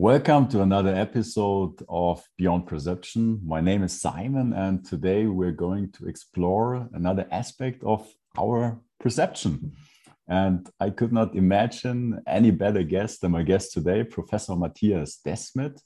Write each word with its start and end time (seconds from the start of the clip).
Welcome 0.00 0.48
to 0.48 0.62
another 0.62 0.94
episode 0.94 1.84
of 1.86 2.26
Beyond 2.38 2.66
Perception. 2.66 3.38
My 3.44 3.60
name 3.60 3.82
is 3.82 4.00
Simon, 4.00 4.54
and 4.54 4.82
today 4.82 5.26
we're 5.26 5.52
going 5.52 5.92
to 5.92 6.06
explore 6.08 6.88
another 6.94 7.26
aspect 7.30 7.84
of 7.84 8.10
our 8.38 8.80
perception. 8.98 9.72
And 10.26 10.66
I 10.80 10.88
could 10.88 11.12
not 11.12 11.34
imagine 11.34 12.22
any 12.26 12.50
better 12.50 12.82
guest 12.82 13.20
than 13.20 13.32
my 13.32 13.42
guest 13.42 13.74
today, 13.74 14.02
Professor 14.02 14.56
Matthias 14.56 15.20
Desmet. 15.22 15.78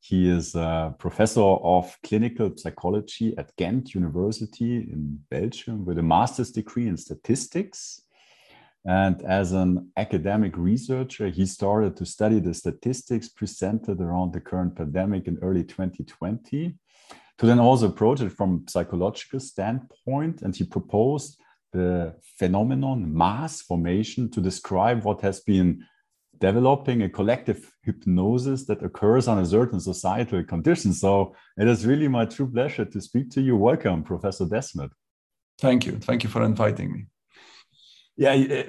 He 0.00 0.30
is 0.30 0.54
a 0.54 0.94
professor 0.98 1.42
of 1.42 1.94
clinical 2.02 2.56
psychology 2.56 3.34
at 3.36 3.54
Ghent 3.56 3.94
University 3.94 4.76
in 4.76 5.20
Belgium 5.30 5.84
with 5.84 5.98
a 5.98 6.02
master's 6.02 6.50
degree 6.50 6.88
in 6.88 6.96
statistics 6.96 8.00
and 8.88 9.20
as 9.20 9.52
an 9.52 9.92
academic 9.98 10.56
researcher, 10.56 11.28
he 11.28 11.44
started 11.44 11.94
to 11.98 12.06
study 12.06 12.40
the 12.40 12.54
statistics 12.54 13.28
presented 13.28 14.00
around 14.00 14.32
the 14.32 14.40
current 14.40 14.76
pandemic 14.76 15.26
in 15.26 15.36
early 15.42 15.62
2020 15.62 16.74
to 17.36 17.46
then 17.46 17.58
also 17.58 17.88
approach 17.88 18.22
it 18.22 18.32
from 18.32 18.64
psychological 18.66 19.40
standpoint. 19.40 20.40
And 20.40 20.56
he 20.56 20.64
proposed 20.64 21.38
the 21.74 22.14
phenomenon 22.38 23.14
mass 23.14 23.60
formation 23.60 24.30
to 24.30 24.40
describe 24.40 25.04
what 25.04 25.20
has 25.20 25.40
been 25.40 25.84
developing 26.38 27.02
a 27.02 27.10
collective 27.10 27.70
hypnosis 27.82 28.64
that 28.68 28.82
occurs 28.82 29.28
on 29.28 29.38
a 29.38 29.44
certain 29.44 29.80
societal 29.80 30.42
condition. 30.44 30.94
So 30.94 31.34
it 31.58 31.68
is 31.68 31.84
really 31.84 32.08
my 32.08 32.24
true 32.24 32.50
pleasure 32.50 32.86
to 32.86 33.00
speak 33.02 33.28
to 33.32 33.42
you. 33.42 33.54
Welcome, 33.54 34.02
Professor 34.02 34.46
Desmet. 34.46 34.92
Thank 35.58 35.84
you. 35.84 35.98
Thank 35.98 36.24
you 36.24 36.30
for 36.30 36.42
inviting 36.42 36.90
me. 36.90 37.06
Yeah, 38.18 38.64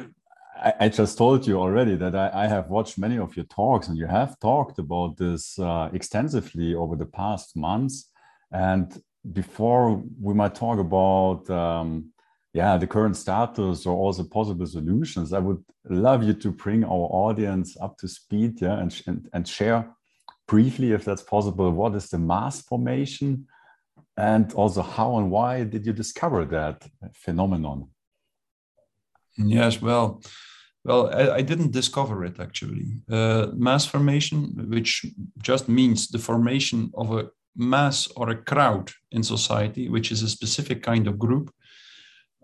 I, 0.63 0.73
I 0.81 0.89
just 0.89 1.17
told 1.17 1.47
you 1.47 1.59
already 1.59 1.95
that 1.95 2.15
I, 2.15 2.43
I, 2.43 2.47
have 2.47 2.69
watched 2.69 2.99
many 2.99 3.17
of 3.17 3.35
your 3.35 3.45
talks, 3.45 3.87
and 3.87 3.97
you 3.97 4.05
have 4.05 4.39
talked 4.39 4.77
about 4.77 5.17
this 5.17 5.57
uh, 5.57 5.89
extensively 5.91 6.75
over 6.75 6.95
the 6.95 7.07
past 7.07 7.57
months. 7.57 8.11
And 8.51 8.95
before 9.33 10.03
we 10.21 10.35
might 10.35 10.53
talk 10.53 10.77
about 10.77 11.49
um, 11.49 12.11
yeah 12.53 12.77
the 12.77 12.85
current 12.85 13.17
status 13.17 13.87
or 13.87 13.95
also 13.97 14.23
possible 14.23 14.67
solutions, 14.67 15.33
I 15.33 15.39
would 15.39 15.63
love 15.89 16.21
you 16.21 16.35
to 16.35 16.51
bring 16.51 16.83
our 16.83 17.07
audience 17.25 17.75
up 17.81 17.97
to 17.97 18.07
speed, 18.07 18.61
yeah, 18.61 18.79
and 18.79 19.01
and, 19.07 19.29
and 19.33 19.47
share 19.47 19.89
briefly, 20.47 20.91
if 20.91 21.05
that's 21.05 21.23
possible, 21.23 21.71
what 21.71 21.95
is 21.95 22.07
the 22.09 22.19
mass 22.19 22.61
formation, 22.61 23.47
and 24.15 24.53
also 24.53 24.83
how 24.83 25.17
and 25.17 25.31
why 25.31 25.63
did 25.63 25.87
you 25.87 25.93
discover 25.93 26.45
that 26.45 26.87
phenomenon? 27.15 27.89
Yes, 29.39 29.81
well, 29.81 30.21
well, 30.83 31.09
I, 31.13 31.35
I 31.37 31.41
didn't 31.41 31.71
discover 31.71 32.25
it 32.25 32.39
actually. 32.39 33.01
Uh, 33.09 33.47
mass 33.55 33.85
formation, 33.85 34.67
which 34.69 35.05
just 35.41 35.69
means 35.69 36.07
the 36.07 36.19
formation 36.19 36.91
of 36.95 37.11
a 37.11 37.29
mass 37.55 38.07
or 38.15 38.29
a 38.29 38.35
crowd 38.35 38.91
in 39.11 39.23
society, 39.23 39.89
which 39.89 40.11
is 40.11 40.23
a 40.23 40.29
specific 40.29 40.83
kind 40.83 41.07
of 41.07 41.17
group, 41.17 41.51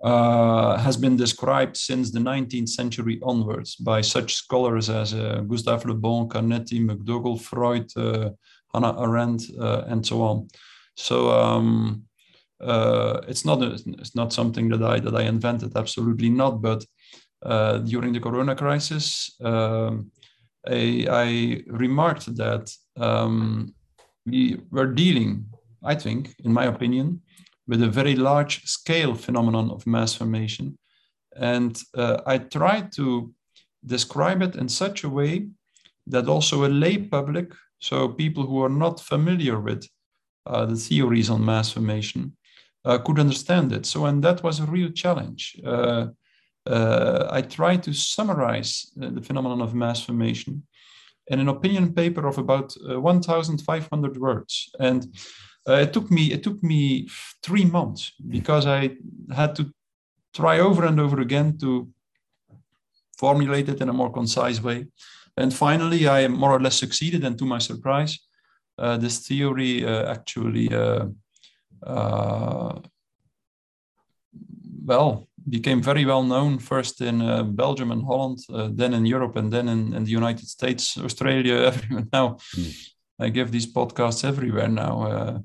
uh, 0.04 0.78
has 0.78 0.98
been 0.98 1.16
described 1.16 1.78
since 1.78 2.12
the 2.12 2.20
19th 2.20 2.70
century 2.70 3.20
onwards 3.24 3.76
by 3.76 4.02
such 4.02 4.36
scholars 4.36 4.90
as 4.90 5.14
uh, 5.14 5.42
Gustave 5.48 5.88
Le 5.88 5.96
Bon, 5.96 6.28
Canetti, 6.28 6.80
McDougall, 6.80 7.42
Freud, 7.42 7.90
uh, 7.98 8.30
Hannah 8.74 9.00
Arendt, 9.00 9.44
uh, 9.60 9.84
and 9.88 10.06
so 10.06 10.22
on. 10.22 10.48
So 10.96 11.32
um, 11.32 12.04
uh, 12.66 13.22
it's 13.28 13.46
not 13.46 13.62
a, 13.62 13.74
it's 14.00 14.16
not 14.16 14.34
something 14.34 14.70
that 14.70 14.84
I 14.84 15.00
that 15.00 15.16
I 15.16 15.24
invented. 15.24 15.76
Absolutely 15.76 16.30
not. 16.30 16.62
But 16.62 16.86
uh, 17.44 17.78
during 17.80 18.14
the 18.14 18.20
Corona 18.20 18.56
crisis, 18.56 19.36
um, 19.44 20.12
I, 20.68 21.06
I, 21.10 21.64
remarked 21.68 22.36
that 22.38 22.72
um, 22.98 23.74
we 24.26 24.60
were 24.72 24.88
dealing, 24.88 25.46
I 25.84 25.94
think, 25.94 26.34
in 26.44 26.52
my 26.52 26.66
opinion, 26.66 27.22
with 27.68 27.84
a 27.84 27.88
very 27.88 28.16
large 28.16 28.64
scale 28.66 29.14
phenomenon 29.14 29.70
of 29.70 29.86
mass 29.86 30.16
formation, 30.16 30.78
and 31.36 31.80
uh, 31.96 32.22
I 32.26 32.40
tried 32.40 32.92
to 32.94 33.32
describe 33.86 34.42
it 34.42 34.56
in 34.56 34.70
such 34.70 35.04
a 35.04 35.10
way 35.10 35.48
that 36.08 36.28
also 36.28 36.66
a 36.66 36.70
lay 36.70 36.98
public, 36.98 37.54
so 37.80 38.10
people 38.10 38.44
who 38.48 38.64
are 38.64 38.70
not 38.70 39.00
familiar 39.00 39.60
with 39.60 39.88
uh, 40.48 40.66
the 40.66 40.76
theories 40.76 41.30
on 41.30 41.46
mass 41.46 41.72
formation, 41.72 42.36
uh, 42.86 42.98
could 43.00 43.20
understand 43.20 43.74
it. 43.74 43.86
So, 43.86 44.06
and 44.06 44.24
that 44.24 44.44
was 44.44 44.60
a 44.60 44.66
real 44.66 44.90
challenge. 44.92 45.60
Uh, 45.66 46.08
uh, 46.68 47.28
I 47.32 47.42
tried 47.42 47.84
to 47.84 47.94
summarize 47.94 48.92
the 48.96 49.22
phenomenon 49.22 49.62
of 49.62 49.74
mass 49.74 50.04
formation 50.04 50.64
in 51.28 51.40
an 51.40 51.50
opinion 51.50 51.94
paper 51.94 52.28
of 52.28 52.38
about 52.38 52.76
1,500 52.86 54.18
words. 54.18 54.70
And 54.80 55.08
it 55.68 55.94
took 55.94 56.12
me 56.12 56.32
it 56.32 56.44
took 56.44 56.62
me 56.62 57.08
three 57.42 57.66
months 57.66 58.14
because 58.28 58.68
I 58.68 58.98
had 59.36 59.56
to 59.56 59.72
try 60.36 60.60
over 60.60 60.86
and 60.86 61.00
over 61.00 61.22
again 61.22 61.58
to 61.60 61.88
formulate 63.18 63.70
it 63.70 63.82
in 63.82 63.90
a 63.90 63.94
more 63.94 64.12
concise 64.12 64.62
way. 64.62 64.88
And 65.38 65.54
finally, 65.54 66.08
I 66.08 66.28
more 66.28 66.52
or 66.52 66.60
less 66.60 66.76
succeeded. 66.76 67.24
And 67.24 67.38
to 67.40 67.46
my 67.46 67.60
surprise, 67.60 68.20
uh, 68.78 68.98
this 68.98 69.28
theory 69.28 69.86
uh, 69.86 70.12
actually 70.12 70.74
uh, 70.74 70.78
uh, 70.78 71.06
well, 74.86 75.28
became 75.50 75.82
very 75.82 76.06
well 76.06 76.24
known 76.24 76.60
first 76.60 77.02
in 77.02 77.22
uh, 77.22 77.44
Belgium 77.44 77.92
and 77.92 78.04
Holland, 78.04 78.40
uh, 78.54 78.70
then 78.72 78.94
in 78.94 79.06
Europe, 79.06 79.36
and 79.36 79.52
then 79.52 79.70
in, 79.70 79.94
in, 79.94 80.04
the 80.04 80.12
United 80.12 80.48
States, 80.48 80.98
Australia, 81.04 81.56
everywhere 81.72 82.08
now. 82.12 82.38
Mm. 82.56 82.92
I 83.20 83.30
give 83.30 83.52
these 83.52 83.72
podcasts 83.72 84.26
everywhere 84.26 84.68
now. 84.68 85.42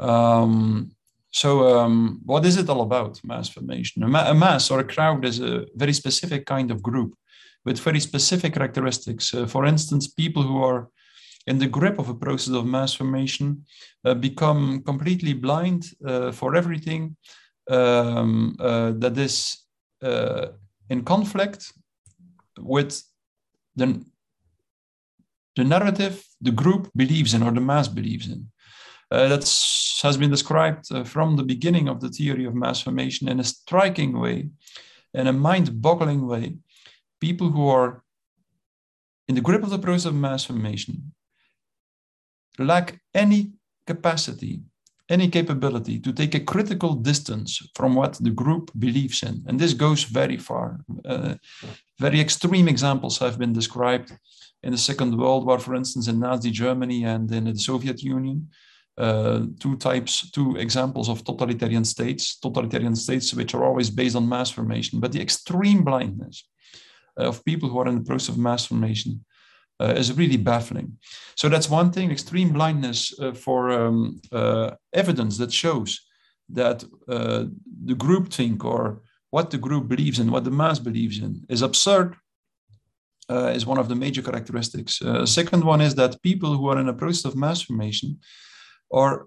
Uh, 0.00 0.02
um, 0.02 0.90
so, 1.30 1.78
um, 1.78 2.20
what 2.24 2.44
is 2.44 2.56
it 2.56 2.68
all 2.68 2.82
about, 2.82 3.20
mass 3.24 3.48
formation? 3.48 4.02
A, 4.02 4.08
ma- 4.08 4.30
a, 4.30 4.34
mass 4.34 4.70
or 4.70 4.80
a 4.80 4.84
crowd 4.84 5.24
is 5.24 5.40
a 5.40 5.66
very 5.74 5.92
specific 5.92 6.46
kind 6.46 6.70
of 6.70 6.82
group 6.82 7.14
with 7.64 7.78
very 7.80 8.00
specific 8.00 8.54
characteristics. 8.54 9.32
Uh, 9.34 9.46
for 9.46 9.64
instance, 9.64 10.08
people 10.08 10.42
who 10.42 10.62
are 10.62 10.88
in 11.46 11.58
the 11.58 11.66
grip 11.66 11.98
of 11.98 12.08
a 12.08 12.14
process 12.14 12.54
of 12.54 12.66
mass 12.66 12.94
formation 12.94 13.64
uh, 14.04 14.14
become 14.14 14.82
completely 14.82 15.32
blind 15.34 15.86
uh, 16.06 16.32
for 16.32 16.56
everything 16.56 17.16
um, 17.70 18.56
uh, 18.60 18.92
that 18.92 19.16
is 19.18 19.58
uh, 20.02 20.46
in 20.88 21.04
conflict 21.04 21.72
with 22.58 23.02
the, 23.76 24.04
the 25.56 25.64
narrative 25.64 26.24
the 26.40 26.52
group 26.52 26.90
believes 26.94 27.34
in 27.34 27.42
or 27.42 27.52
the 27.52 27.60
mass 27.60 27.88
believes 27.88 28.28
in. 28.28 28.50
Uh, 29.10 29.28
that 29.28 29.42
has 30.02 30.16
been 30.16 30.30
described 30.30 30.90
uh, 30.92 31.04
from 31.04 31.36
the 31.36 31.42
beginning 31.42 31.88
of 31.88 32.00
the 32.00 32.08
theory 32.08 32.44
of 32.46 32.54
mass 32.54 32.80
formation 32.80 33.28
in 33.28 33.38
a 33.38 33.44
striking 33.44 34.18
way, 34.18 34.48
in 35.12 35.26
a 35.26 35.32
mind 35.32 35.80
boggling 35.80 36.26
way. 36.26 36.56
People 37.20 37.50
who 37.50 37.68
are 37.68 38.02
in 39.28 39.34
the 39.34 39.40
grip 39.40 39.62
of 39.62 39.70
the 39.70 39.78
process 39.78 40.06
of 40.06 40.14
mass 40.14 40.44
formation 40.44 41.12
lack 42.58 43.00
any 43.14 43.52
capacity, 43.86 44.60
any 45.08 45.28
capability 45.28 45.98
to 45.98 46.12
take 46.12 46.34
a 46.34 46.40
critical 46.40 46.94
distance 46.94 47.60
from 47.74 47.94
what 47.94 48.14
the 48.14 48.30
group 48.30 48.70
believes 48.78 49.22
in. 49.22 49.44
And 49.46 49.58
this 49.58 49.74
goes 49.74 50.04
very 50.04 50.36
far. 50.36 50.80
Uh, 51.04 51.34
very 51.98 52.20
extreme 52.20 52.68
examples 52.68 53.18
have 53.18 53.38
been 53.38 53.52
described 53.52 54.12
in 54.62 54.72
the 54.72 54.78
Second 54.78 55.16
World 55.18 55.46
War, 55.46 55.58
for 55.58 55.74
instance, 55.74 56.08
in 56.08 56.18
Nazi 56.18 56.50
Germany 56.50 57.04
and 57.04 57.30
in 57.32 57.44
the 57.44 57.58
Soviet 57.58 58.02
Union. 58.02 58.48
Uh, 58.96 59.46
two 59.58 59.76
types, 59.76 60.30
two 60.30 60.56
examples 60.56 61.08
of 61.08 61.24
totalitarian 61.24 61.84
states, 61.84 62.38
totalitarian 62.38 62.94
states 62.94 63.34
which 63.34 63.52
are 63.52 63.64
always 63.64 63.90
based 63.90 64.14
on 64.14 64.28
mass 64.28 64.50
formation, 64.50 65.00
but 65.00 65.10
the 65.10 65.20
extreme 65.20 65.82
blindness 65.82 66.48
of 67.16 67.44
people 67.44 67.68
who 67.68 67.78
are 67.78 67.88
in 67.88 67.96
the 67.96 68.04
process 68.04 68.28
of 68.28 68.38
mass 68.38 68.66
formation 68.66 69.24
is 69.92 70.12
really 70.12 70.36
baffling. 70.36 70.98
So 71.36 71.48
that's 71.48 71.70
one 71.70 71.90
thing, 71.90 72.10
extreme 72.10 72.52
blindness 72.52 73.18
uh, 73.18 73.32
for 73.32 73.70
um, 73.70 74.20
uh, 74.32 74.72
evidence 74.92 75.38
that 75.38 75.52
shows 75.52 76.00
that 76.50 76.84
uh, 77.08 77.44
the 77.84 77.94
group 77.94 78.32
think 78.32 78.64
or 78.64 79.02
what 79.30 79.50
the 79.50 79.58
group 79.58 79.88
believes 79.88 80.18
in, 80.18 80.30
what 80.30 80.44
the 80.44 80.50
mass 80.50 80.78
believes 80.78 81.18
in, 81.18 81.44
is 81.48 81.62
absurd. 81.62 82.16
Uh, 83.30 83.50
is 83.56 83.64
one 83.64 83.78
of 83.78 83.88
the 83.88 83.94
major 83.94 84.20
characteristics. 84.20 85.00
Uh, 85.00 85.24
second 85.24 85.64
one 85.64 85.80
is 85.80 85.94
that 85.94 86.20
people 86.20 86.54
who 86.54 86.68
are 86.68 86.78
in 86.78 86.90
a 86.90 86.92
process 86.92 87.24
of 87.24 87.34
mass 87.34 87.62
formation 87.62 88.18
are 88.92 89.26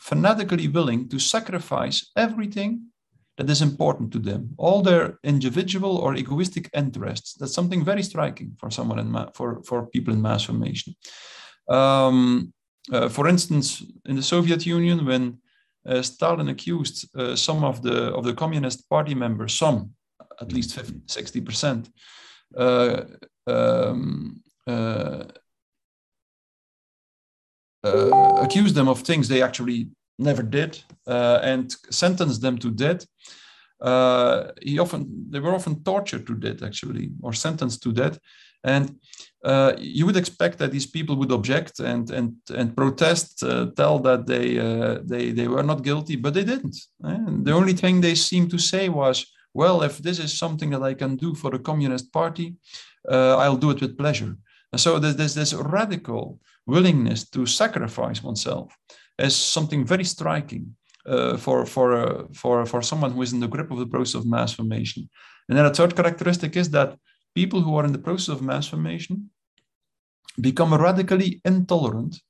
fanatically 0.00 0.66
willing 0.66 1.06
to 1.06 1.18
sacrifice 1.18 2.10
everything 2.16 2.86
that 3.36 3.50
is 3.50 3.60
important 3.60 4.12
to 4.12 4.18
them, 4.18 4.54
all 4.56 4.82
their 4.82 5.18
individual 5.22 5.96
or 5.98 6.14
egoistic 6.14 6.70
interests. 6.72 7.34
That's 7.34 7.54
something 7.54 7.84
very 7.84 8.02
striking 8.02 8.56
for 8.58 8.70
someone 8.70 8.98
in 8.98 9.10
ma- 9.10 9.30
for 9.34 9.62
for 9.62 9.86
people 9.86 10.14
in 10.14 10.22
mass 10.22 10.44
formation. 10.44 10.94
Um, 11.68 12.52
uh, 12.92 13.08
for 13.08 13.28
instance, 13.28 13.84
in 14.04 14.16
the 14.16 14.22
Soviet 14.22 14.64
Union, 14.64 15.04
when 15.04 15.38
uh, 15.86 16.02
Stalin 16.02 16.48
accused 16.48 17.08
uh, 17.16 17.36
some 17.36 17.64
of 17.64 17.82
the 17.82 18.14
of 18.14 18.24
the 18.24 18.34
Communist 18.34 18.88
Party 18.88 19.14
members, 19.14 19.54
some 19.54 19.90
at 20.40 20.52
least 20.52 20.74
50, 20.74 21.00
60 21.06 21.40
percent, 21.40 21.90
uh, 22.56 23.02
um, 23.46 24.42
uh, 24.66 25.24
accuse 28.42 28.72
them 28.72 28.88
of 28.88 29.00
things 29.00 29.28
they 29.28 29.42
actually 29.42 29.90
never 30.18 30.42
did, 30.42 30.82
uh, 31.06 31.40
and 31.42 31.74
sentenced 31.90 32.40
them 32.40 32.58
to 32.58 32.70
death. 32.70 33.06
Uh, 33.80 34.52
he 34.62 34.78
often 34.78 35.26
they 35.30 35.38
were 35.38 35.54
often 35.54 35.82
tortured 35.82 36.26
to 36.26 36.34
death 36.34 36.62
actually 36.62 37.10
or 37.22 37.32
sentenced 37.32 37.82
to 37.82 37.92
death. 37.92 38.18
And 38.64 38.96
uh, 39.44 39.74
you 39.78 40.06
would 40.06 40.16
expect 40.16 40.58
that 40.58 40.72
these 40.72 40.86
people 40.86 41.16
would 41.16 41.30
object 41.30 41.78
and 41.80 42.10
and 42.10 42.34
and 42.54 42.76
protest 42.76 43.42
uh, 43.42 43.66
tell 43.76 43.98
that 44.00 44.26
they 44.26 44.58
uh, 44.58 44.98
they 45.04 45.30
they 45.30 45.46
were 45.46 45.62
not 45.62 45.84
guilty 45.84 46.16
but 46.16 46.34
they 46.34 46.44
didn't. 46.44 46.76
And 47.00 47.44
the 47.44 47.52
only 47.52 47.74
thing 47.74 48.00
they 48.00 48.14
seemed 48.14 48.50
to 48.50 48.58
say 48.58 48.88
was 48.88 49.26
well 49.52 49.82
if 49.82 49.98
this 49.98 50.18
is 50.18 50.38
something 50.38 50.70
that 50.70 50.82
i 50.82 50.94
can 50.94 51.16
do 51.16 51.34
for 51.34 51.50
the 51.50 51.58
communist 51.58 52.12
party 52.12 52.56
uh, 53.10 53.36
i'll 53.36 53.56
do 53.56 53.70
it 53.70 53.80
with 53.80 53.98
pleasure. 53.98 54.36
And 54.72 54.80
so 54.80 54.98
there's, 54.98 55.16
there's 55.16 55.34
this 55.34 55.54
radical 55.54 56.40
willingness 56.66 57.30
to 57.30 57.46
sacrifice 57.46 58.22
oneself 58.22 58.76
as 59.18 59.34
something 59.34 59.84
very 59.84 60.04
striking 60.04 60.76
uh, 61.06 61.36
for 61.36 61.66
for 61.66 61.94
uh, 61.94 62.24
for 62.32 62.66
for 62.66 62.82
someone 62.82 63.12
who 63.12 63.22
is 63.22 63.32
in 63.32 63.40
the 63.40 63.48
grip 63.48 63.70
of 63.70 63.78
the 63.78 63.86
process 63.86 64.14
of 64.14 64.26
mass 64.26 64.52
formation. 64.52 65.08
And 65.48 65.56
then 65.56 65.66
a 65.66 65.74
third 65.74 65.94
characteristic 65.94 66.56
is 66.56 66.70
that 66.70 66.98
people 67.34 67.60
who 67.60 67.76
are 67.76 67.84
in 67.84 67.92
the 67.92 67.98
process 67.98 68.28
of 68.28 68.42
mass 68.42 68.66
formation 68.68 69.30
become 70.40 70.74
radically 70.74 71.40
intolerant 71.44 72.20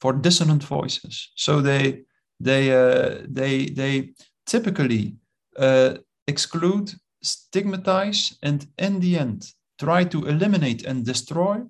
for 0.00 0.12
dissonant 0.12 0.62
voices. 0.64 1.30
So 1.36 1.60
they 1.60 2.02
they 2.40 2.72
uh, 2.72 3.22
they 3.28 3.66
they 3.66 4.12
typically 4.44 5.16
uh, 5.58 5.94
exclude, 6.26 6.92
stigmatize, 7.22 8.36
and 8.42 8.66
in 8.78 9.00
the 9.00 9.18
end 9.18 9.52
try 9.78 10.04
to 10.04 10.26
eliminate 10.26 10.84
and 10.84 11.04
destroy 11.04 11.62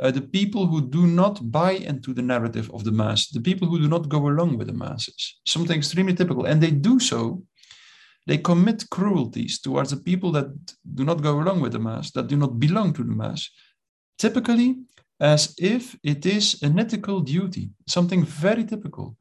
uh, 0.00 0.10
the 0.10 0.20
people 0.20 0.66
who 0.66 0.80
do 0.88 1.06
not 1.06 1.50
buy 1.50 1.72
into 1.72 2.14
the 2.14 2.22
narrative 2.22 2.70
of 2.72 2.84
the 2.84 2.92
mass, 2.92 3.28
the 3.28 3.40
people 3.40 3.66
who 3.68 3.78
do 3.78 3.88
not 3.88 4.08
go 4.08 4.28
along 4.28 4.56
with 4.56 4.68
the 4.68 4.72
masses, 4.72 5.40
something 5.44 5.76
extremely 5.76 6.14
typical. 6.14 6.44
And 6.44 6.62
they 6.62 6.70
do 6.70 7.00
so, 7.00 7.42
they 8.26 8.38
commit 8.38 8.88
cruelties 8.90 9.60
towards 9.60 9.90
the 9.90 9.96
people 9.96 10.30
that 10.32 10.48
do 10.94 11.04
not 11.04 11.22
go 11.22 11.40
along 11.40 11.60
with 11.60 11.72
the 11.72 11.78
mass, 11.78 12.10
that 12.12 12.28
do 12.28 12.36
not 12.36 12.60
belong 12.60 12.92
to 12.94 13.02
the 13.02 13.10
mass, 13.10 13.50
typically 14.18 14.76
as 15.20 15.54
if 15.58 15.96
it 16.04 16.24
is 16.26 16.62
an 16.62 16.78
ethical 16.78 17.20
duty, 17.20 17.70
something 17.88 18.24
very 18.24 18.64
typical. 18.64 19.16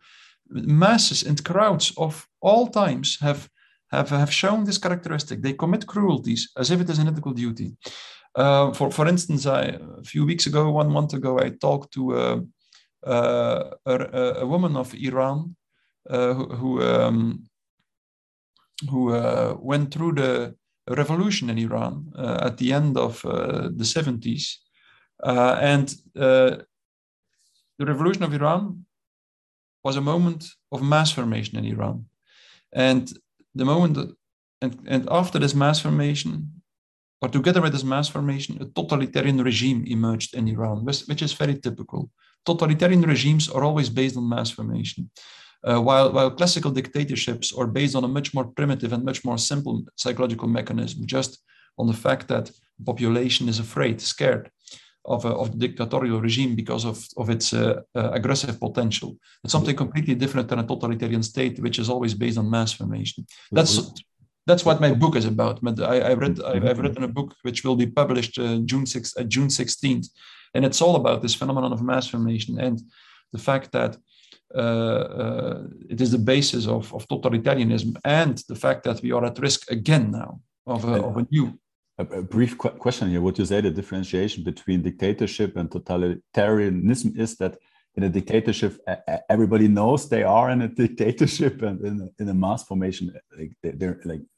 Masses 0.50 1.24
and 1.24 1.44
crowds 1.44 1.92
of 1.98 2.28
all 2.40 2.68
times 2.68 3.18
have, 3.20 3.50
have, 3.92 4.10
have 4.10 4.32
shown 4.32 4.64
this 4.64 4.78
characteristic. 4.78 5.42
They 5.42 5.54
commit 5.54 5.88
cruelties 5.88 6.52
as 6.56 6.70
if 6.70 6.82
it 6.82 6.90
is 6.90 7.00
an 7.00 7.08
ethical 7.08 7.34
duty. 7.34 7.76
Uh, 8.38 8.72
for 8.72 8.92
for 8.92 9.08
instance, 9.08 9.48
I, 9.48 9.80
a 9.98 10.04
few 10.04 10.24
weeks 10.24 10.46
ago, 10.46 10.70
one 10.70 10.92
month 10.92 11.14
ago, 11.14 11.40
I 11.40 11.50
talked 11.50 11.92
to 11.94 12.16
uh, 12.16 12.40
uh, 13.04 13.72
a, 13.84 13.94
a, 14.42 14.46
woman 14.46 14.78
of 14.78 14.94
Iran 14.94 15.56
uh, 16.08 16.36
who 16.36 16.56
who, 16.56 16.84
um, 16.84 17.50
who 18.92 19.12
uh, 19.16 19.58
went 19.60 19.92
through 19.92 20.14
the 20.14 20.56
revolution 20.88 21.50
in 21.50 21.58
Iran 21.58 22.14
at 22.16 22.58
the 22.58 22.74
end 22.74 22.96
of 22.96 23.22
the 23.24 23.84
70s, 23.84 24.58
and 25.24 25.96
the 26.14 26.66
revolution 27.80 28.24
of 28.24 28.34
Iran 28.34 28.86
was 29.84 29.96
a 29.96 30.02
moment 30.02 30.46
of 30.72 30.84
mass 30.84 31.12
formation 31.12 31.58
in 31.58 31.66
Iran, 31.66 32.06
and 32.72 33.12
the 33.56 33.66
moment 33.66 34.16
and, 34.62 34.80
and 34.88 35.08
after 35.10 35.40
this 35.40 35.56
mass 35.56 35.80
formation, 35.80 36.57
or 37.22 37.30
together 37.30 37.62
with 37.62 37.74
this 37.74 37.84
mass 37.84 38.08
formation, 38.08 38.62
a 38.62 38.66
totalitarian 38.66 39.42
regime 39.42 39.84
emerged 39.88 40.36
in 40.36 40.48
Iran, 40.48 40.86
which 40.86 41.22
is 41.22 41.34
very 41.34 41.56
typical. 41.56 42.10
Totalitarian 42.46 43.02
regimes 43.02 43.50
are 43.50 43.64
always 43.64 43.90
based 43.90 44.18
on 44.18 44.30
mass 44.30 44.52
formation, 44.52 45.10
uh, 45.64 45.82
while, 45.82 46.12
while 46.12 46.32
classical 46.32 46.72
dictatorships 46.72 47.52
are 47.58 47.68
based 47.68 47.96
on 47.96 48.04
a 48.04 48.08
much 48.08 48.34
more 48.34 48.46
primitive 48.46 48.94
and 48.94 49.04
much 49.04 49.26
more 49.26 49.38
simple 49.38 49.84
psychological 49.96 50.48
mechanism, 50.48 51.06
just 51.06 51.44
on 51.78 51.88
the 51.88 51.94
fact 51.94 52.28
that 52.28 52.46
the 52.46 52.86
population 52.86 53.50
is 53.50 53.60
afraid, 53.60 54.00
scared 54.00 54.52
of, 55.06 55.26
a, 55.26 55.30
of 55.30 55.52
the 55.52 55.68
dictatorial 55.68 56.22
regime 56.22 56.56
because 56.56 56.86
of, 56.86 57.04
of 57.18 57.30
its 57.30 57.54
uh, 57.54 57.82
uh, 57.96 58.12
aggressive 58.12 58.60
potential. 58.60 59.18
It's 59.44 59.54
something 59.54 59.76
completely 59.76 60.16
different 60.16 60.50
than 60.50 60.60
a 60.60 60.68
totalitarian 60.68 61.24
state, 61.24 61.60
which 61.60 61.80
is 61.80 61.90
always 61.90 62.14
based 62.14 62.38
on 62.38 62.50
mass 62.50 62.74
formation. 62.74 63.26
That's 63.52 63.92
that's 64.48 64.66
what 64.66 64.82
my 64.82 64.94
book 64.94 65.16
is 65.16 65.26
about. 65.26 65.60
But 65.62 65.80
I, 65.82 66.00
I 66.00 66.14
read, 66.14 66.42
I've, 66.42 66.66
I've, 66.66 66.80
written 66.80 67.04
a 67.04 67.16
book 67.18 67.36
which 67.44 67.64
will 67.64 67.76
be 67.76 67.86
published 67.86 68.40
uh, 68.40 68.60
June 68.72 68.86
6th, 68.86 69.20
uh, 69.20 69.24
June 69.24 69.50
16th, 69.50 70.08
and 70.54 70.66
it's 70.66 70.82
all 70.82 70.96
about 70.96 71.22
this 71.22 71.36
phenomenon 71.36 71.74
of 71.74 71.84
mass 71.84 72.08
formation 72.08 72.60
and 72.60 72.82
the 73.34 73.38
fact 73.50 73.72
that 73.74 73.98
uh, 74.56 74.60
uh, 74.60 75.64
it 75.90 76.00
is 76.00 76.12
the 76.12 76.18
basis 76.18 76.66
of, 76.68 76.94
of 76.94 77.06
totalitarianism 77.10 77.98
and 78.06 78.42
the 78.48 78.56
fact 78.56 78.84
that 78.86 79.02
we 79.02 79.12
are 79.12 79.26
at 79.26 79.38
risk 79.40 79.70
again 79.70 80.10
now 80.10 80.40
of 80.66 80.86
a, 80.86 81.04
of 81.04 81.18
a 81.18 81.28
new. 81.30 81.60
A, 81.98 82.06
a 82.06 82.22
brief 82.22 82.58
qu 82.58 82.70
question 82.70 83.10
here. 83.10 83.22
What 83.22 83.38
you 83.38 83.46
say 83.46 83.60
the 83.60 83.72
differentiation 83.72 84.44
between 84.44 84.82
dictatorship 84.82 85.58
and 85.58 85.70
totalitarianism 85.70 87.20
is 87.20 87.36
that 87.38 87.58
in 87.96 88.04
a 88.04 88.10
dictatorship, 88.10 88.80
everybody 89.28 89.68
knows 89.68 90.08
they 90.08 90.24
are 90.24 90.52
in 90.52 90.62
a 90.62 90.68
dictatorship, 90.84 91.62
and 91.64 91.82
in, 91.82 92.10
in 92.20 92.30
a 92.30 92.34
mass 92.34 92.64
formation, 92.64 93.12
like 93.38 93.52
they're 93.62 94.00
like 94.06 94.22
uh, 94.22 94.37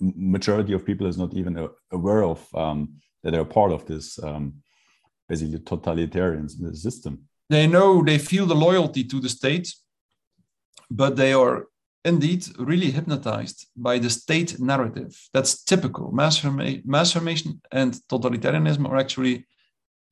majority 0.00 0.72
of 0.72 0.84
people 0.84 1.06
is 1.06 1.18
not 1.18 1.34
even 1.34 1.68
aware 1.90 2.24
of 2.24 2.46
um, 2.54 2.94
that 3.22 3.32
they're 3.32 3.44
part 3.44 3.72
of 3.72 3.84
this 3.86 4.22
um, 4.22 4.54
basically 5.28 5.58
totalitarian 5.58 6.48
system. 6.74 7.28
They 7.50 7.66
know 7.66 8.02
they 8.02 8.18
feel 8.18 8.46
the 8.46 8.54
loyalty 8.54 9.04
to 9.04 9.20
the 9.20 9.28
state, 9.28 9.74
but 10.90 11.16
they 11.16 11.32
are 11.32 11.66
indeed 12.04 12.46
really 12.58 12.90
hypnotized 12.90 13.66
by 13.76 13.98
the 13.98 14.10
state 14.10 14.58
narrative. 14.58 15.14
That's 15.32 15.62
typical. 15.62 16.10
Mass, 16.12 16.38
forma- 16.38 16.80
mass 16.84 17.12
formation 17.12 17.60
and 17.70 17.94
totalitarianism 18.08 18.88
are 18.88 18.96
actually, 18.96 19.46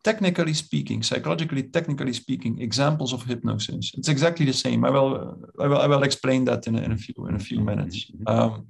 technically 0.05 0.55
speaking, 0.55 1.03
psychologically, 1.03 1.65
technically 1.65 2.13
speaking, 2.13 2.61
examples 2.61 3.13
of 3.13 3.25
hypnosis. 3.25 3.93
It's 3.97 4.09
exactly 4.09 4.47
the 4.47 4.53
same. 4.53 4.85
I 4.85 4.91
will, 4.91 5.39
I 5.59 5.67
will, 5.67 5.79
I 5.79 5.87
will 5.87 6.03
explain 6.05 6.45
that 6.45 6.67
in 6.67 6.77
a, 6.77 6.83
in 6.83 6.93
a 6.93 6.97
few 6.97 7.27
in 7.27 7.35
a 7.35 7.39
few 7.39 7.61
minutes. 7.61 8.11
Mm-hmm. 8.11 8.29
Um, 8.29 8.67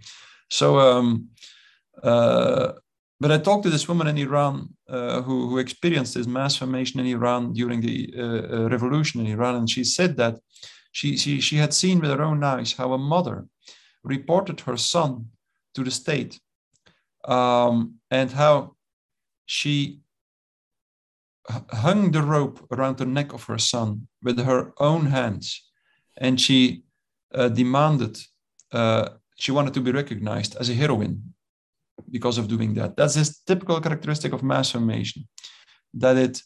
so, 0.50 0.79
um, 0.79 1.29
uh, 2.02 2.73
but 3.20 3.31
I 3.31 3.38
talked 3.38 3.64
to 3.64 3.70
this 3.70 3.88
woman 3.88 4.06
in 4.06 4.19
Iran 4.19 4.70
uh, 4.88 5.23
who, 5.23 5.49
who 5.49 5.58
experienced 5.58 6.14
this 6.14 6.26
mass 6.26 6.56
formation 6.56 7.00
in 7.00 7.06
Iran 7.06 7.52
during 7.52 7.81
the 7.81 8.12
uh, 8.17 8.23
uh, 8.23 8.69
revolution 8.69 9.20
in 9.20 9.27
Iran, 9.27 9.56
and 9.56 9.69
she 9.69 9.84
said 9.84 10.17
that 10.17 10.39
she, 10.93 11.17
she, 11.17 11.41
she 11.41 11.56
had 11.56 11.72
seen 11.72 12.01
with 12.01 12.10
her 12.10 12.22
own 12.22 12.43
eyes 12.43 12.72
how 12.72 12.93
a 12.93 12.98
mother 12.98 13.46
reported 14.03 14.60
her 14.60 14.77
son 14.77 15.27
to 15.74 15.84
the 15.84 15.91
state 15.91 16.41
um, 17.24 17.94
and 18.10 18.31
how 18.31 18.74
she 19.46 20.01
hung 21.72 22.10
the 22.10 22.22
rope 22.22 22.67
around 22.72 22.96
the 22.96 23.06
neck 23.06 23.32
of 23.32 23.44
her 23.44 23.58
son 23.58 24.06
with 24.22 24.39
her 24.39 24.72
own 24.79 25.06
hands 25.06 25.70
and 26.17 26.41
she 26.41 26.82
uh, 27.34 27.48
demanded 27.48 28.19
uh, 28.72 29.08
she 29.43 29.53
wanted 29.53 29.75
to 29.75 29.81
be 29.81 29.91
recognized 29.91 30.56
as 30.61 30.69
a 30.69 30.75
heroine 30.75 31.17
because 32.11 32.39
of 32.39 32.49
doing 32.49 32.75
that. 32.75 32.97
That's 32.97 33.15
this 33.15 33.41
typical 33.51 33.81
characteristic 33.81 34.32
of 34.32 34.43
mass 34.43 34.70
formation, 34.70 35.29
that 35.94 36.17
it 36.17 36.43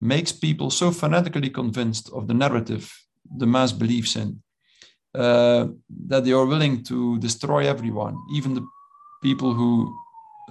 makes 0.00 0.32
people 0.32 0.70
so 0.70 0.90
fanatically 0.90 1.50
convinced 1.50 2.10
of 2.12 2.26
the 2.26 2.34
narrative 2.34 2.90
the 3.36 3.46
mass 3.46 3.72
believes 3.72 4.16
in 4.16 4.42
uh, 5.14 5.66
that 6.06 6.24
they 6.24 6.32
are 6.32 6.46
willing 6.46 6.82
to 6.84 7.18
destroy 7.18 7.68
everyone, 7.68 8.16
even 8.32 8.54
the 8.54 8.66
people 9.22 9.52
who 9.52 9.94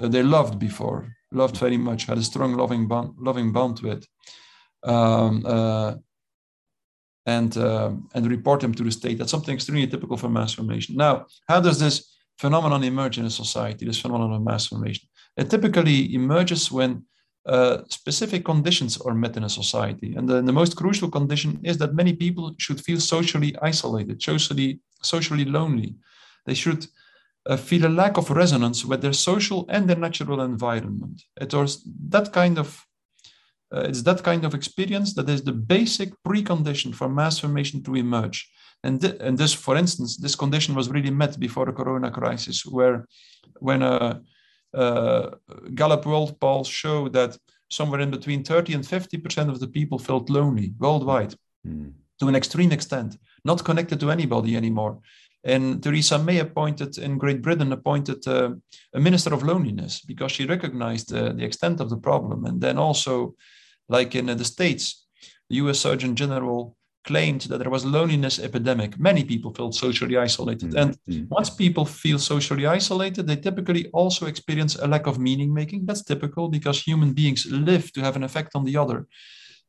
uh, 0.01 0.08
they 0.08 0.24
loved 0.24 0.60
before, 0.60 1.08
loved 1.31 1.58
very 1.58 1.77
much, 1.77 2.05
had 2.05 2.17
a 2.17 2.24
strong 2.24 2.53
loving 2.53 2.88
bond, 2.88 3.13
loving 3.17 3.51
bond 3.51 3.79
with. 3.79 4.05
Um, 4.84 5.43
uh, 5.46 5.96
and 7.36 7.51
uh, 7.57 7.91
and 8.15 8.24
report 8.36 8.59
them 8.62 8.74
to 8.75 8.83
the 8.83 8.91
state. 8.91 9.17
That's 9.17 9.33
something 9.36 9.55
extremely 9.55 9.88
typical 9.88 10.17
for 10.17 10.29
mass 10.29 10.53
formation. 10.53 10.95
Now, 11.05 11.13
how 11.51 11.59
does 11.67 11.77
this 11.79 11.95
phenomenon 12.43 12.83
emerge 12.83 13.17
in 13.19 13.25
a 13.25 13.38
society? 13.43 13.86
This 13.86 14.01
phenomenon 14.01 14.38
of 14.38 14.43
mass 14.51 14.67
formation. 14.67 15.05
It 15.41 15.50
typically 15.50 16.00
emerges 16.21 16.71
when 16.77 16.91
uh, 17.45 17.77
specific 18.00 18.41
conditions 18.51 18.93
are 19.05 19.15
met 19.24 19.38
in 19.38 19.43
a 19.43 19.57
society, 19.62 20.09
and 20.15 20.27
the, 20.29 20.41
the, 20.50 20.59
most 20.62 20.75
crucial 20.81 21.09
condition 21.17 21.59
is 21.63 21.77
that 21.77 22.00
many 22.01 22.13
people 22.13 22.45
should 22.63 22.79
feel 22.88 23.00
socially 23.00 23.51
isolated, 23.71 24.21
socially 24.21 24.69
socially 25.13 25.45
lonely. 25.45 25.95
They 26.45 26.57
should 26.63 26.81
uh, 27.50 27.57
feel 27.57 27.86
a 27.86 27.98
lack 28.01 28.17
of 28.17 28.29
resonance 28.29 28.79
with 28.89 29.01
their 29.01 29.17
social 29.29 29.65
and 29.69 29.88
their 29.88 30.01
natural 30.07 30.41
environment. 30.41 31.17
It 31.45 31.53
was 31.53 31.69
that 32.15 32.33
kind 32.33 32.57
of 32.63 32.67
uh, 33.73 33.81
it's 33.81 34.03
that 34.03 34.23
kind 34.23 34.45
of 34.45 34.53
experience 34.53 35.13
that 35.13 35.29
is 35.29 35.43
the 35.43 35.51
basic 35.51 36.11
precondition 36.27 36.93
for 36.93 37.09
mass 37.09 37.39
formation 37.39 37.83
to 37.83 37.95
emerge. 37.95 38.49
And, 38.83 39.01
th- 39.01 39.17
and 39.19 39.38
this, 39.38 39.53
for 39.53 39.75
instance, 39.75 40.17
this 40.17 40.35
condition 40.35 40.73
was 40.75 40.89
really 40.89 41.11
met 41.11 41.39
before 41.39 41.65
the 41.65 41.73
corona 41.73 42.09
crisis, 42.11 42.65
where 42.65 43.05
when 43.59 43.81
a, 43.81 44.21
a 44.73 45.31
Gallup 45.75 46.05
World 46.05 46.39
polls 46.39 46.67
show 46.67 47.09
that 47.09 47.38
somewhere 47.69 47.99
in 47.99 48.09
between 48.09 48.43
30 48.43 48.73
and 48.73 48.83
50% 48.83 49.49
of 49.49 49.59
the 49.59 49.67
people 49.67 49.99
felt 49.99 50.29
lonely 50.29 50.73
worldwide. 50.79 51.35
Mm. 51.67 51.91
to 52.19 52.27
an 52.27 52.35
extreme 52.35 52.71
extent, 52.71 53.17
not 53.43 53.63
connected 53.63 53.99
to 53.99 54.11
anybody 54.11 54.55
anymore. 54.55 54.99
And 55.43 55.81
Theresa 55.81 56.19
May 56.19 56.39
appointed 56.39 56.97
in 56.97 57.17
Great 57.17 57.41
Britain 57.41 57.71
appointed 57.71 58.27
uh, 58.27 58.51
a 58.93 58.99
minister 58.99 59.33
of 59.33 59.43
loneliness 59.43 60.01
because 60.01 60.33
she 60.33 60.45
recognized 60.45 61.13
uh, 61.13 61.31
the 61.31 61.45
extent 61.45 61.79
of 61.79 61.89
the 61.89 61.97
problem. 61.97 62.45
And 62.45 62.59
then 62.59 62.77
also, 62.77 63.35
like 63.89 64.15
in 64.15 64.27
the 64.27 64.46
States, 64.46 65.05
the 65.50 65.58
U.S. 65.58 65.79
Surgeon 65.79 66.15
General 66.15 66.77
claimed 67.05 67.41
that 67.41 67.58
there 67.58 67.69
was 67.69 67.84
a 67.84 67.88
loneliness 67.88 68.39
epidemic. 68.39 69.00
Many 69.00 69.24
people 69.24 69.53
felt 69.53 69.74
socially 69.74 70.17
isolated. 70.17 70.69
Mm-hmm. 70.69 70.77
And 70.77 70.98
mm-hmm. 71.10 71.25
once 71.29 71.50
people 71.50 71.86
feel 71.86 72.19
socially 72.19 72.65
isolated, 72.67 73.25
they 73.25 73.38
typically 73.38 73.88
also 73.91 74.27
experience 74.27 74.75
a 74.75 74.88
lack 74.88 75.08
of 75.08 75.17
meaning 75.17 75.53
making. 75.53 75.86
That's 75.86 76.03
typical 76.03 76.50
because 76.50 76.81
human 76.81 77.13
beings 77.13 77.46
live 77.50 77.91
to 77.93 78.01
have 78.01 78.15
an 78.15 78.24
effect 78.24 78.51
on 78.55 78.63
the 78.65 78.77
other. 78.77 79.08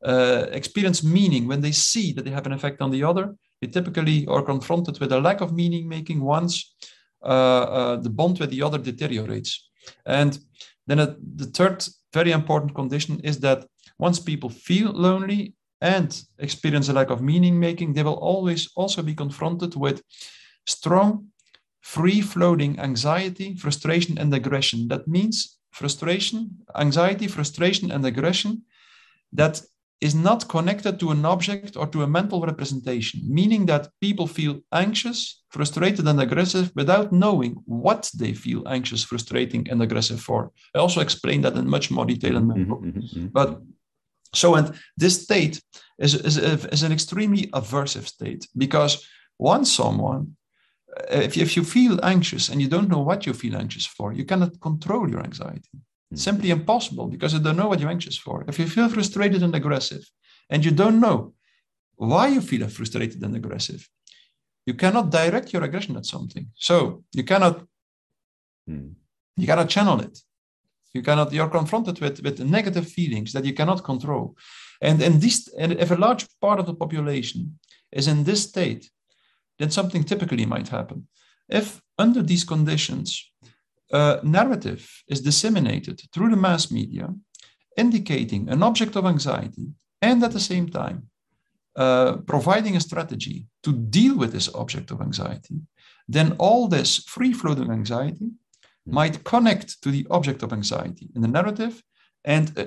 Uh, 0.05 0.47
experience 0.53 1.05
meaning 1.05 1.47
when 1.47 1.61
they 1.61 1.73
see 1.73 2.12
that 2.12 2.25
they 2.25 2.31
have 2.31 2.47
an 2.47 2.53
effect 2.53 2.81
on 2.81 2.91
the 2.91 3.05
other. 3.05 3.35
They 3.61 3.69
typically 3.69 4.27
are 4.27 4.43
confronted 4.43 4.99
with 4.99 5.12
a 5.12 5.21
lack 5.21 5.41
of 5.43 5.53
meaning 5.53 5.89
making 5.89 6.21
once 6.23 6.75
uh, 7.23 7.67
uh, 7.79 7.97
the 7.97 8.09
bond 8.11 8.39
with 8.41 8.50
the 8.50 8.62
other 8.62 8.79
deteriorates. 8.79 9.69
And 10.07 10.39
then 10.87 10.99
a, 11.00 11.17
the 11.37 11.47
third 11.47 11.87
very 12.12 12.33
important 12.33 12.75
condition 12.75 13.21
is 13.21 13.41
that 13.41 13.67
once 14.00 14.19
people 14.19 14.50
feel 14.50 14.90
lonely 14.92 15.54
and 15.80 16.23
experience 16.38 16.88
a 16.88 16.92
lack 16.92 17.11
of 17.11 17.23
meaning 17.23 17.59
making, 17.59 17.92
they 17.92 18.02
will 18.02 18.21
always 18.33 18.71
also 18.76 19.02
be 19.02 19.14
confronted 19.14 19.75
with 19.76 20.02
strong, 20.66 21.26
free 21.80 22.21
floating 22.21 22.78
anxiety, 22.78 23.54
frustration, 23.57 24.19
and 24.19 24.33
aggression. 24.35 24.88
That 24.88 25.07
means 25.07 25.59
frustration, 25.71 26.50
anxiety, 26.76 27.26
frustration, 27.28 27.90
and 27.90 28.04
aggression 28.04 28.62
that 29.33 29.62
is 30.00 30.14
not 30.14 30.49
connected 30.49 30.99
to 30.99 31.11
an 31.11 31.25
object 31.26 31.76
or 31.76 31.87
to 31.87 32.02
a 32.02 32.07
mental 32.07 32.40
representation, 32.40 33.21
meaning 33.23 33.66
that 33.66 33.88
people 34.00 34.26
feel 34.26 34.61
anxious, 34.73 35.42
frustrated, 35.50 36.09
and 36.09 36.21
aggressive 36.21 36.73
without 36.75 37.12
knowing 37.12 37.52
what 37.66 38.11
they 38.16 38.33
feel 38.33 38.66
anxious, 38.66 39.04
frustrating, 39.04 39.69
and 39.71 39.83
aggressive 39.83 40.21
for. 40.21 40.52
I 40.75 40.78
also 40.78 41.00
explained 41.00 41.45
that 41.45 41.57
in 41.57 41.69
much 41.69 41.90
more 41.90 42.07
detail 42.07 42.37
in 42.38 42.47
my 42.47 42.54
mm-hmm, 42.54 42.71
book. 42.71 42.83
Mm-hmm, 42.83 43.00
mm-hmm. 43.00 43.26
But 43.26 43.61
so, 44.34 44.54
and 44.54 44.75
this 44.96 45.22
state 45.22 45.60
is, 45.99 46.14
is, 46.14 46.37
is 46.37 46.82
an 46.82 46.92
extremely 46.92 47.49
aversive 47.49 48.06
state 48.06 48.46
because 48.56 49.06
once 49.38 49.72
someone, 49.72 50.37
uh, 50.96 51.16
if, 51.26 51.37
if 51.37 51.56
you 51.56 51.64
feel 51.64 51.99
anxious 52.02 52.49
and 52.49 52.60
you 52.60 52.68
don't 52.68 52.88
know 52.88 53.00
what 53.00 53.26
you 53.26 53.32
feel 53.32 53.56
anxious 53.56 53.87
for, 53.87 54.12
you 54.12 54.25
cannot 54.25 54.60
control 54.60 55.08
your 55.10 55.22
anxiety. 55.22 55.70
It's 56.10 56.25
hmm. 56.25 56.30
simply 56.30 56.50
impossible 56.50 57.08
because 57.08 57.32
you 57.32 57.40
don't 57.40 57.56
know 57.56 57.68
what 57.68 57.80
you're 57.80 57.90
anxious 57.90 58.16
for. 58.16 58.44
If 58.49 58.58
you 58.58 58.66
feel 58.66 58.88
frustrated 58.88 59.42
and 59.42 59.54
aggressive 59.54 60.04
and 60.49 60.64
you 60.64 60.70
don't 60.70 61.00
know 61.00 61.34
why 61.96 62.28
you 62.28 62.40
feel 62.40 62.66
frustrated 62.68 63.22
and 63.22 63.37
aggressive, 63.37 63.88
you 64.66 64.75
cannot 64.75 65.10
direct 65.10 65.52
your 65.52 65.64
aggression 65.64 65.96
at 65.96 66.06
something. 66.06 66.46
So 66.54 67.04
you 67.12 67.25
cannot, 67.25 67.64
mm. 68.68 68.94
you 69.37 69.46
cannot 69.46 69.68
channel 69.68 70.00
it. 70.00 70.18
You 70.92 71.02
cannot, 71.02 71.32
you're 71.32 71.49
confronted 71.49 72.00
with, 72.00 72.23
with 72.23 72.40
negative 72.40 72.88
feelings 72.88 73.32
that 73.32 73.44
you 73.44 73.54
cannot 73.54 73.85
control. 73.85 74.37
And, 74.82 75.00
and, 75.02 75.20
this, 75.20 75.49
and 75.59 75.73
if 75.73 75.90
a 75.90 75.97
large 75.97 76.26
part 76.40 76.59
of 76.59 76.66
the 76.66 76.75
population 76.75 77.59
is 77.92 78.09
in 78.09 78.25
this 78.25 78.42
state, 78.42 78.90
then 79.59 79.70
something 79.70 80.04
typically 80.04 80.47
might 80.47 80.68
happen. 80.68 81.06
If 81.49 81.80
under 81.99 82.23
these 82.23 82.44
conditions, 82.44 83.30
a 83.92 84.20
narrative 84.23 84.88
is 85.09 85.20
disseminated 85.20 86.00
through 86.12 86.30
the 86.30 86.37
mass 86.37 86.70
media, 86.70 87.09
indicating 87.76 88.49
an 88.49 88.62
object 88.62 88.97
of 88.97 89.04
anxiety, 89.04 89.66
and 90.00 90.23
at 90.25 90.32
the 90.32 90.40
same 90.40 90.68
time, 90.68 91.09
uh, 91.76 92.16
providing 92.26 92.76
a 92.76 92.80
strategy 92.80 93.47
to 93.62 93.73
deal 93.73 94.16
with 94.16 94.32
this 94.32 94.52
object 94.54 94.90
of 94.90 95.00
anxiety, 95.00 95.61
then 96.09 96.35
all 96.38 96.68
this 96.68 96.99
free 96.99 97.32
floating 97.32 97.70
anxiety. 97.70 98.30
Might 98.87 99.25
connect 99.25 99.82
to 99.82 99.90
the 99.90 100.06
object 100.10 100.42
of 100.42 100.52
anxiety 100.52 101.08
in 101.14 101.22
the 101.22 101.28
narrative, 101.28 101.82
and 102.25 102.58
uh, 102.58 102.66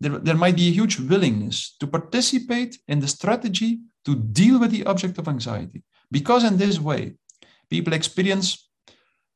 there, 0.00 0.18
there 0.18 0.36
might 0.36 0.56
be 0.56 0.68
a 0.68 0.72
huge 0.72 0.98
willingness 0.98 1.76
to 1.80 1.86
participate 1.86 2.78
in 2.86 3.00
the 3.00 3.08
strategy 3.08 3.80
to 4.04 4.14
deal 4.14 4.58
with 4.60 4.70
the 4.70 4.84
object 4.86 5.18
of 5.18 5.28
anxiety. 5.28 5.82
Because 6.10 6.44
in 6.44 6.56
this 6.56 6.78
way, 6.78 7.14
people 7.68 7.92
experience 7.92 8.68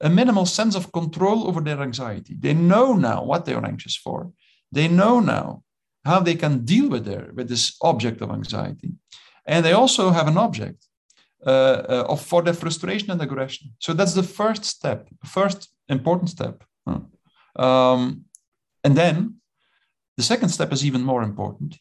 a 0.00 0.08
minimal 0.08 0.46
sense 0.46 0.74
of 0.74 0.92
control 0.92 1.46
over 1.48 1.60
their 1.60 1.80
anxiety. 1.80 2.36
They 2.38 2.54
know 2.54 2.94
now 2.94 3.24
what 3.24 3.44
they 3.44 3.54
are 3.54 3.64
anxious 3.64 3.96
for. 3.96 4.32
They 4.70 4.88
know 4.88 5.20
now 5.20 5.62
how 6.04 6.20
they 6.20 6.34
can 6.34 6.64
deal 6.64 6.88
with 6.88 7.04
their 7.04 7.30
with 7.32 7.48
this 7.48 7.76
object 7.82 8.20
of 8.22 8.30
anxiety, 8.30 8.92
and 9.46 9.64
they 9.64 9.72
also 9.72 10.10
have 10.10 10.26
an 10.26 10.38
object 10.38 10.86
of 11.50 12.20
for 12.20 12.42
their 12.42 12.54
frustration 12.54 13.10
and 13.10 13.20
aggression. 13.20 13.72
So 13.78 13.92
that's 13.92 14.14
the 14.14 14.22
first 14.22 14.64
step, 14.64 15.08
first 15.24 15.70
important 15.88 16.30
step. 16.30 16.62
Um, 17.56 18.24
and 18.84 18.96
then 18.96 19.36
the 20.16 20.22
second 20.22 20.48
step 20.50 20.72
is 20.72 20.84
even 20.84 21.02
more 21.02 21.22
important 21.22 21.78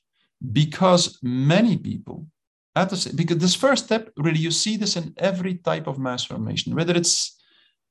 because 0.51 1.19
many 1.21 1.77
people 1.77 2.27
at 2.75 2.89
the 2.89 3.13
because 3.15 3.37
this 3.37 3.55
first 3.55 3.85
step 3.85 4.11
really 4.17 4.39
you 4.39 4.51
see 4.51 4.77
this 4.77 4.95
in 4.95 5.13
every 5.17 5.55
type 5.55 5.87
of 5.87 5.99
mass 5.99 6.23
formation, 6.23 6.75
whether 6.75 6.95
it's 6.95 7.37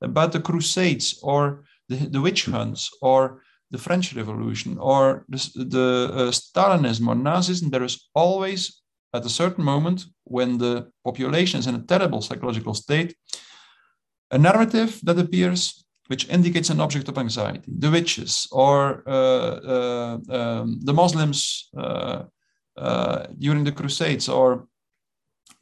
about 0.01 0.31
the 0.31 0.39
Crusades 0.41 1.19
or 1.21 1.63
the, 1.87 1.95
the 1.95 2.21
witch 2.21 2.45
hunts 2.45 2.89
or 3.01 3.43
the 3.69 3.77
French 3.77 4.13
Revolution 4.13 4.77
or 4.79 5.25
the, 5.29 5.37
the 5.55 6.09
uh, 6.13 6.31
Stalinism 6.31 7.07
or 7.07 7.15
Nazism, 7.15 7.69
there 7.69 7.83
is 7.83 8.09
always 8.15 8.80
at 9.13 9.25
a 9.25 9.29
certain 9.29 9.63
moment 9.63 10.05
when 10.23 10.57
the 10.57 10.89
population 11.03 11.59
is 11.59 11.67
in 11.67 11.75
a 11.75 11.83
terrible 11.83 12.21
psychological 12.21 12.73
state, 12.73 13.15
a 14.31 14.37
narrative 14.37 14.99
that 15.03 15.19
appears 15.19 15.83
which 16.07 16.27
indicates 16.27 16.69
an 16.69 16.81
object 16.81 17.07
of 17.07 17.17
anxiety, 17.17 17.71
the 17.79 17.89
witches 17.89 18.47
or 18.51 19.01
uh, 19.07 19.55
uh, 19.75 20.17
um, 20.29 20.79
the 20.81 20.93
Muslims 20.93 21.69
uh, 21.77 22.23
uh, 22.77 23.27
during 23.39 23.63
the 23.63 23.71
Crusades 23.71 24.27
or 24.27 24.67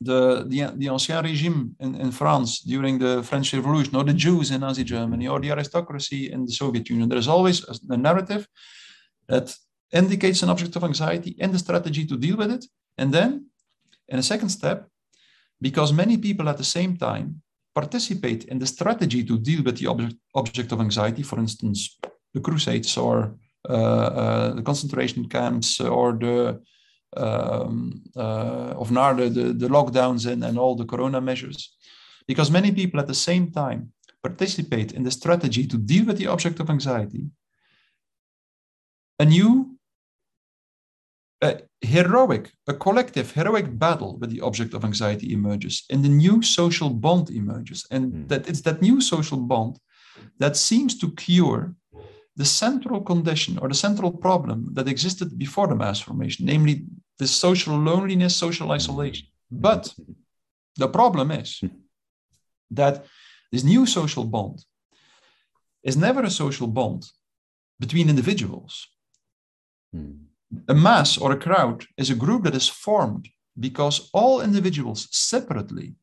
the, 0.01 0.46
the, 0.48 0.60
the 0.77 0.88
Ancien 0.88 1.24
Regime 1.24 1.75
in, 1.79 1.94
in 1.96 2.12
France 2.12 2.62
during 2.62 2.98
the 2.98 3.22
French 3.22 3.53
Revolution 3.53 3.96
or 3.96 4.03
the 4.03 4.13
Jews 4.13 4.50
in 4.50 4.62
Nazi 4.62 4.84
Germany 4.84 5.27
or 5.27 5.39
the 5.39 5.51
aristocracy 5.51 6.32
in 6.32 6.46
the 6.46 6.51
Soviet 6.51 6.89
Union. 6.89 7.10
There 7.10 7.20
is 7.20 7.27
always 7.27 7.58
a 7.89 7.98
narrative 7.98 8.48
that 9.27 9.56
indicates 9.91 10.41
an 10.41 10.50
object 10.50 10.75
of 10.75 10.84
anxiety 10.84 11.36
and 11.39 11.53
the 11.53 11.60
strategy 11.60 12.06
to 12.06 12.18
deal 12.18 12.38
with 12.38 12.51
it. 12.51 12.65
And 13.00 13.13
then, 13.13 13.32
in 14.10 14.20
a 14.20 14.29
second 14.32 14.50
step, 14.50 14.79
because 15.62 15.94
many 15.94 16.18
people 16.18 16.50
at 16.50 16.58
the 16.58 16.72
same 16.77 16.98
time 16.98 17.41
participate 17.74 18.44
in 18.51 18.60
the 18.60 18.68
strategy 18.68 19.24
to 19.24 19.39
deal 19.39 19.63
with 19.63 19.77
the 19.77 19.88
object, 19.88 20.15
object 20.36 20.72
of 20.74 20.82
anxiety, 20.82 21.24
for 21.24 21.39
instance, 21.39 21.98
the 22.34 22.41
Crusades 22.41 22.98
or 22.98 23.36
uh, 23.70 24.10
uh, 24.24 24.53
the 24.53 24.62
concentration 24.62 25.29
camps 25.29 25.79
or 25.79 26.13
the 26.13 26.62
um, 27.15 28.03
uh, 28.15 28.74
of 28.82 28.89
Naarden, 28.89 29.34
the, 29.34 29.53
the 29.53 29.70
lockdowns 29.70 30.29
and, 30.32 30.44
and 30.44 30.60
all 30.60 30.75
the 30.75 30.86
corona 30.86 31.22
measures. 31.22 31.75
Because 32.27 32.51
many 32.51 32.72
people 32.72 33.00
at 33.00 33.08
the 33.08 33.22
same 33.29 33.50
time 33.51 33.94
participate 34.22 34.91
in 34.91 35.03
the 35.03 35.12
strategy 35.12 35.65
to 35.68 35.77
deal 35.77 36.06
with 36.06 36.18
the 36.18 36.27
object 36.27 36.60
of 36.60 36.70
anxiety, 36.70 37.24
a 39.20 39.25
new 39.25 39.79
a 41.41 41.62
heroic, 41.81 42.51
a 42.67 42.74
collective 42.74 43.31
heroic 43.31 43.77
battle 43.79 44.17
with 44.19 44.29
the 44.29 44.41
object 44.41 44.74
of 44.74 44.84
anxiety 44.84 45.31
emerges, 45.34 45.86
and 45.89 46.03
the 46.03 46.10
new 46.10 46.41
social 46.41 46.89
bond 46.89 47.29
emerges. 47.29 47.86
And 47.91 48.13
mm. 48.13 48.27
that 48.27 48.50
it's 48.50 48.62
that 48.62 48.81
new 48.81 49.01
social 49.01 49.38
bond 49.38 49.79
that 50.38 50.58
seems 50.58 50.98
to 50.98 51.12
cure 51.12 51.75
the 52.36 52.46
central 52.46 53.01
condition 53.01 53.58
or 53.60 53.67
the 53.69 53.75
central 53.75 54.12
problem 54.12 54.74
that 54.74 54.88
existed 54.88 55.38
before 55.38 55.67
the 55.67 55.75
mass 55.75 56.00
formation, 56.00 56.46
namely 56.46 56.86
the 57.17 57.27
social 57.27 57.77
loneliness, 57.77 58.36
social 58.36 58.67
hmm. 58.67 58.74
isolation. 58.74 59.27
But 59.51 59.93
the 60.75 60.88
problem 60.88 61.31
is 61.31 61.62
that 62.72 63.05
this 63.51 63.63
new 63.63 63.86
social 63.86 64.24
bond 64.24 64.63
is 65.84 65.98
never 65.98 66.24
a 66.24 66.29
social 66.29 66.67
bond 66.67 67.12
between 67.79 68.10
individuals. 68.10 68.88
Mm 69.93 70.29
a 70.68 70.74
mass 70.74 71.18
or 71.18 71.32
a 71.32 71.38
crowd 71.38 71.86
is 71.98 72.10
a 72.10 72.15
group 72.15 72.44
that 72.44 72.56
is 72.56 72.68
formed 72.68 73.29
because 73.60 74.10
all 74.13 74.41
individuals 74.41 75.08
separately 75.12 75.94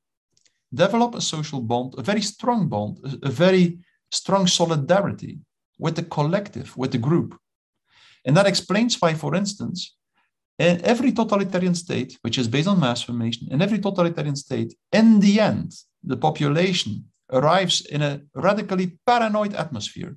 develop 0.72 1.14
a 1.14 1.20
social 1.20 1.60
bond, 1.60 1.94
a 1.98 2.02
very 2.02 2.20
strong 2.20 2.68
bond, 2.68 2.98
a, 3.22 3.30
very 3.30 3.78
strong 4.10 4.46
solidarity 4.46 5.38
with 5.78 5.96
the 5.96 6.02
collective, 6.02 6.76
with 6.76 6.92
the 6.92 6.98
group. 6.98 7.38
And 8.24 8.36
that 8.36 8.46
explains 8.46 9.00
why, 9.00 9.14
for 9.14 9.34
instance, 9.34 9.94
in 10.58 10.84
every 10.84 11.12
totalitarian 11.12 11.74
state, 11.74 12.18
which 12.22 12.38
is 12.38 12.48
based 12.48 12.68
on 12.68 12.80
mass 12.80 13.02
formation, 13.02 13.48
in 13.50 13.62
every 13.62 13.78
totalitarian 13.78 14.36
state, 14.36 14.74
in 14.92 15.20
the 15.20 15.40
end, 15.40 15.72
the 16.02 16.16
population 16.16 17.04
arrives 17.30 17.84
in 17.86 18.02
a 18.02 18.20
radically 18.34 18.98
paranoid 19.06 19.54
atmosphere 19.54 20.16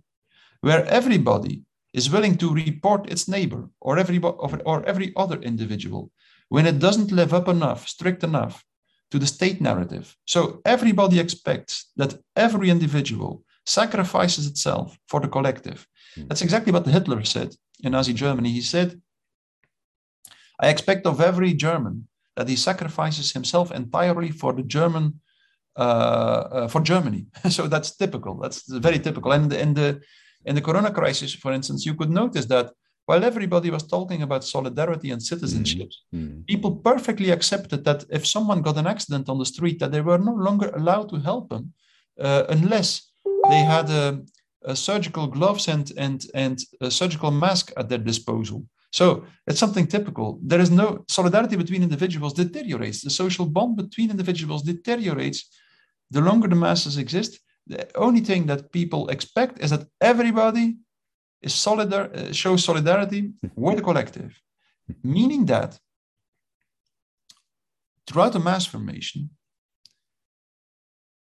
where 0.62 0.86
everybody 0.86 1.63
is 1.93 2.10
willing 2.10 2.38
to 2.38 2.53
report 2.53 3.12
its 3.12 3.27
neighbor 3.27 3.69
or 3.81 3.98
every, 3.98 4.19
or 4.19 4.86
every 4.86 5.13
other 5.15 5.39
individual 5.41 6.12
when 6.50 6.65
it 6.65 6.79
doesn't 6.79 7.12
live 7.12 7.34
up 7.34 7.48
enough, 7.48 7.88
strict 7.88 8.24
enough 8.24 8.65
to 9.12 9.19
the 9.19 9.27
state 9.27 9.62
narrative. 9.62 10.15
So 10.25 10.62
everybody 10.65 11.19
expects 11.19 11.91
that 11.96 12.15
every 12.36 12.69
individual 12.69 13.43
sacrifices 13.65 14.48
itself 14.48 14.98
for 15.08 15.19
the 15.19 15.27
collective. 15.27 15.88
Hmm. 16.15 16.27
That's 16.27 16.41
exactly 16.41 16.72
what 16.72 16.86
Hitler 16.86 17.24
said 17.24 17.55
in 17.84 17.91
Nazi 17.91 18.13
Germany. 18.13 18.51
He 18.51 18.62
said, 18.62 19.01
I 20.60 20.69
expect 20.69 21.05
of 21.05 21.22
every 21.22 21.53
German 21.53 22.08
that 22.36 22.50
he 22.50 22.55
sacrifices 22.55 23.31
himself 23.31 23.72
entirely 23.72 24.31
for 24.31 24.53
the 24.53 24.63
German, 24.63 25.22
uh, 25.75 26.43
uh, 26.51 26.67
for 26.67 26.81
Germany. 26.81 27.27
so 27.50 27.67
that's 27.67 27.96
typical. 27.96 28.39
That's 28.39 28.67
very 28.67 29.00
typical. 29.00 29.31
And 29.31 29.51
in 29.53 29.74
the 29.74 30.01
in 30.46 30.55
the 30.55 30.62
Corona 30.62 30.91
crisis, 30.91 31.34
for 31.34 31.51
instance, 31.51 31.86
you 31.86 31.96
could 31.96 32.10
notice 32.10 32.46
that 32.46 32.72
while 33.05 33.24
everybody 33.24 33.72
was 33.72 33.88
talking 33.88 34.22
about 34.22 34.43
solidarity 34.43 35.10
and 35.12 35.22
citizenship, 35.22 35.89
mm-hmm. 36.13 36.41
people 36.41 36.75
perfectly 36.75 37.31
accepted 37.31 37.84
that 37.84 38.05
if 38.12 38.27
someone 38.27 38.62
got 38.62 38.77
an 38.77 38.86
accident 38.86 39.29
on 39.29 39.39
the 39.39 39.46
street, 39.46 39.79
that 39.79 39.91
they 39.91 40.01
were 40.01 40.19
no 40.19 40.34
longer 40.34 40.69
allowed 40.75 41.10
to 41.10 41.17
help 41.17 41.50
them 41.50 41.74
uh, 42.19 42.43
unless 42.50 43.10
they 43.50 43.62
had 43.75 43.89
a, 43.89 44.22
a, 44.63 44.75
surgical 44.75 45.25
gloves 45.27 45.67
and 45.67 45.91
and 45.98 46.25
and 46.36 46.60
a 46.81 46.91
surgical 46.91 47.31
mask 47.31 47.72
at 47.77 47.89
their 47.89 48.03
disposal. 48.12 48.63
So 48.91 49.05
it's 49.48 49.60
something 49.60 49.88
typical. 49.88 50.39
There 50.43 50.62
is 50.62 50.72
no 50.72 51.05
solidarity 51.08 51.55
between 51.55 51.84
individuals 51.84 52.34
deteriorates. 52.34 53.01
The 53.01 53.10
social 53.10 53.46
bond 53.46 53.77
between 53.77 54.12
individuals 54.12 54.63
deteriorates 54.63 55.39
the 56.12 56.22
longer 56.22 56.48
the 56.48 56.55
masses 56.55 56.98
exist. 56.98 57.39
The 57.69 57.88
only 57.95 58.21
thing 58.21 58.47
that 58.47 58.71
people 58.71 59.09
expect 59.09 59.59
is 59.63 59.69
that 59.69 59.88
everybody 60.01 60.77
is 61.41 61.53
solidar, 61.53 62.03
uh, 62.13 62.33
shows 62.33 62.63
solidarity 62.63 63.31
with 63.55 63.77
the 63.77 63.83
collective, 63.83 64.31
meaning 65.03 65.45
that 65.45 65.79
throughout 68.07 68.33
the 68.33 68.39
mass 68.39 68.65
formation, 68.65 69.29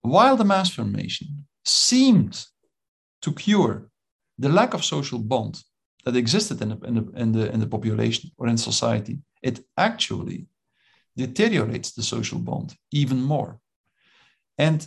while 0.02 0.36
the 0.36 0.44
mass 0.44 0.70
formation 0.70 1.46
seemed 1.64 2.46
to 3.22 3.32
cure 3.32 3.90
the 4.38 4.48
lack 4.48 4.72
of 4.72 4.84
social 4.84 5.18
bond 5.18 5.62
that 6.04 6.16
existed 6.16 6.62
in 6.62 6.68
the, 6.70 6.78
in 6.86 6.94
the, 6.94 7.20
in 7.22 7.32
the, 7.32 7.52
in 7.52 7.60
the 7.60 7.66
population 7.66 8.30
or 8.38 8.46
in 8.46 8.56
society, 8.56 9.18
it 9.42 9.60
actually 9.76 10.46
deteriorates 11.16 11.92
the 11.92 12.02
social 12.02 12.38
bond 12.38 12.74
even 12.92 13.20
more. 13.20 13.58
And 14.56 14.86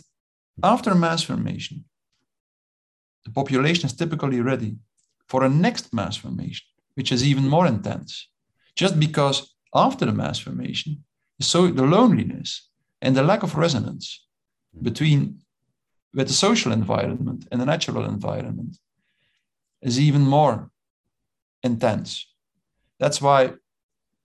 after 0.62 0.94
mass 0.94 1.22
formation, 1.22 1.84
the 3.24 3.30
population 3.30 3.86
is 3.86 3.94
typically 3.94 4.40
ready 4.40 4.76
for 5.28 5.44
a 5.44 5.48
next 5.48 5.92
mass 5.92 6.16
formation, 6.16 6.66
which 6.94 7.10
is 7.10 7.24
even 7.24 7.48
more 7.48 7.66
intense, 7.66 8.28
just 8.76 9.00
because 9.00 9.54
after 9.74 10.04
the 10.06 10.12
mass 10.12 10.38
formation, 10.38 11.04
so 11.40 11.66
the 11.66 11.82
loneliness 11.82 12.70
and 13.02 13.16
the 13.16 13.22
lack 13.22 13.42
of 13.42 13.56
resonance 13.56 14.26
between 14.82 15.40
with 16.14 16.28
the 16.28 16.34
social 16.34 16.72
environment 16.72 17.46
and 17.50 17.60
the 17.60 17.66
natural 17.66 18.04
environment 18.04 18.76
is 19.82 19.98
even 19.98 20.22
more 20.22 20.70
intense. 21.62 22.26
That's 23.00 23.20
why 23.20 23.54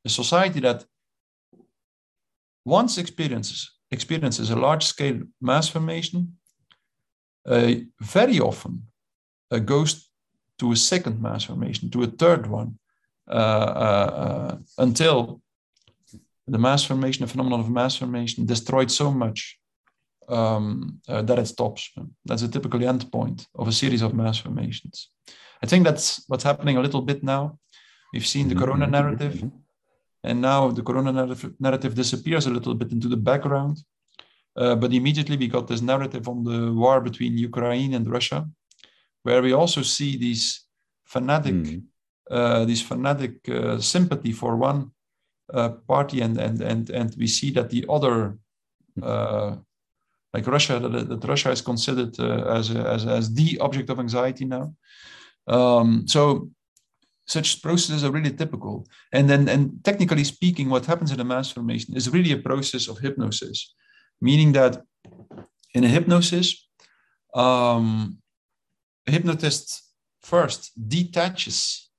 a 0.06 0.10
society 0.10 0.60
that 0.60 0.86
once 2.64 2.98
experiences 2.98 3.72
experiences 3.92 4.50
a 4.50 4.56
large 4.56 4.86
scale 4.86 5.20
mass 5.42 5.68
formation 5.68 6.38
uh, 7.46 7.74
very 8.00 8.40
often 8.40 8.84
uh, 9.52 9.60
goes 9.60 10.10
to 10.60 10.72
a 10.72 10.76
second 10.76 11.22
mass 11.22 11.46
formation, 11.46 11.90
to 11.90 12.04
a 12.04 12.08
third 12.08 12.48
one, 12.48 12.78
uh, 13.28 13.34
uh, 13.34 14.12
uh 14.26 14.58
until 14.78 15.42
the 16.48 16.58
mass 16.58 16.84
formation, 16.84 17.26
the 17.26 17.32
phenomenon 17.32 17.60
of 17.60 17.70
mass 17.70 17.96
formation, 17.96 18.46
destroyed 18.46 18.92
so 18.92 19.12
much 19.12 19.60
um, 20.28 21.00
uh, 21.08 21.22
that 21.22 21.40
it 21.40 21.48
stops. 21.48 21.92
That's 22.26 22.42
a 22.42 22.48
typical 22.48 22.80
endpoint 22.80 23.46
of 23.56 23.68
a 23.68 23.72
series 23.72 24.02
of 24.02 24.14
mass 24.14 24.38
formations. 24.40 25.10
I 25.64 25.68
think 25.68 25.84
that's 25.86 26.24
what's 26.28 26.44
happening 26.44 26.78
a 26.78 26.82
little 26.82 27.02
bit 27.02 27.24
now. 27.24 27.60
We've 28.14 28.26
seen 28.26 28.48
the 28.48 28.56
mm-hmm. 28.56 28.64
corona 28.64 28.88
narrative, 28.88 29.34
mm-hmm. 29.34 29.58
And 30.24 30.42
now 30.42 30.72
the 30.72 30.84
corona 30.84 31.12
narrative, 31.12 31.54
narrative 31.60 31.96
disappears 31.96 32.46
a 32.46 32.50
little 32.50 32.76
bit 32.76 32.92
into 32.92 33.08
the 33.08 33.18
background. 33.18 33.78
Uh, 34.56 34.76
but 34.76 34.94
immediately 34.94 35.38
we 35.38 35.48
got 35.48 35.68
this 35.68 35.82
narrative 35.82 36.28
on 36.28 36.44
the 36.44 36.74
war 36.74 37.00
between 37.00 37.38
Ukraine 37.38 37.94
and 37.94 38.10
Russia, 38.10 38.48
where 39.24 39.42
we 39.42 39.54
also 39.54 39.82
see 39.82 40.18
these 40.18 40.66
fanatic, 41.06 41.54
mm. 41.54 41.84
uh, 42.30 42.66
these 42.66 42.82
fanatic 42.82 43.48
uh, 43.48 43.80
sympathy 43.80 44.32
for 44.32 44.58
one 44.58 44.92
uh, 45.54 45.70
party, 45.88 46.22
and 46.22 46.38
and 46.38 46.62
and 46.62 46.90
and 46.90 47.16
we 47.18 47.28
see 47.28 47.52
that 47.52 47.70
the 47.70 47.86
other 47.88 48.38
uh, 49.02 49.56
like 50.34 50.46
Russia, 50.48 50.80
that, 50.80 51.10
that 51.10 51.28
Russia 51.28 51.52
is 51.52 51.62
considered 51.62 52.20
uh, 52.20 52.44
as, 52.58 52.70
a, 52.72 52.80
as, 52.80 53.06
as 53.06 53.34
the 53.34 53.58
object 53.60 53.90
of 53.90 54.00
anxiety 54.00 54.46
now. 54.46 54.74
Um, 55.48 56.08
so 56.08 56.52
such 57.30 57.62
processes 57.62 58.04
are 58.04 58.12
really 58.12 58.32
typical. 58.32 58.88
And 59.12 59.30
then, 59.30 59.48
and 59.48 59.84
technically 59.84 60.24
speaking, 60.24 60.70
what 60.70 60.86
happens 60.86 61.12
in 61.12 61.20
a 61.20 61.24
mass 61.24 61.52
formation 61.52 61.96
is 61.96 62.10
really 62.10 62.32
a 62.32 62.38
process 62.38 62.88
of 62.88 63.00
hypnosis, 63.00 63.74
meaning 64.20 64.52
that 64.54 64.82
in 65.74 65.84
a 65.84 65.88
hypnosis, 65.88 66.68
um, 67.36 68.18
a 69.08 69.12
hypnotist 69.12 69.84
first 70.22 70.72
detaches 70.90 71.90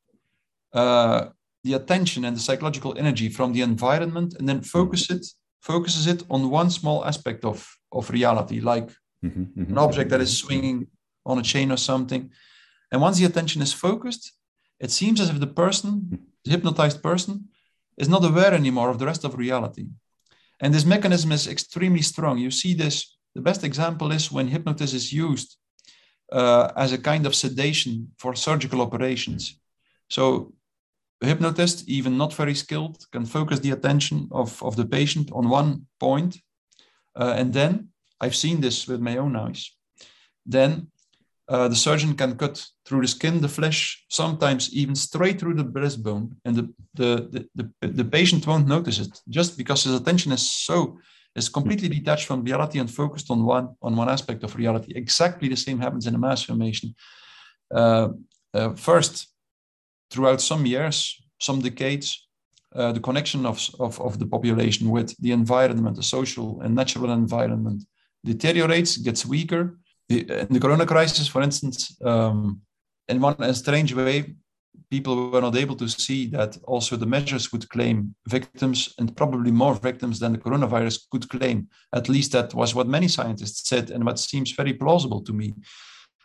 uh, 0.73 1.27
the 1.64 1.75
attention 1.75 2.25
and 2.25 2.37
the 2.37 2.40
psychological 2.40 2.97
energy 2.97 3.29
from 3.29 3.53
the 3.53 3.61
environment 3.61 4.35
and 4.38 4.49
then 4.49 4.61
focus 4.61 5.11
it 5.11 5.27
focuses 5.61 6.07
it 6.07 6.23
on 6.31 6.51
one 6.51 6.71
small 6.71 7.05
aspect 7.05 7.45
of 7.45 7.59
of 7.93 8.11
reality, 8.11 8.61
like 8.61 8.88
mm-hmm, 9.25 9.43
mm-hmm, 9.43 9.73
an 9.73 9.79
object 9.79 10.11
that 10.11 10.21
is 10.21 10.37
swinging 10.37 10.87
on 11.27 11.38
a 11.38 11.43
chain 11.43 11.71
or 11.71 11.77
something. 11.77 12.31
And 12.93 13.01
once 13.01 13.19
the 13.19 13.27
attention 13.27 13.62
is 13.62 13.73
focused, 13.73 14.33
it 14.81 14.90
seems 14.90 15.21
as 15.21 15.31
if 15.31 15.38
the 15.40 15.47
person, 15.47 16.19
the 16.45 16.51
hypnotized 16.51 17.03
person, 17.03 17.49
is 17.97 18.09
not 18.09 18.25
aware 18.25 18.55
anymore 18.55 18.90
of 18.90 18.99
the 18.99 19.07
rest 19.07 19.25
of 19.25 19.37
reality. 19.37 19.87
And 20.61 20.73
this 20.73 20.85
mechanism 20.85 21.33
is 21.33 21.47
extremely 21.47 22.03
strong. 22.03 22.38
You 22.38 22.51
see 22.51 22.75
this, 22.75 23.16
the 23.35 23.43
best 23.43 23.64
example 23.64 24.11
is 24.12 24.33
when 24.33 24.49
hypnosis 24.49 24.93
is 24.95 25.12
used 25.12 25.57
uh, 26.33 26.73
as 26.77 26.93
a 26.93 26.99
kind 26.99 27.27
of 27.27 27.35
sedation 27.35 28.12
for 28.19 28.35
surgical 28.35 28.81
operations. 28.81 29.59
So 30.09 30.55
a 31.23 31.27
hypnotist, 31.27 31.88
even 31.88 32.16
not 32.16 32.35
very 32.35 32.55
skilled, 32.55 33.05
can 33.12 33.27
focus 33.27 33.61
the 33.61 33.73
attention 33.73 34.29
of, 34.33 34.62
of 34.62 34.77
the 34.77 34.87
patient 34.87 35.31
on 35.33 35.49
one 35.49 35.87
point 35.99 36.40
uh, 37.16 37.35
and 37.37 37.53
then 37.53 37.88
I've 38.21 38.37
seen 38.37 38.61
this 38.61 38.87
with 38.87 39.01
my 39.01 39.16
own 39.16 39.37
eyes. 39.37 39.73
Then 40.47 40.88
uh, 41.50 41.66
the 41.68 41.76
surgeon 41.76 42.14
can 42.14 42.36
cut 42.36 42.64
through 42.84 43.00
the 43.00 43.08
skin, 43.08 43.40
the 43.40 43.48
flesh, 43.48 44.04
sometimes 44.08 44.72
even 44.72 44.94
straight 44.94 45.40
through 45.40 45.54
the 45.54 45.64
breastbone, 45.64 46.30
and 46.44 46.54
the, 46.56 46.74
the, 46.94 47.46
the, 47.54 47.70
the, 47.80 47.88
the 47.88 48.04
patient 48.04 48.46
won't 48.46 48.68
notice 48.68 49.00
it 49.00 49.20
just 49.28 49.58
because 49.58 49.82
his 49.84 49.94
attention 49.94 50.32
is 50.32 50.48
so 50.48 50.98
is 51.36 51.48
completely 51.48 51.88
detached 51.88 52.26
from 52.26 52.42
reality 52.42 52.78
and 52.78 52.90
focused 52.90 53.30
on 53.30 53.44
one 53.44 53.68
on 53.82 53.94
one 53.96 54.08
aspect 54.08 54.42
of 54.44 54.56
reality. 54.56 54.92
Exactly 54.94 55.48
the 55.48 55.56
same 55.56 55.78
happens 55.78 56.06
in 56.06 56.14
a 56.14 56.18
mass 56.18 56.42
formation. 56.42 56.94
Uh, 57.72 58.08
uh, 58.52 58.70
first, 58.74 59.28
throughout 60.10 60.40
some 60.40 60.66
years, 60.66 61.20
some 61.40 61.60
decades, 61.60 62.28
uh, 62.74 62.92
the 62.92 63.00
connection 63.00 63.46
of, 63.46 63.68
of, 63.78 64.00
of 64.00 64.18
the 64.18 64.26
population 64.26 64.90
with 64.90 65.16
the 65.20 65.32
environment, 65.32 65.96
the 65.96 66.02
social 66.02 66.60
and 66.62 66.74
natural 66.74 67.10
environment 67.12 67.84
deteriorates, 68.24 68.96
gets 68.96 69.24
weaker. 69.24 69.78
The, 70.11 70.40
in 70.40 70.53
the 70.53 70.59
corona 70.59 70.87
crisis, 70.87 71.29
for 71.29 71.40
instance, 71.40 71.96
um, 72.03 72.61
in 73.09 73.20
one 73.20 73.37
a 73.38 73.55
strange 73.55 73.94
way, 73.94 74.35
people 74.90 75.31
were 75.31 75.40
not 75.40 75.57
able 75.57 75.77
to 75.77 75.88
see 75.88 76.27
that 76.27 76.59
also 76.64 76.96
the 76.96 77.07
measures 77.07 77.53
would 77.53 77.68
claim 77.68 78.12
victims 78.27 78.92
and 78.99 79.16
probably 79.16 79.53
more 79.53 79.77
victims 79.77 80.18
than 80.18 80.33
the 80.33 80.38
coronavirus 80.38 81.09
could 81.12 81.29
claim. 81.29 81.68
At 81.94 82.09
least 82.09 82.33
that 82.33 82.53
was 82.55 82.75
what 82.75 82.88
many 82.88 83.07
scientists 83.07 83.68
said, 83.68 83.90
and 83.90 84.05
what 84.05 84.18
seems 84.18 84.51
very 84.51 84.73
plausible 84.73 85.23
to 85.23 85.33
me. 85.33 85.55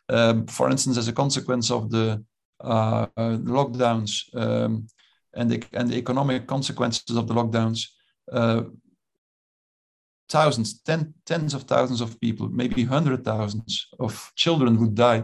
Um, 0.10 0.48
for 0.48 0.72
instance, 0.72 0.98
as 0.98 1.08
a 1.08 1.14
consequence 1.14 1.70
of 1.70 1.92
the 1.92 2.24
uh, 2.64 3.06
uh, 3.16 3.38
lockdowns, 3.58 4.12
um, 4.36 4.88
and 5.36 5.52
the, 5.52 5.64
and 5.74 5.90
the 5.90 5.98
economic 5.98 6.48
consequences 6.48 7.18
of 7.18 7.28
the 7.28 7.36
lockdowns, 7.36 7.86
uh, 8.32 8.64
thousands, 10.30 10.82
ten, 10.82 11.14
tens 11.26 11.54
of 11.54 11.64
thousands 11.64 12.02
of 12.02 12.20
people, 12.20 12.50
maybe 12.50 12.84
hundred 12.84 13.24
thousands 13.24 13.88
of 14.00 14.32
children 14.36 14.80
would 14.80 14.96
die 14.96 15.24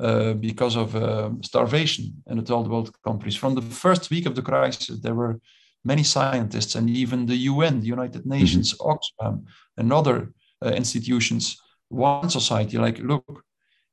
uh, 0.00 0.34
because 0.34 0.76
of 0.76 0.94
uh, 0.96 1.30
starvation 1.42 2.22
in 2.26 2.36
the 2.38 2.42
third 2.42 2.66
world 2.66 2.90
countries. 3.02 3.36
From 3.36 3.54
the 3.54 3.62
first 3.62 4.10
week 4.10 4.26
of 4.26 4.34
the 4.34 4.42
crisis, 4.42 5.00
there 5.00 5.14
were 5.14 5.40
many 5.84 6.02
scientists 6.02 6.74
and 6.74 6.88
even 6.88 7.26
the 7.26 7.36
UN, 7.52 7.80
the 7.80 7.86
United 7.86 8.22
mm-hmm. 8.22 8.38
Nations, 8.38 8.74
mm-hmm. 8.74 8.90
Oxfam, 8.90 9.44
and 9.76 9.92
other 9.92 10.32
uh, 10.64 10.70
institutions, 10.70 11.60
one 11.88 12.30
society 12.30 12.78
like, 12.78 12.98
look, 12.98 13.44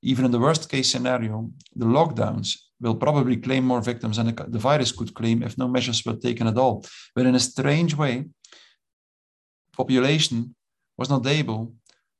even 0.01 0.25
in 0.25 0.31
the 0.31 0.39
worst 0.39 0.69
case 0.69 0.89
scenario, 0.89 1.51
the 1.75 1.86
lockdowns 1.86 2.57
will 2.79 2.95
probably 2.95 3.38
claim 3.38 3.63
more 3.63 3.81
victims 3.81 4.17
than 4.17 4.34
the 4.36 4.57
virus 4.57 4.91
could 4.91 5.13
claim 5.13 5.43
if 5.43 5.57
no 5.57 5.67
measures 5.67 6.03
were 6.03 6.15
taken 6.15 6.47
at 6.47 6.57
all. 6.57 6.84
But 7.15 7.27
in 7.27 7.36
a 7.36 7.39
strange 7.39 7.95
way, 7.95 8.25
population 9.82 10.38
was 10.98 11.10
not 11.10 11.26
able 11.39 11.62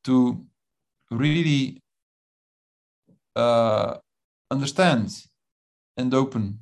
to 0.08 0.14
really 1.12 1.64
uh, 3.36 3.92
understand 4.50 5.08
and 5.98 6.14
open 6.14 6.60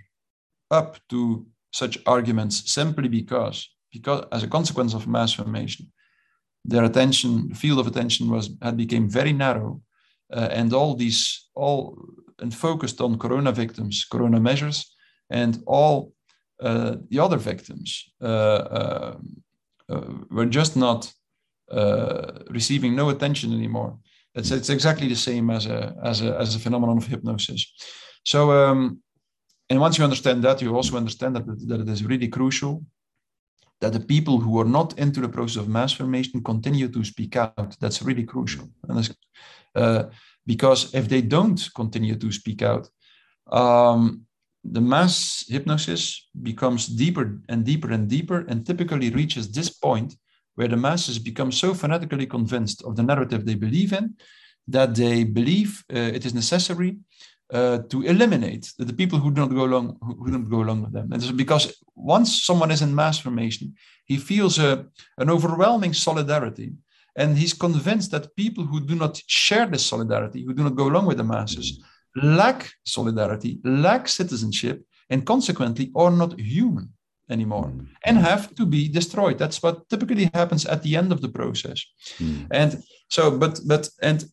up 0.72 0.90
to 1.12 1.46
such 1.72 1.98
arguments 2.06 2.56
simply 2.72 3.08
because, 3.08 3.58
because 3.92 4.26
as 4.32 4.44
a 4.44 4.48
consequence 4.58 4.94
of 4.96 5.08
mass 5.08 5.34
formation, 5.34 5.92
their 6.66 6.84
attention, 6.84 7.54
field 7.54 7.80
of 7.80 7.88
attention 7.88 8.30
was 8.30 8.50
had 8.62 8.76
become 8.78 9.10
very 9.10 9.34
narrow, 9.34 9.82
uh, 10.38 10.50
and 10.60 10.74
all 10.74 10.96
these 10.96 11.50
all 11.56 11.82
and 12.42 12.54
focused 12.54 13.02
on 13.02 13.18
corona 13.18 13.52
victims, 13.52 14.06
corona 14.12 14.40
measures, 14.40 14.80
and 15.30 15.64
all 15.66 16.14
uh, 16.62 16.96
the 17.10 17.20
other 17.20 17.38
victims 17.38 17.90
uh, 18.22 18.62
uh 18.80 19.18
were 20.30 20.46
just 20.46 20.76
not 20.76 21.12
uh, 21.72 22.32
receiving 22.50 22.96
no 22.96 23.10
attention 23.10 23.54
anymore. 23.54 23.98
It's, 24.36 24.52
it's 24.52 24.70
exactly 24.70 25.08
the 25.08 25.16
same 25.16 25.50
as 25.50 25.66
a, 25.66 25.96
as 26.04 26.22
a, 26.22 26.38
as 26.38 26.56
a 26.56 26.60
phenomenon 26.60 26.98
of 26.98 27.08
hypnosis. 27.08 27.62
So, 28.26 28.52
um, 28.52 29.02
and 29.70 29.80
once 29.80 29.98
you 29.98 30.04
understand 30.04 30.44
that, 30.44 30.62
you 30.62 30.76
also 30.76 30.98
understand 30.98 31.36
that, 31.36 31.46
that 31.68 31.82
it 31.82 31.90
is 31.90 32.04
really 32.04 32.28
crucial 32.28 32.84
that 33.82 33.94
the 33.94 34.00
people 34.00 34.40
who 34.40 34.60
are 34.60 34.66
not 34.66 34.98
into 35.00 35.22
the 35.22 35.30
process 35.30 35.62
of 35.62 35.70
mass 35.70 35.94
formation 35.94 36.44
continue 36.44 36.90
to 36.90 37.04
speak 37.04 37.36
out. 37.36 37.76
That's 37.80 38.02
really 38.02 38.24
crucial. 38.24 38.70
Uh, 39.76 40.04
because 40.46 40.94
if 40.94 41.08
they 41.08 41.22
don't 41.22 41.70
continue 41.76 42.16
to 42.16 42.32
speak 42.32 42.62
out, 42.62 42.90
um, 43.52 44.26
the 44.72 44.82
mass 44.82 45.46
hypnosis 45.48 46.30
becomes 46.42 46.88
deeper 46.88 47.40
and 47.50 47.66
deeper 47.66 47.92
and 47.92 48.08
deeper 48.08 48.46
and 48.48 48.66
typically 48.66 49.10
reaches 49.10 49.52
this 49.52 49.70
point 49.70 50.16
where 50.56 50.68
the 50.68 50.78
masses 50.78 51.18
become 51.18 51.52
so 51.52 51.74
fanatically 51.74 52.26
convinced 52.26 52.84
of 52.84 52.96
the 52.96 53.04
narrative 53.04 53.46
they 53.46 53.56
believe 53.56 53.94
in 53.94 54.16
that 54.68 54.94
they 54.96 55.24
believe 55.24 55.84
uh, 55.94 55.98
it 55.98 56.26
is 56.26 56.34
necessary 56.34 56.98
uh, 57.52 57.80
to 57.90 58.04
eliminate 58.04 58.72
the, 58.78 58.94
people 58.94 59.18
who 59.18 59.32
don't 59.32 59.56
go 59.56 59.64
along 59.64 59.98
who, 60.02 60.30
don't 60.30 60.50
go 60.50 60.62
along 60.62 60.84
with 60.84 60.94
them. 60.94 61.12
And 61.12 61.36
because 61.36 61.76
once 61.96 62.44
someone 62.44 62.70
is 62.70 62.84
in 62.84 62.94
mass 62.94 63.18
formation, 63.18 63.74
he 64.06 64.18
feels 64.18 64.60
a, 64.60 64.86
an 65.18 65.30
overwhelming 65.30 65.94
solidarity, 65.94 66.74
and 67.16 67.38
he's 67.38 67.54
convinced 67.54 68.12
that 68.12 68.36
people 68.36 68.66
who 68.66 68.80
do 68.80 68.96
not 68.96 69.20
share 69.26 69.66
this 69.66 69.86
solidarity, 69.86 70.46
who 70.46 70.54
do 70.54 70.64
not 70.64 70.76
go 70.76 70.88
along 70.88 71.08
with 71.08 71.18
the 71.18 71.24
masses, 71.24 71.84
lack 72.16 72.72
solidarity, 72.86 73.60
lack 73.64 74.08
citizenship, 74.08 74.84
and 75.10 75.26
consequently 75.26 75.92
are 75.96 76.12
not 76.12 76.40
human 76.40 76.90
anymore 77.30 77.66
mm. 77.66 77.88
and 78.06 78.18
have 78.18 78.54
to 78.56 78.66
be 78.66 78.88
destroyed 78.88 79.38
that's 79.38 79.62
what 79.62 79.88
typically 79.90 80.30
happens 80.34 80.66
at 80.66 80.82
the 80.84 80.96
end 80.96 81.12
of 81.12 81.22
the 81.22 81.30
process 81.30 81.86
mm. 82.18 82.48
and 82.52 82.82
so 83.10 83.38
but 83.38 83.60
but 83.68 83.90
and 84.02 84.26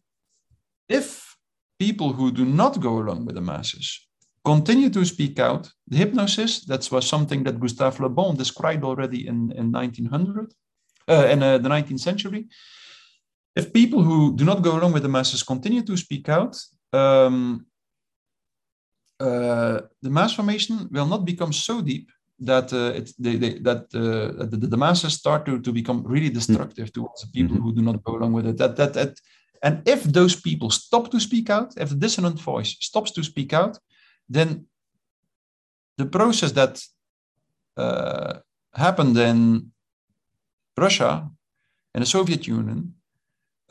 if 0.88 1.36
people 1.78 2.12
who 2.12 2.32
do 2.32 2.44
not 2.44 2.80
go 2.80 2.98
along 2.98 3.26
with 3.26 3.34
the 3.34 3.40
masses 3.40 4.08
continue 4.44 4.88
to 4.88 5.04
speak 5.04 5.38
out 5.38 5.70
the 5.88 5.96
hypnosis 5.96 6.64
that 6.64 6.88
was 6.90 7.06
something 7.06 7.44
that 7.44 7.60
gustave 7.60 8.00
le 8.00 8.08
bon 8.08 8.36
described 8.36 8.84
already 8.84 9.26
in, 9.26 9.52
in 9.52 9.70
1900 9.72 10.52
uh, 11.08 11.26
in 11.30 11.42
uh, 11.42 11.58
the 11.58 11.68
19th 11.68 12.00
century 12.00 12.46
if 13.54 13.72
people 13.72 14.02
who 14.02 14.34
do 14.36 14.44
not 14.44 14.62
go 14.62 14.78
along 14.78 14.92
with 14.92 15.02
the 15.02 15.08
masses 15.08 15.42
continue 15.42 15.82
to 15.82 15.96
speak 15.96 16.28
out 16.28 16.56
um, 16.96 17.66
uh, 19.20 19.80
the 20.02 20.10
mass 20.10 20.34
formation 20.34 20.88
will 20.90 21.06
not 21.06 21.24
become 21.24 21.52
so 21.52 21.80
deep 21.80 22.10
that 22.38 22.72
uh, 22.72 22.92
it, 22.94 23.10
they, 23.18 23.36
they, 23.36 23.58
that 23.60 23.84
uh, 23.94 24.44
the, 24.44 24.68
the, 24.72 24.76
masses 24.76 25.14
start 25.14 25.46
to, 25.46 25.58
to 25.60 25.72
become 25.72 26.02
really 26.06 26.28
destructive 26.28 26.92
towards 26.92 27.22
the 27.22 27.28
people 27.28 27.56
mm-hmm. 27.56 27.64
who 27.64 27.74
do 27.74 27.82
not 27.82 28.02
go 28.04 28.16
along 28.16 28.32
with 28.34 28.46
it. 28.46 28.58
That, 28.58 28.76
that, 28.76 28.92
that, 28.92 29.18
and 29.62 29.82
if 29.88 30.04
those 30.04 30.38
people 30.38 30.70
stop 30.70 31.10
to 31.12 31.20
speak 31.20 31.48
out, 31.48 31.72
if 31.78 31.88
the 31.88 31.96
dissonant 31.96 32.38
voice 32.38 32.76
stops 32.80 33.10
to 33.12 33.22
speak 33.24 33.54
out, 33.54 33.78
then 34.28 34.66
the 35.96 36.06
process 36.06 36.52
that 36.52 36.82
uh, 37.78 38.34
happened 38.74 39.16
in 39.16 39.70
Russia 40.76 41.30
and 41.94 42.02
the 42.02 42.06
Soviet 42.06 42.46
Union 42.46 42.95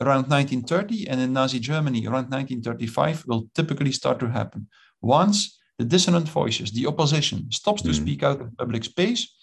around 0.00 0.28
1930 0.28 1.08
and 1.08 1.20
in 1.20 1.32
Nazi 1.32 1.58
Germany 1.58 2.06
around 2.06 2.30
1935 2.30 3.24
will 3.26 3.48
typically 3.54 3.92
start 3.92 4.18
to 4.20 4.28
happen. 4.28 4.68
Once 5.00 5.58
the 5.78 5.84
dissonant 5.84 6.28
voices, 6.28 6.72
the 6.72 6.86
opposition, 6.86 7.50
stops 7.50 7.82
to 7.82 7.90
mm. 7.90 7.94
speak 7.94 8.22
out 8.22 8.40
in 8.40 8.50
public 8.52 8.84
space, 8.84 9.34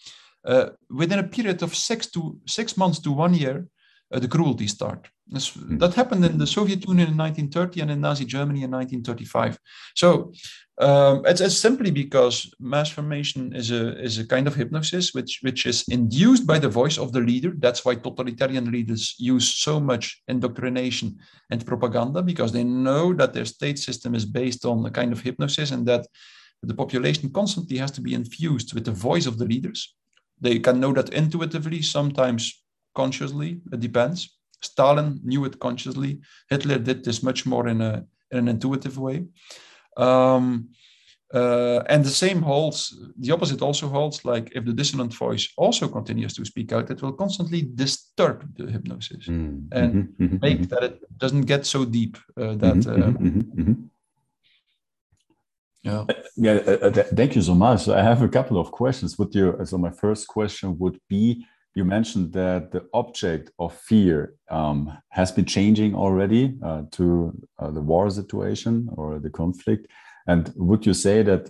uh, 0.46 0.70
within 0.90 1.20
a 1.20 1.24
period 1.24 1.62
of 1.62 1.76
six 1.76 2.08
to 2.08 2.38
six 2.48 2.76
months 2.76 3.00
to 3.00 3.12
one 3.12 3.34
year, 3.34 3.68
the 4.12 4.28
cruelty 4.28 4.68
start. 4.68 5.08
Mm. 5.32 5.80
That 5.80 5.94
happened 5.94 6.26
in 6.26 6.38
the 6.38 6.46
Soviet 6.46 6.86
Union 6.88 7.10
in 7.10 7.18
1930 7.18 7.82
and 7.82 7.92
in 7.92 8.02
Nazi 8.02 8.26
Germany 8.26 8.64
in 8.64 8.72
1935. 8.72 9.58
So 9.96 10.34
um, 10.80 11.24
it's, 11.26 11.40
it's, 11.40 11.58
simply 11.58 11.92
because 11.92 12.52
mass 12.60 12.90
formation 12.90 13.56
is 13.56 13.72
a 13.72 13.98
is 14.02 14.20
a 14.20 14.28
kind 14.28 14.48
of 14.48 14.56
hypnosis 14.56 15.14
which 15.14 15.40
which 15.42 15.66
is 15.66 15.86
induced 15.88 16.46
by 16.46 16.60
the 16.60 16.70
voice 16.70 16.98
of 16.98 17.14
the 17.14 17.22
leader. 17.22 17.54
That's 17.58 17.86
why 17.86 17.96
totalitarian 17.96 18.72
leaders 18.72 19.16
use 19.18 19.48
so 19.54 19.80
much 19.80 20.22
indoctrination 20.28 21.18
and 21.50 21.66
propaganda 21.66 22.22
because 22.22 22.52
they 22.52 22.64
know 22.64 23.14
that 23.14 23.34
their 23.34 23.46
state 23.46 23.80
system 23.80 24.14
is 24.16 24.26
based 24.26 24.66
on 24.66 24.86
a 24.86 24.92
kind 24.92 25.14
of 25.14 25.22
hypnosis 25.22 25.72
and 25.72 25.86
that 25.88 26.06
the 26.64 26.74
population 26.74 27.30
constantly 27.30 27.78
has 27.78 27.92
to 27.92 28.02
be 28.02 28.14
infused 28.14 28.74
with 28.74 28.86
the 28.86 28.92
voice 28.92 29.26
of 29.26 29.38
the 29.38 29.46
leaders. 29.46 29.96
They 30.42 30.60
can 30.60 30.80
know 30.80 30.94
that 30.94 31.14
intuitively, 31.14 31.82
sometimes 31.82 32.63
consciously. 32.94 33.62
It 33.72 33.80
depends. 33.80 34.38
Stalin 34.62 35.20
knew 35.24 35.46
it 35.46 35.60
consciously. 35.60 36.22
Hitler 36.50 36.80
did 36.80 37.04
this 37.04 37.22
much 37.22 37.46
more 37.46 37.68
in 37.68 37.82
a 37.82 38.06
in 38.32 38.40
an 38.40 38.48
intuitive 38.48 38.98
way. 38.98 39.26
Um, 39.98 40.70
uh, 41.34 41.82
and 41.90 42.06
the 42.06 42.10
same 42.10 42.44
holds, 42.44 42.96
the 43.18 43.32
opposite 43.32 43.62
also 43.62 43.88
holds, 43.88 44.24
like 44.24 44.52
if 44.56 44.66
the 44.66 44.74
dissonant 44.74 45.12
voice 45.14 45.52
also 45.58 45.88
continues 45.88 46.34
to 46.36 46.46
speak 46.46 46.72
out, 46.72 46.92
it 46.92 47.02
will 47.02 47.14
constantly 47.14 47.64
disturb 47.74 48.56
the 48.56 48.72
hypnosis 48.72 49.28
mm-hmm. 49.28 49.66
and 49.72 49.94
mm-hmm. 49.94 50.24
mm-hmm 50.24 50.38
make 50.42 50.60
mm-hmm. 50.60 50.68
that 50.68 50.84
it 50.84 51.18
doesn't 51.18 51.42
get 51.42 51.66
so 51.66 51.86
deep 51.86 52.18
uh, 52.38 52.54
that. 52.56 52.76
Mm-hmm. 52.76 53.72
Uh, 53.72 53.88
yeah. 55.82 56.00
Uh, 56.02 56.14
yeah. 56.36 56.52
Uh, 56.52 56.92
th- 56.92 57.08
thank 57.08 57.36
you 57.36 57.42
so 57.42 57.56
much. 57.56 57.88
I 57.88 58.04
have 58.04 58.22
a 58.22 58.30
couple 58.30 58.60
of 58.60 58.72
questions. 58.72 59.18
With 59.18 59.34
you, 59.36 59.58
so 59.66 59.78
my 59.80 59.92
first 59.92 60.28
question 60.28 60.78
would 60.78 61.00
be: 61.10 61.46
You 61.76 61.86
mentioned 61.86 62.34
that 62.34 62.72
the 62.72 62.88
object 62.94 63.52
of 63.58 63.74
fear 63.74 64.36
um, 64.50 64.96
has 65.10 65.32
been 65.32 65.46
changing 65.46 65.96
already 65.96 66.56
uh, 66.64 66.84
to 66.92 67.34
uh, 67.58 67.72
the 67.72 67.82
war 67.82 68.10
situation 68.12 68.90
or 68.96 69.20
the 69.20 69.32
conflict. 69.32 69.88
And 70.28 70.54
would 70.56 70.86
you 70.86 70.94
say 70.94 71.24
that 71.24 71.50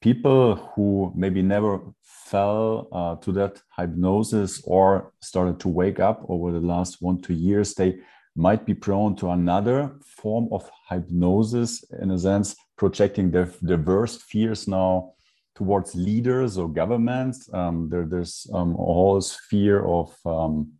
people 0.00 0.54
who 0.54 1.12
maybe 1.16 1.42
never 1.42 1.80
fell 2.02 2.88
uh, 2.92 3.16
to 3.16 3.32
that 3.32 3.60
hypnosis 3.76 4.62
or 4.64 5.12
started 5.20 5.58
to 5.60 5.68
wake 5.68 5.98
up 5.98 6.24
over 6.28 6.52
the 6.52 6.60
last 6.60 6.98
one 7.00 7.20
two 7.20 7.34
years, 7.34 7.74
they 7.74 7.98
might 8.36 8.64
be 8.66 8.74
prone 8.74 9.16
to 9.16 9.30
another 9.30 9.96
form 10.04 10.48
of 10.52 10.70
hypnosis 10.88 11.84
in 12.00 12.10
a 12.12 12.18
sense, 12.18 12.54
projecting 12.76 13.30
their, 13.30 13.50
their 13.62 13.78
worst 13.78 14.22
fears 14.22 14.68
now 14.68 15.12
towards 15.56 15.94
leaders 15.94 16.58
or 16.58 16.68
governments. 16.68 17.48
Um, 17.52 17.88
there, 17.88 18.04
there's 18.04 18.46
um, 18.52 18.74
a 18.74 18.76
whole 18.76 19.20
sphere 19.20 19.84
of 19.84 20.14
um, 20.24 20.72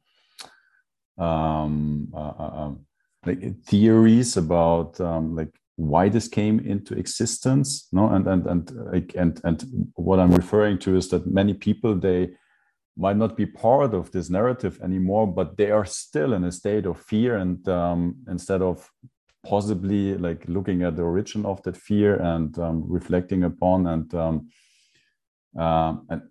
um 1.19 2.09
uh, 2.15 2.33
uh, 2.39 2.51
um, 2.55 2.87
like 3.25 3.41
theories 3.65 4.37
about 4.37 5.01
um, 5.01 5.35
like 5.35 5.53
why 5.77 6.09
this 6.09 6.29
came 6.29 6.61
into 6.61 6.95
existence. 6.95 7.89
No, 7.91 8.09
and 8.11 8.27
and 8.27 8.47
and 8.47 8.71
and 9.15 9.41
and 9.45 9.91
what 9.95 10.21
I'm 10.21 10.33
referring 10.33 10.79
to 10.81 10.97
is 10.97 11.09
that 11.09 11.27
many 11.27 11.55
people 11.55 11.95
they 11.95 12.31
might 12.99 13.17
not 13.17 13.37
be 13.37 13.47
part 13.47 13.93
of 13.95 14.11
this 14.11 14.31
narrative 14.31 14.79
anymore, 14.83 15.27
but 15.27 15.57
they 15.57 15.71
are 15.71 15.85
still 15.85 16.33
in 16.33 16.45
a 16.45 16.53
state 16.53 16.87
of 16.87 17.01
fear, 17.01 17.37
and 17.37 17.67
instead 18.29 18.63
of 18.63 18.91
possibly 19.45 20.17
like 20.17 20.45
looking 20.49 20.83
at 20.83 20.97
the 20.97 21.03
origin 21.03 21.47
of 21.47 21.63
that 21.63 21.77
fear 21.77 22.17
and 22.17 22.57
reflecting 22.91 23.45
upon 23.45 23.87
and 23.87 24.13
um, 25.57 26.07
and 26.11 26.23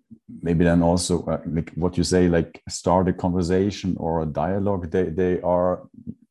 maybe 0.42 0.64
then 0.64 0.82
also 0.82 1.24
uh, 1.26 1.40
like 1.46 1.72
what 1.74 1.96
you 1.96 2.04
say 2.04 2.28
like 2.28 2.62
start 2.68 3.08
a 3.08 3.12
conversation 3.12 3.96
or 3.98 4.22
a 4.22 4.26
dialogue 4.26 4.90
they 4.90 5.04
they 5.04 5.40
are 5.40 5.88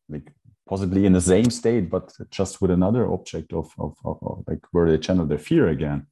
like 0.10 0.32
possibly 0.68 1.06
in 1.06 1.14
the 1.14 1.22
same 1.22 1.50
state 1.50 1.90
but 1.90 2.14
just 2.32 2.62
with 2.62 2.72
another 2.72 3.12
object 3.12 3.54
of, 3.54 3.72
of, 3.78 3.94
of, 4.04 4.18
of 4.22 4.44
like 4.48 4.62
where 4.72 4.90
they 4.90 4.98
channel 4.98 5.26
their 5.26 5.38
fear 5.38 5.68
again. 5.70 6.08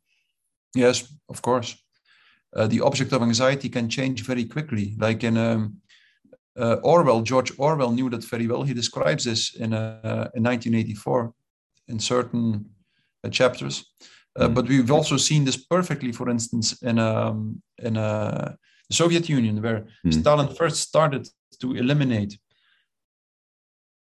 Yes 0.75 1.13
of 1.29 1.41
course. 1.41 1.75
Uh, 2.55 2.67
the 2.67 2.81
object 2.81 3.11
of 3.13 3.23
anxiety 3.23 3.67
can 3.67 3.89
change 3.89 4.23
very 4.23 4.45
quickly. 4.45 4.95
Like 4.99 5.23
in 5.23 5.37
um, 5.37 5.77
uh, 6.55 6.75
orwell 6.83 7.21
george 7.21 7.51
orwell 7.57 7.91
knew 7.91 8.09
that 8.09 8.23
very 8.25 8.47
well. 8.47 8.63
He 8.63 8.73
describes 8.73 9.23
this 9.23 9.55
in, 9.55 9.73
uh, 9.73 10.29
in 10.35 10.43
1984 10.43 11.33
in 11.87 11.99
certain 11.99 12.65
uh, 13.23 13.29
chapters 13.29 13.85
Uh, 14.35 14.47
mm. 14.47 14.53
But 14.53 14.67
we've 14.67 14.91
also 14.91 15.17
seen 15.17 15.45
this 15.45 15.57
perfectly, 15.57 16.11
for 16.11 16.29
instance, 16.29 16.81
in 16.81 16.99
um, 16.99 17.61
in 17.77 17.97
uh, 17.97 18.55
the 18.89 18.95
Soviet 18.95 19.29
Union, 19.29 19.61
where 19.61 19.85
mm. 20.05 20.13
Stalin 20.13 20.53
first 20.55 20.77
started 20.79 21.27
to 21.59 21.75
eliminate 21.75 22.37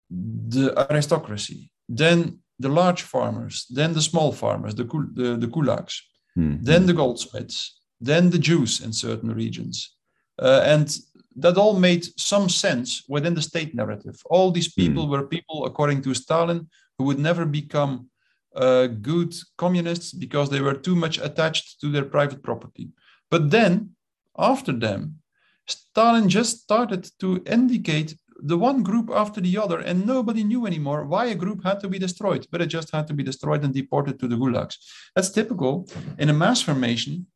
the 0.09 0.73
aristocracy, 0.89 1.71
then 1.88 2.39
the 2.59 2.69
large 2.69 3.01
farmers, 3.01 3.65
then 3.69 3.93
the 3.93 4.01
small 4.01 4.31
farmers, 4.31 4.75
the 4.75 4.85
the, 5.13 5.38
the 5.38 5.47
kulaks, 5.47 5.95
mm. 6.38 6.57
then 6.61 6.85
the 6.85 6.93
goldsmiths, 6.93 7.79
then 8.01 8.29
the 8.29 8.39
Jews 8.39 8.81
in 8.81 8.93
certain 8.93 9.31
regions, 9.33 9.95
uh, 10.41 10.61
and 10.65 10.97
that 11.38 11.57
all 11.57 11.77
made 11.77 12.05
some 12.17 12.49
sense 12.49 13.03
within 13.09 13.35
the 13.35 13.41
state 13.41 13.75
narrative. 13.75 14.15
All 14.25 14.51
these 14.51 14.73
people 14.73 15.07
were 15.07 15.27
people, 15.27 15.65
according 15.65 16.01
to 16.03 16.13
Stalin, 16.13 16.69
who 16.97 17.05
would 17.05 17.19
never 17.19 17.45
become 17.45 18.09
uh, 18.56 18.88
good 18.88 19.36
communists 19.58 20.12
because 20.13 20.50
they 20.50 20.62
were 20.62 20.74
too 20.74 20.96
much 20.96 21.18
attached 21.20 21.80
to 21.82 21.91
their 21.91 22.06
private 22.06 22.41
property. 22.41 22.89
But 23.30 23.52
then, 23.52 23.91
after 24.38 24.72
them, 24.72 25.20
Stalin 25.68 26.30
just 26.30 26.62
started 26.62 27.10
to 27.20 27.44
indicate 27.46 28.15
the 28.39 28.58
one 28.58 28.84
group 28.84 29.10
after 29.10 29.39
the 29.41 29.58
other, 29.58 29.80
and 29.80 30.06
nobody 30.06 30.44
knew 30.44 30.65
anymore 30.65 31.06
why 31.06 31.26
a 31.26 31.36
group 31.36 31.63
had 31.63 31.80
to 31.80 31.88
be 31.88 31.98
destroyed, 31.98 32.46
but 32.52 32.62
it 32.62 32.68
just 32.68 32.91
had 32.91 33.08
to 33.08 33.13
be 33.13 33.24
destroyed 33.24 33.63
and 33.63 33.74
deported 33.74 34.20
to 34.20 34.28
the 34.28 34.36
gulags. 34.36 34.76
That's 35.15 35.30
typical. 35.30 35.88
In 36.20 36.30
a 36.30 36.34
mass 36.34 36.62
formation, 36.62 37.28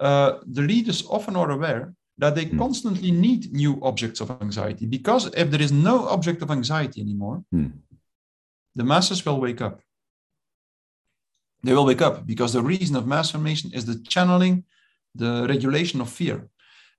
uh, 0.00 0.38
the 0.46 0.62
leaders 0.62 1.04
often 1.08 1.36
are 1.36 1.50
aware 1.50 1.94
that 2.18 2.34
they 2.34 2.46
mm. 2.46 2.58
constantly 2.58 3.10
need 3.10 3.52
new 3.52 3.80
objects 3.82 4.20
of 4.20 4.30
anxiety 4.42 4.86
because 4.86 5.32
if 5.34 5.50
there 5.50 5.62
is 5.62 5.72
no 5.72 6.08
object 6.08 6.42
of 6.42 6.50
anxiety 6.50 7.00
anymore, 7.00 7.44
mm. 7.54 7.72
the 8.74 8.84
masses 8.84 9.24
will 9.24 9.40
wake 9.40 9.60
up 9.60 9.80
they 11.62 11.74
will 11.74 11.84
wake 11.84 12.02
up 12.02 12.26
because 12.26 12.52
the 12.52 12.62
reason 12.62 12.96
of 12.96 13.06
mass 13.06 13.30
formation 13.30 13.70
is 13.72 13.84
the 13.84 13.98
channeling, 14.08 14.64
the 15.14 15.46
regulation 15.48 16.00
of 16.00 16.08
fear 16.10 16.48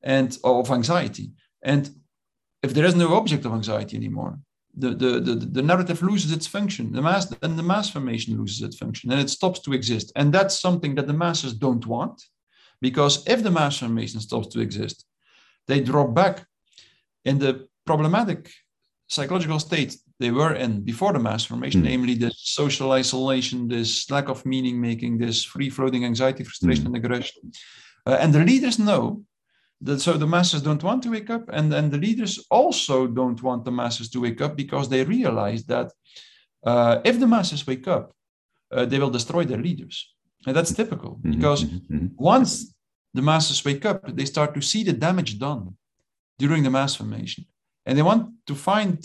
and 0.04 0.38
of 0.43 0.71
anxiety. 0.71 1.32
And 1.62 1.89
if 2.63 2.74
there 2.74 2.86
is 2.86 2.95
no 2.95 3.15
object 3.15 3.45
of 3.45 3.54
anxiety 3.54 3.97
anymore, 3.97 4.39
the, 4.76 4.89
the, 4.89 5.19
the, 5.19 5.36
the 5.36 5.62
narrative 5.62 6.02
loses 6.02 6.32
its 6.32 6.47
function. 6.47 6.93
The 6.93 7.02
mass 7.02 7.34
and 7.41 7.58
the 7.58 7.63
mass 7.63 7.89
formation 7.89 8.38
loses 8.38 8.62
its 8.62 8.78
function 8.78 9.12
and 9.12 9.19
it 9.19 9.30
stops 9.30 9.60
to 9.62 9.74
exist. 9.74 10.12
And 10.15 10.32
that's 10.32 10.60
something 10.60 10.95
that 10.95 11.08
the 11.08 11.13
masses 11.13 11.54
don't 11.54 11.86
want. 11.86 12.24
Because 12.82 13.28
if 13.28 13.43
the 13.43 13.52
mass 13.52 13.78
formation 13.80 14.19
stops 14.21 14.47
to 14.47 14.60
exist, 14.60 15.06
they 15.67 15.82
drop 15.82 16.13
back 16.13 16.45
in 17.26 17.38
the 17.38 17.67
problematic 17.86 18.50
psychological 19.08 19.60
state 19.60 19.97
they 20.22 20.32
were 20.32 20.54
in 20.54 20.82
before 20.82 21.14
the 21.14 21.20
mass 21.20 21.44
formation, 21.46 21.82
mm. 21.82 21.90
namely 21.92 22.16
this 22.16 22.38
social 22.38 22.92
isolation, 22.92 23.68
this 23.68 24.10
lack 24.10 24.30
of 24.30 24.46
meaning 24.46 24.80
making, 24.80 25.18
this 25.18 25.44
free 25.44 25.70
floating 25.70 26.06
anxiety, 26.06 26.44
frustration, 26.44 26.84
mm. 26.84 26.88
and 26.88 26.96
aggression. 26.96 27.42
Uh, 28.06 28.18
and 28.22 28.32
the 28.34 28.44
leaders 28.52 28.78
know 28.78 29.24
that 29.82 30.00
so 30.00 30.14
the 30.14 30.28
masses 30.28 30.62
don't 30.62 30.84
want 30.84 31.02
to 31.04 31.10
wake 31.10 31.30
up, 31.30 31.46
and, 31.52 31.74
and 31.74 31.92
the 31.92 31.98
leaders 31.98 32.34
also 32.50 33.08
don't 33.08 33.42
want 33.42 33.66
the 33.66 33.72
masses 33.72 34.10
to 34.12 34.22
wake 34.22 34.42
up 34.42 34.56
because 34.56 34.88
they 34.88 35.04
realize 35.04 35.64
that 35.66 35.92
uh, 36.64 37.02
if 37.04 37.20
the 37.20 37.28
masses 37.28 37.66
wake 37.66 37.88
up, 37.88 38.14
uh, 38.72 38.86
they 38.86 39.00
will 39.00 39.10
destroy 39.10 39.44
their 39.44 39.58
leaders. 39.58 40.14
And 40.46 40.56
that's 40.56 40.74
typical 40.74 41.12
mm-hmm. 41.12 41.32
because 41.32 41.64
mm-hmm. 41.64 42.08
once 42.16 42.74
the 43.14 43.22
masses 43.22 43.64
wake 43.66 43.86
up, 43.86 44.16
they 44.16 44.26
start 44.26 44.54
to 44.54 44.62
see 44.62 44.84
the 44.84 44.94
damage 44.94 45.40
done 45.40 45.76
during 46.38 46.64
the 46.64 46.70
mass 46.70 46.96
formation. 46.96 47.46
And 47.86 47.98
they 47.98 48.04
want 48.04 48.30
to 48.48 48.56
find 48.56 49.04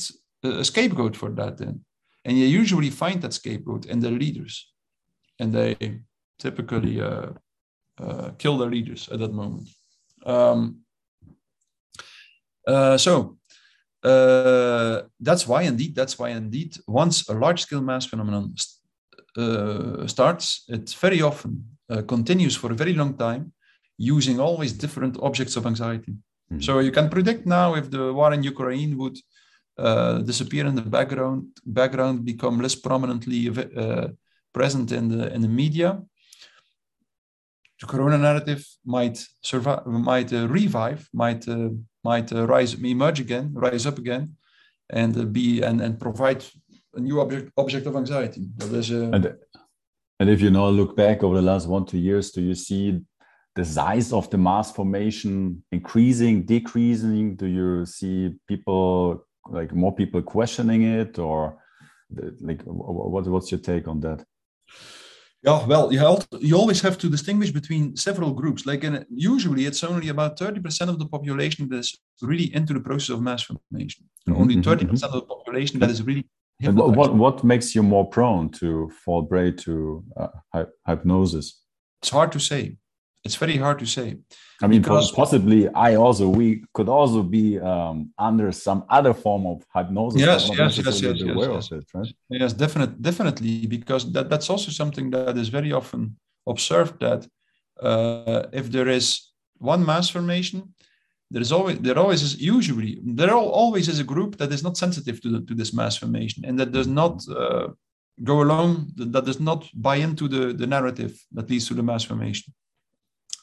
a 0.60 0.64
scapegoat 0.64 1.16
for 1.16 1.30
that 1.30 1.58
then. 1.58 1.84
And 2.24 2.38
you 2.38 2.46
usually 2.46 2.90
find 2.90 3.22
that 3.22 3.32
scapegoat 3.32 3.86
in 3.86 4.00
the 4.00 4.10
leaders. 4.10 4.72
And 5.38 5.52
they 5.52 6.00
typically 6.38 7.00
uh, 7.00 7.30
uh, 7.98 8.30
kill 8.38 8.58
their 8.58 8.70
leaders 8.70 9.08
at 9.08 9.18
that 9.20 9.32
moment. 9.32 9.68
Um, 10.24 10.80
uh, 12.66 12.98
so 12.98 13.38
uh, 14.02 15.02
that's 15.20 15.46
why 15.46 15.62
indeed, 15.62 15.94
that's 15.94 16.18
why 16.18 16.30
indeed, 16.30 16.76
once 16.86 17.28
a 17.28 17.34
large 17.34 17.62
scale 17.62 17.82
mass 17.82 18.06
phenomenon 18.06 18.54
uh, 19.36 20.06
starts, 20.06 20.64
it 20.68 20.90
very 21.00 21.22
often 21.22 21.64
uh, 21.90 22.02
continues 22.02 22.56
for 22.56 22.72
a 22.72 22.74
very 22.74 22.94
long 22.94 23.16
time 23.16 23.52
using 23.98 24.40
always 24.40 24.72
different 24.72 25.16
objects 25.22 25.56
of 25.56 25.66
anxiety. 25.66 26.12
Mm-hmm. 26.12 26.60
So 26.60 26.80
you 26.80 26.92
can 26.92 27.08
predict 27.08 27.46
now 27.46 27.74
if 27.74 27.90
the 27.90 28.12
war 28.12 28.32
in 28.32 28.42
Ukraine 28.42 28.96
would 28.98 29.16
uh, 29.78 30.18
disappear 30.18 30.66
in 30.66 30.74
the 30.74 30.82
background, 30.82 31.48
background 31.64 32.24
become 32.24 32.60
less 32.60 32.74
prominently 32.74 33.48
uh, 33.76 34.08
present 34.52 34.92
in 34.92 35.08
the 35.08 35.32
in 35.34 35.42
the 35.42 35.48
media. 35.48 36.02
The 37.80 37.86
corona 37.86 38.16
narrative 38.16 38.64
might 38.84 39.22
survive, 39.42 39.86
might 39.86 40.32
uh, 40.32 40.48
revive, 40.48 41.08
might 41.12 41.46
uh, 41.46 41.70
might 42.02 42.32
uh, 42.32 42.46
rise, 42.46 42.74
emerge 42.74 43.20
again, 43.20 43.52
rise 43.52 43.84
up 43.86 43.98
again, 43.98 44.36
and 44.88 45.32
be 45.32 45.62
and 45.62 45.80
and 45.80 46.00
provide 46.00 46.42
a 46.94 47.00
new 47.00 47.20
object 47.20 47.52
object 47.56 47.86
of 47.86 47.96
anxiety. 47.96 48.48
That 48.56 48.72
is. 48.72 48.90
and, 48.90 49.36
and 50.18 50.30
if 50.30 50.40
you 50.40 50.50
now 50.50 50.68
look 50.68 50.96
back 50.96 51.22
over 51.22 51.36
the 51.36 51.42
last 51.42 51.66
one 51.68 51.84
two 51.84 51.98
years, 51.98 52.30
do 52.30 52.40
you 52.40 52.54
see 52.54 53.02
the 53.54 53.64
size 53.64 54.12
of 54.12 54.30
the 54.30 54.38
mass 54.38 54.72
formation 54.72 55.62
increasing, 55.70 56.44
decreasing? 56.44 57.36
Do 57.36 57.46
you 57.46 57.84
see 57.84 58.34
people 58.48 59.26
like 59.50 59.72
more 59.74 59.94
people 59.94 60.22
questioning 60.22 60.82
it, 60.82 61.18
or 61.18 61.58
like 62.40 62.62
what, 62.64 63.26
what's 63.26 63.50
your 63.50 63.60
take 63.60 63.88
on 63.88 64.00
that? 64.00 64.24
Yeah, 65.42 65.64
well, 65.66 65.92
you, 65.92 66.00
have, 66.00 66.26
you 66.40 66.56
always 66.56 66.80
have 66.80 66.98
to 66.98 67.08
distinguish 67.08 67.52
between 67.52 67.96
several 67.96 68.32
groups. 68.32 68.66
Like, 68.66 68.82
in, 68.82 69.06
usually 69.10 69.66
it's 69.66 69.84
only 69.84 70.08
about 70.08 70.36
30% 70.38 70.88
of 70.88 70.98
the 70.98 71.06
population 71.06 71.68
that 71.68 71.78
is 71.78 71.96
really 72.20 72.52
into 72.54 72.72
the 72.74 72.80
process 72.80 73.10
of 73.10 73.20
mass 73.20 73.44
formation. 73.44 74.04
Mm 74.26 74.34
-hmm, 74.34 74.40
only 74.40 74.54
30% 74.56 74.62
mm-hmm, 74.62 74.94
mm-hmm. 74.94 75.04
of 75.04 75.12
the 75.12 75.26
population 75.34 75.80
that 75.80 75.90
is 75.90 76.00
really. 76.02 76.24
what, 77.00 77.14
what 77.14 77.42
makes 77.42 77.74
you 77.74 77.84
more 77.84 78.08
prone 78.08 78.48
to 78.60 78.90
fall 79.04 79.26
prey 79.26 79.52
to 79.52 79.72
uh, 80.16 80.64
hypnosis? 80.86 81.46
It's 82.02 82.12
hard 82.12 82.32
to 82.32 82.38
say 82.38 82.76
it's 83.26 83.38
very 83.44 83.58
hard 83.64 83.78
to 83.82 83.86
say. 83.96 84.06
I 84.62 84.66
mean, 84.70 84.80
because, 84.80 85.10
possibly 85.22 85.60
I 85.88 85.90
also 86.04 86.24
we 86.40 86.48
could 86.76 86.90
also 86.98 87.20
be 87.38 87.46
um, 87.72 87.96
under 88.28 88.48
some 88.66 88.80
other 88.98 89.12
form 89.24 89.42
of 89.52 89.56
hypnosis. 89.74 90.20
Yes, 90.20 90.42
yes, 90.60 90.78
yes, 90.78 91.02
yes, 91.02 91.16
yes. 91.18 91.72
It, 91.72 91.84
right? 91.96 92.12
yes, 92.42 92.52
definitely, 92.64 92.96
definitely, 93.10 93.66
because 93.76 94.02
that, 94.14 94.26
that's 94.30 94.48
also 94.52 94.70
something 94.70 95.06
that 95.10 95.36
is 95.42 95.48
very 95.58 95.72
often 95.80 96.00
observed 96.46 96.94
that 97.00 97.20
uh, 97.90 98.42
if 98.60 98.66
there 98.74 98.88
is 98.98 99.06
one 99.72 99.82
mass 99.90 100.06
formation, 100.16 100.60
there 101.32 101.42
is 101.46 101.52
always 101.52 101.76
there 101.86 101.98
always 101.98 102.22
is 102.22 102.32
usually 102.56 102.92
there 103.20 103.34
always 103.34 103.86
is 103.92 103.98
a 104.00 104.10
group 104.12 104.30
that 104.40 104.52
is 104.56 104.62
not 104.62 104.76
sensitive 104.84 105.16
to 105.22 105.28
the, 105.32 105.40
to 105.48 105.54
this 105.60 105.72
mass 105.80 105.94
formation 106.02 106.44
and 106.46 106.54
that 106.60 106.70
does 106.78 106.86
not 106.86 107.14
uh, 107.28 107.66
go 108.30 108.36
along 108.46 108.68
that, 108.96 109.12
that 109.12 109.24
does 109.24 109.40
not 109.40 109.60
buy 109.74 109.96
into 110.06 110.24
the 110.34 110.42
the 110.60 110.68
narrative 110.76 111.12
that 111.36 111.50
leads 111.50 111.66
to 111.68 111.74
the 111.74 111.82
mass 111.90 112.04
formation. 112.04 112.48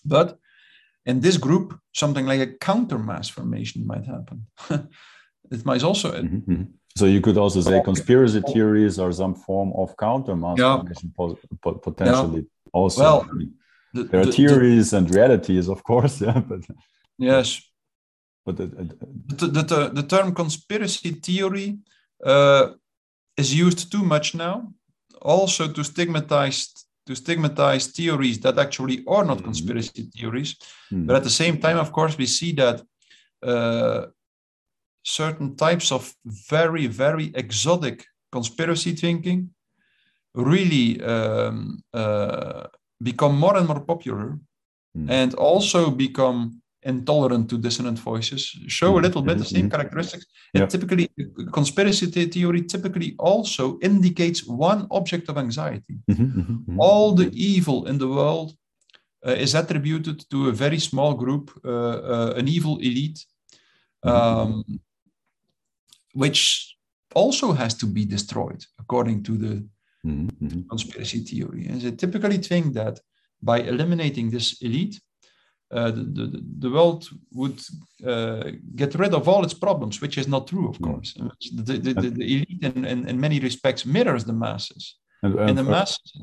But 0.05 0.37
in 1.05 1.19
this 1.19 1.37
group, 1.37 1.79
something 1.93 2.25
like 2.25 2.39
a 2.39 2.47
counter 2.47 2.97
mass 2.97 3.29
formation 3.29 3.85
might 3.85 4.05
happen. 4.05 4.47
it 5.51 5.65
might 5.65 5.83
also. 5.83 6.11
Mm-hmm, 6.11 6.51
mm-hmm. 6.51 6.63
So 6.95 7.05
you 7.05 7.21
could 7.21 7.37
also 7.37 7.61
say 7.61 7.81
conspiracy 7.83 8.41
theories 8.41 8.99
are 8.99 9.11
some 9.11 9.33
form 9.33 9.73
of 9.75 9.97
counter 9.97 10.35
mass 10.35 10.59
yeah. 10.59 10.77
formation 10.77 11.13
potentially. 11.81 12.41
Yeah. 12.41 12.71
Also, 12.71 13.01
well, 13.01 13.29
the, 13.93 14.03
there 14.03 14.21
are 14.21 14.25
the, 14.25 14.31
theories 14.31 14.91
the, 14.91 14.97
and 14.97 15.15
realities, 15.15 15.69
of 15.69 15.83
course. 15.83 16.21
Yeah, 16.25 16.39
but 16.39 16.61
yes. 17.17 17.61
But 18.45 18.57
the, 18.57 18.65
the, 18.65 19.91
the, 19.93 20.03
term 20.03 20.35
conspiracy 20.35 21.11
theory 21.11 21.77
uh, 22.23 22.73
is 23.37 23.53
used 23.53 23.91
too 23.91 24.03
much 24.03 24.35
now, 24.35 24.73
also 25.21 25.71
to 25.71 25.83
stigmatize 25.83 26.73
to 27.05 27.15
stigmatize 27.15 27.87
theories 27.87 28.39
that 28.39 28.57
actually 28.57 29.03
are 29.07 29.25
not 29.25 29.37
mm-hmm. 29.37 29.45
conspiracy 29.45 30.09
theories. 30.15 30.55
Mm. 30.91 31.07
But 31.07 31.17
at 31.17 31.23
the 31.23 31.29
same 31.29 31.57
time, 31.59 31.77
of 31.77 31.91
course, 31.91 32.17
we 32.17 32.25
see 32.25 32.53
that 32.53 32.81
uh, 33.41 34.07
certain 35.03 35.55
types 35.55 35.91
of 35.91 36.13
very, 36.25 36.87
very 36.87 37.31
exotic 37.35 38.05
conspiracy 38.31 38.93
thinking 38.93 39.49
really 40.33 41.01
um, 41.03 41.83
uh, 41.93 42.67
become 43.01 43.37
more 43.37 43.57
and 43.57 43.67
more 43.67 43.81
popular 43.81 44.39
mm. 44.97 45.09
and 45.09 45.33
also 45.35 45.91
become 45.91 46.62
intolerant 46.85 47.49
to 47.49 47.57
dissonant 47.57 47.99
voices 47.99 48.41
show 48.67 48.97
a 48.99 49.01
little 49.01 49.21
bit 49.21 49.37
the 49.37 49.45
same 49.45 49.69
characteristics. 49.69 50.25
Yeah. 50.53 50.65
typically, 50.67 51.09
conspiracy 51.51 52.07
theory 52.07 52.61
typically 52.63 53.15
also 53.19 53.79
indicates 53.81 54.45
one 54.45 54.87
object 54.91 55.29
of 55.29 55.37
anxiety. 55.37 55.95
All 56.77 57.13
the 57.13 57.29
evil 57.33 57.87
in 57.87 57.97
the 57.97 58.07
world 58.07 58.55
uh, 59.25 59.31
is 59.31 59.55
attributed 59.55 60.29
to 60.29 60.49
a 60.49 60.51
very 60.51 60.79
small 60.79 61.13
group, 61.13 61.51
uh, 61.65 61.69
uh, 61.69 62.33
an 62.37 62.47
evil 62.47 62.77
elite, 62.77 63.25
um, 64.03 64.63
which 66.13 66.75
also 67.15 67.53
has 67.53 67.73
to 67.75 67.85
be 67.85 68.05
destroyed 68.05 68.65
according 68.79 69.23
to 69.23 69.37
the 69.37 69.67
mm-hmm. 70.05 70.61
conspiracy 70.69 71.19
theory. 71.19 71.67
And 71.67 71.81
they 71.81 71.91
typically 71.91 72.37
think 72.37 72.73
that 72.73 72.99
by 73.41 73.59
eliminating 73.59 74.29
this 74.29 74.61
elite, 74.61 74.99
uh, 75.73 75.91
the, 75.91 76.03
the, 76.03 76.43
the, 76.59 76.69
world 76.69 77.07
would 77.33 77.59
uh, 78.05 78.51
get 78.75 78.93
rid 78.95 79.13
of 79.13 79.27
all 79.27 79.43
its 79.43 79.53
problems, 79.53 80.01
which 80.01 80.17
is 80.17 80.27
not 80.27 80.47
true, 80.47 80.69
of 80.69 80.77
mm. 80.77 80.85
course. 80.85 81.13
The, 81.13 81.73
the, 81.77 81.93
the, 81.93 82.09
the 82.09 82.35
elite, 82.35 82.63
in, 82.63 82.85
in, 82.85 83.07
in, 83.07 83.19
many 83.19 83.39
respects, 83.39 83.85
mirrors 83.85 84.23
the 84.23 84.33
masses. 84.33 84.97
And, 85.23 85.33
and, 85.39 85.49
and 85.49 85.57
the 85.57 85.63
masses. 85.63 86.17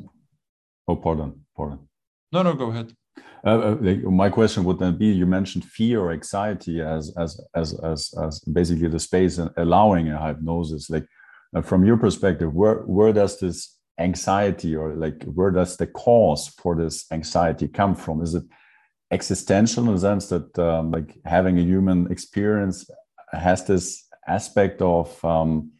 Oh, 0.87 0.97
pardon, 0.97 1.45
pardon. 1.57 1.81
No, 2.33 2.43
no, 2.43 2.55
go 2.55 2.71
ahead. 2.71 2.93
Uh, 3.45 3.51
uh, 3.51 4.11
my 4.11 4.29
question 4.29 4.65
would 4.65 4.79
then 4.79 4.97
be: 4.97 5.07
You 5.07 5.27
mentioned 5.27 5.65
fear 5.65 6.01
or 6.01 6.13
anxiety 6.13 6.81
as 6.81 7.13
as 7.17 7.41
as 7.55 7.79
as, 7.81 8.15
as 8.23 8.41
basically 8.41 8.89
the 8.89 8.99
space 8.99 9.39
and 9.39 9.51
allowing 9.57 10.11
a 10.11 10.27
hypnosis. 10.27 10.91
Like 10.91 11.07
uh, 11.57 11.63
from 11.63 11.85
your 11.85 11.97
perspective, 11.97 12.53
where 12.55 12.81
where 12.81 13.13
does 13.13 13.41
this 13.41 13.79
anxiety 13.99 14.77
or 14.77 14.95
like 14.95 15.25
where 15.25 15.51
does 15.51 15.77
the 15.77 15.87
cause 15.87 16.49
for 16.49 16.77
this 16.77 17.07
anxiety 17.11 17.67
come 17.69 17.95
from? 17.95 18.23
Is 18.23 18.35
it 18.35 18.45
existential 19.11 19.87
in 19.87 19.94
the 19.94 20.01
sense 20.01 20.29
that 20.29 20.59
um, 20.59 20.90
like 20.90 21.18
having 21.25 21.59
a 21.59 21.62
human 21.62 22.11
experience 22.11 22.88
has 23.33 23.64
this 23.64 24.07
aspect 24.27 24.81
of 24.83 25.25
um, 25.25 25.73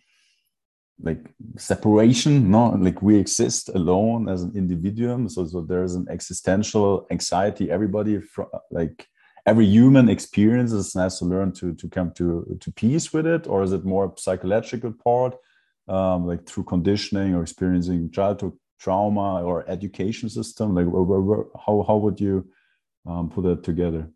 like 1.03 1.25
separation 1.57 2.51
no 2.51 2.71
like 2.71 3.01
we 3.01 3.17
exist 3.17 3.71
alone 3.71 4.29
as 4.29 4.43
an 4.43 4.53
individuum. 4.53 5.31
So 5.31 5.47
so 5.47 5.63
there's 5.63 5.95
an 5.95 6.07
existential 6.11 7.07
anxiety. 7.11 7.71
Everybody 7.71 8.21
from 8.21 8.49
like 8.71 9.07
every 9.47 9.67
human 9.67 10.09
experiences 10.09 10.93
has 10.95 11.19
to 11.19 11.25
learn 11.25 11.53
to 11.53 11.75
to 11.75 11.89
come 11.89 12.13
to 12.13 12.59
to 12.61 12.73
peace 12.73 13.13
with 13.13 13.27
it 13.27 13.47
or 13.47 13.63
is 13.63 13.73
it 13.73 13.85
more 13.85 14.13
psychological 14.17 14.93
part? 14.93 15.37
Um, 15.89 16.27
like 16.27 16.47
through 16.47 16.65
conditioning 16.65 17.35
or 17.35 17.43
experiencing 17.43 18.11
childhood 18.13 18.53
trauma 18.79 19.43
or 19.43 19.69
education 19.69 20.29
system 20.29 20.75
like 20.75 20.87
how 21.67 21.85
how 21.87 21.97
would 21.97 22.21
you 22.21 22.47
um, 23.07 23.29
put 23.31 23.43
that 23.45 23.63
together 23.63 24.09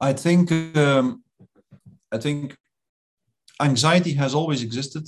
i 0.00 0.12
think 0.12 0.50
um, 0.76 1.22
i 2.12 2.18
think 2.18 2.56
anxiety 3.60 4.12
has 4.12 4.34
always 4.34 4.62
existed 4.62 5.04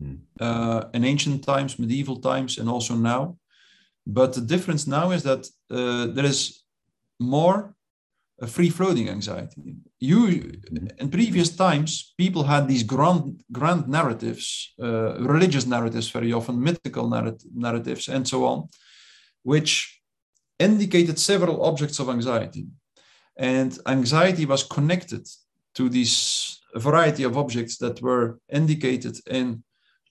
Hmm. 0.00 0.14
uh, 0.40 0.84
in 0.94 1.04
ancient 1.04 1.44
times, 1.44 1.78
medieval 1.78 2.20
times, 2.20 2.58
and 2.58 2.68
also 2.68 2.94
now. 2.94 3.36
But 4.06 4.32
the 4.32 4.40
difference 4.40 4.86
now 4.86 5.10
is 5.10 5.22
that 5.24 5.48
uh, 5.70 6.06
there 6.14 6.24
is 6.24 6.62
more 7.18 7.74
a 8.40 8.46
free 8.46 8.70
floating 8.70 9.08
anxiety. 9.08 9.76
You, 9.98 10.26
hmm. 10.26 10.86
in 10.98 11.10
previous 11.10 11.56
times, 11.56 12.14
people 12.16 12.44
had 12.44 12.68
these 12.68 12.84
grand, 12.84 13.42
grand 13.50 13.88
narratives, 13.88 14.72
uh, 14.80 15.18
religious 15.18 15.66
narratives, 15.66 16.10
very 16.10 16.32
often 16.32 16.62
mythical 16.62 17.10
narrat- 17.10 17.44
narratives, 17.52 18.08
and 18.08 18.26
so 18.26 18.44
on, 18.44 18.68
which 19.42 19.97
indicated 20.58 21.18
several 21.18 21.64
objects 21.64 21.98
of 21.98 22.08
anxiety. 22.08 22.66
And 23.36 23.78
anxiety 23.86 24.46
was 24.46 24.64
connected 24.64 25.26
to 25.74 25.88
these 25.88 26.60
variety 26.74 27.24
of 27.24 27.36
objects 27.36 27.78
that 27.78 28.02
were 28.02 28.38
indicated 28.48 29.18
in 29.26 29.62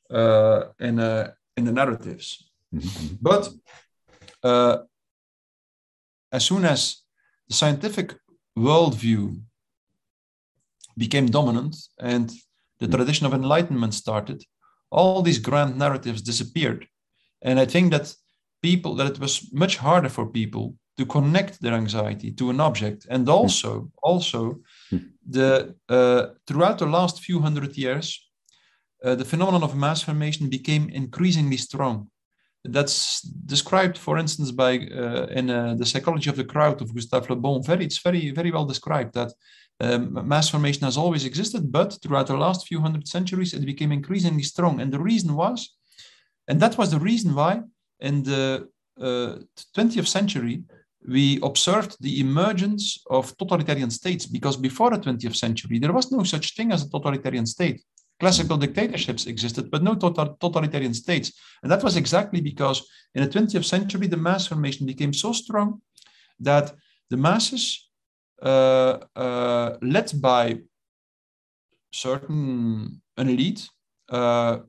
uh, 0.10 0.68
in, 0.80 1.00
uh, 1.00 1.32
in 1.58 1.66
the 1.66 1.72
narratives. 1.72 2.50
Mm-hmm. 2.74 3.16
But 3.22 3.50
uh, 4.44 4.78
as 6.32 6.46
soon 6.46 6.64
as 6.64 7.04
the 7.50 7.54
scientific 7.54 8.16
worldview 8.58 9.42
became 10.98 11.28
dominant 11.28 11.76
and 12.00 12.30
the 12.30 12.86
mm-hmm. 12.86 12.96
tradition 12.96 13.28
of 13.28 13.34
enlightenment 13.34 13.94
started, 13.94 14.44
all 14.90 15.22
these 15.22 15.40
grand 15.40 15.78
narratives 15.78 16.22
disappeared. 16.22 16.88
And 17.42 17.60
I 17.60 17.66
think 17.66 17.92
that 17.92 18.16
people, 18.62 18.96
that 18.96 19.12
it 19.12 19.20
was 19.20 19.50
much 19.54 19.78
harder 19.78 20.10
for 20.10 20.26
people 20.28 20.76
to 20.98 21.06
connect 21.06 21.62
their 21.62 21.74
anxiety 21.74 22.32
to 22.32 22.50
an 22.50 22.60
object. 22.60 23.06
And 23.10 23.30
also, 23.30 23.92
also 24.02 24.60
the 25.30 25.76
uh, 25.90 26.28
throughout 26.48 26.80
the 26.80 26.88
last 26.88 27.22
few 27.22 27.40
hundred 27.40 27.78
years, 27.78 28.20
uh, 29.04 29.16
the 29.16 29.26
phenomenon 29.26 29.64
of 29.64 29.76
mass 29.76 30.02
formation 30.02 30.50
became 30.50 30.90
increasingly 30.90 31.58
strong. 31.58 32.10
That's 32.64 33.22
described, 33.22 33.98
for 33.98 34.18
instance, 34.18 34.52
by 34.52 34.80
uh, 34.80 35.28
in 35.28 35.50
uh, 35.50 35.76
the 35.76 35.86
psychology 35.86 36.30
of 36.30 36.36
the 36.36 36.44
crowd 36.44 36.82
of 36.82 36.94
Gustave 36.94 37.30
Le 37.30 37.36
Bon. 37.36 37.62
Very, 37.64 37.86
it's 37.86 38.00
very, 38.00 38.32
very 38.32 38.52
well 38.52 38.66
described 38.66 39.14
that 39.14 39.32
um, 39.80 40.28
mass 40.28 40.50
formation 40.50 40.84
has 40.84 40.98
always 40.98 41.26
existed, 41.26 41.72
but 41.72 41.98
throughout 42.02 42.28
the 42.28 42.36
last 42.36 42.68
few 42.68 42.82
hundred 42.82 43.08
centuries, 43.08 43.54
it 43.54 43.66
became 43.66 43.92
increasingly 43.92 44.44
strong. 44.44 44.82
And 44.82 44.92
the 44.92 45.00
reason 45.00 45.36
was, 45.36 45.76
and 46.48 46.60
that 46.60 46.78
was 46.78 46.90
the 46.90 47.00
reason 47.00 47.36
why 47.36 47.62
in 48.00 48.24
the 48.24 48.68
20th 49.00 50.00
uh, 50.00 50.04
century 50.06 50.64
we 51.08 51.40
observed 51.44 51.96
the 52.02 52.20
emergence 52.20 53.04
of 53.10 53.36
totalitarian 53.38 53.90
states 53.90 54.26
because 54.26 54.58
before 54.58 54.90
the 54.92 54.98
20th 54.98 55.36
century 55.36 55.80
there 55.80 55.94
was 55.94 56.12
no 56.12 56.24
such 56.24 56.56
thing 56.56 56.72
as 56.72 56.84
a 56.84 56.90
totalitarian 56.90 57.46
state 57.46 57.82
Classical 58.20 58.58
dictatorships 58.58 59.28
existed, 59.28 59.70
but 59.70 59.84
no 59.84 59.94
totalitarian 59.94 60.94
states. 60.94 61.34
And 61.62 61.72
that 61.72 61.84
was 61.84 61.98
exactly 61.98 62.42
because 62.42 62.88
in 63.14 63.22
the 63.22 63.30
20th 63.30 63.64
century, 63.64 64.08
the 64.08 64.18
mass 64.18 64.48
formation 64.48 64.88
became 64.88 65.14
so 65.14 65.34
strong 65.34 65.82
that 66.40 66.74
the 67.12 67.18
masses, 67.18 67.90
uh, 68.42 68.98
uh, 69.16 69.78
led 69.84 70.12
by 70.20 70.62
certain 71.94 73.02
an 73.18 73.30
elite, 73.30 73.70
uh, 74.10 74.60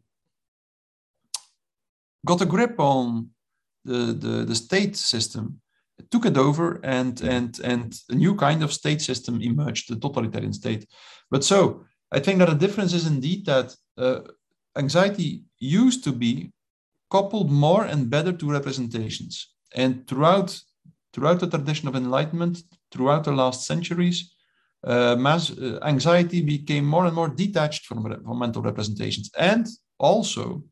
got 2.31 2.47
a 2.47 2.53
grip 2.55 2.77
on 2.79 3.31
the, 3.91 4.01
the, 4.25 4.35
the 4.51 4.55
state 4.67 4.97
system, 4.97 5.45
took 6.13 6.27
it 6.27 6.37
over, 6.37 6.67
and, 6.85 7.15
and, 7.23 7.51
and 7.73 7.89
a 8.15 8.17
new 8.25 8.35
kind 8.47 8.61
of 8.63 8.73
state 8.81 9.01
system 9.11 9.35
emerged, 9.51 9.85
the 9.89 9.99
totalitarian 10.05 10.53
state. 10.53 10.83
But 11.33 11.43
so 11.43 11.59
I 12.17 12.21
think 12.21 12.39
that 12.39 12.51
the 12.51 12.67
difference 12.67 12.93
is 12.93 13.07
indeed 13.07 13.47
that 13.47 13.69
uh, 13.97 14.21
anxiety 14.77 15.31
used 15.59 16.05
to 16.05 16.13
be 16.13 16.53
coupled 17.11 17.51
more 17.51 17.85
and 17.93 18.11
better 18.11 18.33
to 18.33 18.51
representations. 18.59 19.33
And 19.75 20.07
throughout, 20.07 20.49
throughout 21.13 21.41
the 21.41 21.49
tradition 21.55 21.89
of 21.89 21.97
enlightenment, 21.97 22.63
throughout 22.93 23.25
the 23.25 23.33
last 23.33 23.67
centuries, 23.67 24.19
uh, 24.85 25.17
mass 25.17 25.51
uh, 25.51 25.79
anxiety 25.83 26.41
became 26.43 26.85
more 26.85 27.07
and 27.07 27.15
more 27.15 27.29
detached 27.29 27.87
from, 27.87 27.99
from 28.03 28.39
mental 28.39 28.63
representations. 28.63 29.31
And 29.39 29.67
also, 29.99 30.63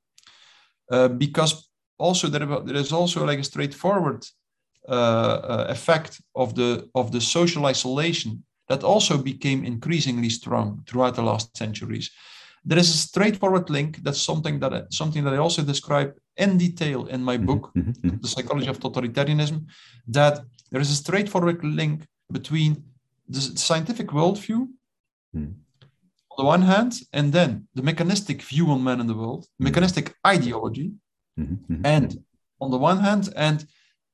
uh, 0.91 1.09
because 1.09 1.69
also 1.99 2.29
there, 2.29 2.47
there 2.65 2.77
is 2.77 2.93
also 2.93 3.25
like 3.25 3.39
a 3.39 3.45
straightforward 3.45 4.25
uh, 4.89 4.93
uh, 4.93 5.67
effect 5.69 6.21
of 6.35 6.55
the 6.55 6.89
of 6.95 7.11
the 7.11 7.21
social 7.21 7.67
isolation 7.67 8.45
that 8.69 8.85
also 8.85 9.19
became 9.19 9.65
increasingly 9.65 10.31
strong 10.31 10.83
throughout 10.87 11.15
the 11.17 11.23
last 11.23 11.57
centuries. 11.57 12.11
There 12.65 12.79
is 12.79 12.89
a 12.89 12.99
straightforward 12.99 13.71
link. 13.71 14.03
That's 14.03 14.21
something 14.21 14.61
that 14.61 14.75
I, 14.75 14.83
something 14.91 15.25
that 15.25 15.35
I 15.35 15.39
also 15.39 15.63
describe 15.63 16.13
in 16.37 16.59
detail 16.59 17.07
in 17.07 17.23
my 17.23 17.37
book, 17.37 17.73
mm-hmm. 17.77 17.91
mm-hmm. 17.91 18.17
The 18.21 18.29
Psychology 18.29 18.69
of 18.69 18.81
Totalitarianism. 18.81 19.67
That 20.09 20.45
there 20.71 20.81
is 20.81 20.91
a 20.91 20.97
straightforward 20.97 21.65
link 21.65 22.07
between 22.31 22.85
the 23.29 23.41
scientific 23.41 24.09
worldview 24.09 24.69
mm. 25.35 25.55
On 26.37 26.45
the 26.45 26.49
one 26.49 26.63
hand, 26.63 27.01
and 27.13 27.33
then 27.33 27.69
the 27.75 27.83
mechanistic 27.83 28.43
view 28.43 28.71
on 28.71 28.85
man 28.85 29.01
in 29.01 29.07
the 29.07 29.15
world, 29.15 29.45
mm-hmm. 29.45 29.65
mechanistic 29.65 30.15
ideology, 30.27 30.93
mm-hmm. 31.39 31.55
mm-hmm. 31.73 31.87
and 31.87 32.23
on 32.61 32.71
the 32.71 32.79
one 32.79 32.99
hand, 32.99 33.33
and 33.37 33.67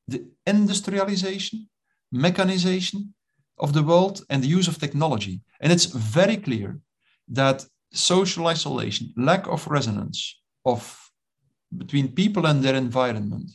the 0.09 0.25
industrialization, 0.47 1.69
mechanization, 2.11 3.15
of 3.59 3.73
the 3.73 3.83
world 3.83 4.25
and 4.29 4.43
the 4.43 4.49
use 4.49 4.67
of 4.69 4.79
technology. 4.79 5.41
And 5.61 5.73
it's 5.73 5.85
very 5.85 6.37
clear 6.37 6.81
that 7.29 7.65
social 7.93 8.47
isolation, 8.49 9.13
lack 9.17 9.47
of 9.47 9.67
resonance 9.69 10.41
of 10.65 10.99
between 11.77 12.09
people 12.09 12.47
and 12.47 12.63
their 12.63 12.75
environment, 12.75 13.51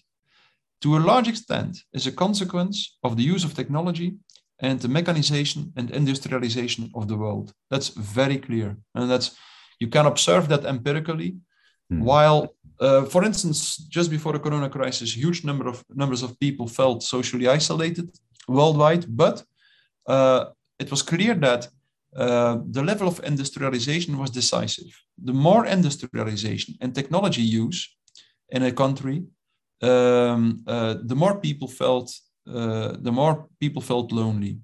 to 0.81 0.95
a 0.95 0.99
large 0.99 1.27
extent, 1.27 1.77
is 1.93 2.07
a 2.07 2.11
consequence 2.11 2.97
of 3.03 3.17
the 3.17 3.23
use 3.23 3.43
of 3.43 3.53
technology 3.53 4.17
and 4.59 4.79
the 4.79 4.87
mechanization 4.87 5.71
and 5.75 5.91
industrialization 5.91 6.91
of 6.95 7.07
the 7.07 7.15
world. 7.15 7.53
That's 7.69 7.89
very 7.89 8.37
clear, 8.37 8.77
and 8.95 9.09
that's 9.09 9.37
you 9.79 9.87
can 9.87 10.05
observe 10.05 10.47
that 10.49 10.65
empirically. 10.65 11.37
Mm. 11.91 12.01
While, 12.01 12.55
uh, 12.79 13.05
for 13.05 13.23
instance, 13.23 13.77
just 13.77 14.09
before 14.09 14.33
the 14.33 14.39
Corona 14.39 14.69
crisis, 14.69 15.15
huge 15.15 15.43
number 15.43 15.67
of 15.67 15.83
numbers 15.95 16.23
of 16.23 16.39
people 16.39 16.67
felt 16.67 17.03
socially 17.03 17.47
isolated 17.47 18.09
worldwide, 18.47 19.05
but 19.07 19.43
uh, 20.07 20.45
it 20.79 20.89
was 20.91 21.01
clear 21.01 21.33
that 21.35 21.69
uh, 22.15 22.57
the 22.71 22.83
level 22.83 23.07
of 23.07 23.21
industrialization 23.23 24.17
was 24.17 24.31
decisive. 24.31 24.91
The 25.23 25.33
more 25.33 25.65
industrialization 25.65 26.75
and 26.81 26.93
technology 26.93 27.41
use 27.41 27.95
in 28.49 28.63
a 28.63 28.71
country, 28.71 29.23
um, 29.81 30.63
uh, 30.65 30.95
the 31.03 31.15
more 31.15 31.39
people 31.39 31.67
felt 31.67 32.11
the 32.47 33.11
more 33.11 33.47
people 33.59 33.81
felt 33.81 34.11
lonely. 34.11 34.57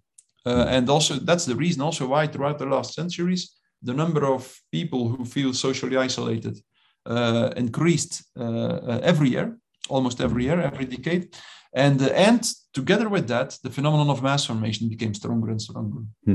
Uh, 0.46 0.66
and 0.68 0.90
also 0.90 1.14
that's 1.16 1.46
the 1.46 1.56
reason 1.56 1.82
also 1.82 2.06
why 2.08 2.28
throughout 2.28 2.60
the 2.60 2.66
last 2.66 2.94
centuries 2.94 3.56
the 3.84 3.94
number 3.94 4.26
of 4.26 4.60
people 4.72 5.10
who 5.10 5.26
feel 5.26 5.54
socially 5.54 5.98
isolated 5.98 6.58
uh, 7.06 7.52
increased 7.58 8.24
uh, 8.40 9.00
every 9.04 9.30
year, 9.30 9.58
almost 9.90 10.22
every 10.22 10.46
year, 10.46 10.60
every 10.62 10.86
decade. 10.86 11.36
And, 11.76 12.02
and 12.02 12.48
together 12.74 13.10
with 13.10 13.28
that, 13.28 13.58
the 13.64 13.70
phenomenon 13.70 14.10
of 14.10 14.24
mass 14.24 14.46
formation 14.46 14.88
became 14.88 15.14
stronger 15.14 15.50
and 15.50 15.62
stronger. 15.62 16.04
Hmm. 16.26 16.34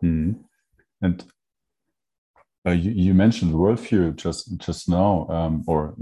Hmm. 0.00 0.32
And 1.00 1.24
uh, 2.66 2.72
you, 2.72 2.90
you, 2.90 3.14
mentioned 3.14 3.54
worldview 3.54 4.16
just 4.16 4.58
just 4.58 4.88
now, 4.88 5.26
um, 5.28 5.64
or 5.66 5.94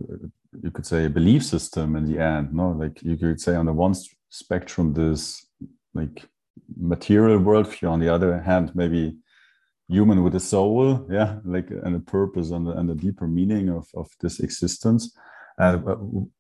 you 0.63 0.71
could 0.71 0.87
say 0.87 1.05
a 1.05 1.11
belief 1.11 1.45
system 1.45 1.97
in 1.97 2.11
the 2.11 2.19
end. 2.19 2.53
No, 2.53 2.71
like 2.71 3.03
you 3.03 3.17
could 3.17 3.41
say 3.41 3.55
on 3.55 3.67
the 3.67 3.73
one 3.73 3.95
spectrum, 4.31 4.93
this 4.93 5.47
like 5.95 6.29
material 6.77 7.39
worldview. 7.39 7.91
On 7.91 8.01
the 8.01 8.13
other 8.13 8.41
hand, 8.41 8.73
maybe 8.75 9.17
human 9.89 10.23
with 10.23 10.35
a 10.35 10.41
soul, 10.41 11.07
yeah, 11.11 11.39
like 11.45 11.71
and 11.71 11.97
a 11.97 12.01
purpose 12.01 12.51
and, 12.51 12.69
and 12.69 12.91
a 12.91 12.95
deeper 12.95 13.27
meaning 13.27 13.69
of 13.69 13.87
of 13.95 14.09
this 14.21 14.41
existence. 14.41 15.17
Uh, 15.59 15.77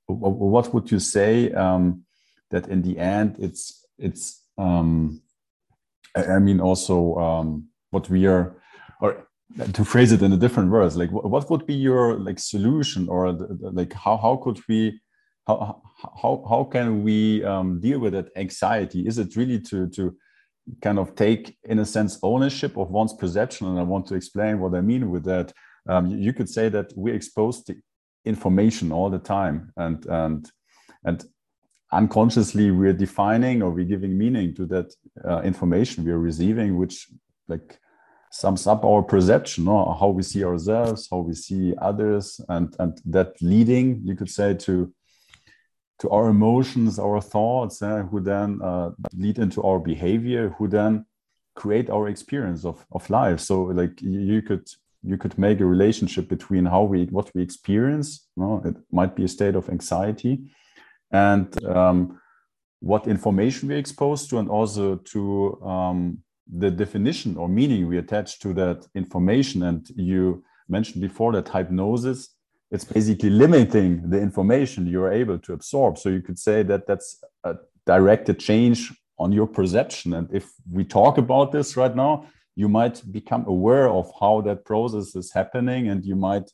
what 0.06 0.74
would 0.74 0.90
you 0.90 0.98
say 0.98 1.50
um, 1.52 2.02
that 2.50 2.68
in 2.68 2.82
the 2.82 2.98
end 2.98 3.36
it's 3.38 3.86
it's 3.98 4.42
um, 4.58 5.22
I 6.14 6.38
mean 6.38 6.60
also 6.60 7.14
um, 7.16 7.68
what 7.90 8.10
we 8.10 8.26
are 8.26 8.56
or 9.00 9.26
to 9.72 9.84
phrase 9.84 10.12
it 10.12 10.22
in 10.22 10.32
a 10.32 10.36
different 10.36 10.70
words 10.70 10.96
like 10.96 11.10
what 11.10 11.48
would 11.48 11.66
be 11.66 11.74
your 11.74 12.14
like 12.18 12.38
solution 12.38 13.08
or 13.08 13.32
like 13.32 13.92
how 13.92 14.16
how 14.16 14.36
could 14.36 14.58
we 14.68 15.00
how 15.46 15.82
how 16.22 16.44
how 16.48 16.64
can 16.64 17.02
we 17.02 17.44
um, 17.44 17.80
deal 17.80 17.98
with 17.98 18.12
that 18.14 18.30
anxiety? 18.36 19.06
Is 19.06 19.18
it 19.18 19.36
really 19.36 19.60
to 19.60 19.88
to 19.90 20.16
kind 20.82 20.98
of 20.98 21.14
take 21.14 21.56
in 21.64 21.78
a 21.78 21.86
sense 21.86 22.18
ownership 22.22 22.76
of 22.76 22.90
one's 22.90 23.14
perception? 23.14 23.68
And 23.68 23.78
i 23.78 23.82
want 23.82 24.06
to 24.06 24.14
explain 24.14 24.60
what 24.60 24.74
i 24.74 24.80
mean 24.80 25.10
with 25.10 25.24
that. 25.24 25.52
Um, 25.88 26.06
you 26.06 26.32
could 26.32 26.48
say 26.48 26.68
that 26.70 26.92
we're 26.96 27.14
exposed 27.14 27.66
to 27.68 27.76
information 28.24 28.90
all 28.90 29.08
the 29.08 29.20
time 29.20 29.72
and 29.76 30.04
and 30.06 30.50
and 31.04 31.24
unconsciously 31.92 32.72
we're 32.72 32.92
defining 32.92 33.62
or 33.62 33.70
we're 33.70 33.84
giving 33.84 34.18
meaning 34.18 34.52
to 34.52 34.66
that 34.66 34.92
uh, 35.24 35.40
information 35.42 36.04
we're 36.04 36.18
receiving 36.18 36.76
which 36.76 37.06
like 37.46 37.78
sums 38.32 38.66
up 38.66 38.84
our 38.84 39.02
perception 39.02 39.68
or 39.68 39.94
how 39.94 40.08
we 40.08 40.24
see 40.24 40.44
ourselves 40.44 41.06
how 41.08 41.18
we 41.18 41.32
see 41.32 41.72
others 41.80 42.40
and 42.48 42.74
and 42.80 43.00
that 43.04 43.40
leading 43.40 44.00
you 44.04 44.16
could 44.16 44.28
say 44.28 44.52
to 44.52 44.92
to 45.98 46.08
our 46.10 46.28
emotions 46.28 46.98
our 46.98 47.20
thoughts 47.20 47.82
uh, 47.82 48.02
who 48.10 48.20
then 48.20 48.60
uh, 48.62 48.90
lead 49.14 49.38
into 49.38 49.62
our 49.62 49.78
behavior 49.78 50.54
who 50.58 50.68
then 50.68 51.04
create 51.54 51.88
our 51.88 52.08
experience 52.08 52.64
of, 52.64 52.84
of 52.92 53.08
life 53.08 53.40
so 53.40 53.62
like 53.62 54.00
you 54.02 54.42
could 54.42 54.68
you 55.02 55.16
could 55.16 55.38
make 55.38 55.60
a 55.60 55.64
relationship 55.64 56.28
between 56.28 56.66
how 56.66 56.82
we 56.82 57.04
what 57.06 57.30
we 57.34 57.42
experience 57.42 58.28
you 58.36 58.42
know, 58.42 58.62
it 58.64 58.76
might 58.92 59.16
be 59.16 59.24
a 59.24 59.28
state 59.28 59.54
of 59.54 59.68
anxiety 59.70 60.50
and 61.10 61.64
um, 61.64 62.18
what 62.80 63.06
information 63.06 63.68
we're 63.68 63.78
exposed 63.78 64.30
to, 64.30 64.38
and 64.38 64.48
also 64.48 64.96
to 64.96 65.60
um, 65.62 66.18
the 66.52 66.70
definition 66.70 67.36
or 67.36 67.48
meaning 67.48 67.86
we 67.88 67.98
attach 67.98 68.38
to 68.40 68.52
that 68.54 68.86
information. 68.94 69.62
And 69.62 69.88
you 69.96 70.44
mentioned 70.68 71.02
before 71.02 71.32
that 71.32 71.48
hypnosis, 71.48 72.35
it's 72.70 72.84
basically 72.84 73.30
limiting 73.30 74.10
the 74.10 74.20
information 74.20 74.86
you're 74.86 75.12
able 75.12 75.38
to 75.38 75.52
absorb. 75.52 75.98
So 75.98 76.08
you 76.08 76.20
could 76.20 76.38
say 76.38 76.62
that 76.64 76.86
that's 76.86 77.22
a 77.44 77.56
directed 77.86 78.40
change 78.40 78.92
on 79.18 79.32
your 79.32 79.46
perception. 79.46 80.14
And 80.14 80.28
if 80.32 80.52
we 80.70 80.84
talk 80.84 81.18
about 81.18 81.52
this 81.52 81.76
right 81.76 81.94
now, 81.94 82.26
you 82.56 82.68
might 82.68 83.00
become 83.12 83.46
aware 83.46 83.88
of 83.88 84.10
how 84.18 84.40
that 84.42 84.64
process 84.64 85.14
is 85.14 85.32
happening 85.32 85.88
and 85.88 86.04
you 86.04 86.16
might 86.16 86.50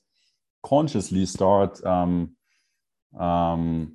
consciously 0.63 1.25
start 1.27 1.85
um, 1.87 2.33
um, 3.19 3.95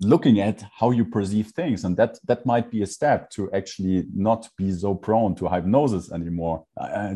looking 0.00 0.40
at 0.40 0.62
how 0.78 0.90
you 0.90 1.04
perceive 1.04 1.48
things 1.48 1.84
and 1.84 1.96
that 1.96 2.18
that 2.26 2.44
might 2.44 2.70
be 2.70 2.82
a 2.82 2.86
step 2.86 3.30
to 3.30 3.50
actually 3.52 4.04
not 4.14 4.48
be 4.58 4.70
so 4.70 4.94
prone 4.94 5.34
to 5.34 5.48
hypnosis 5.48 6.12
anymore 6.12 6.64
i, 6.78 7.14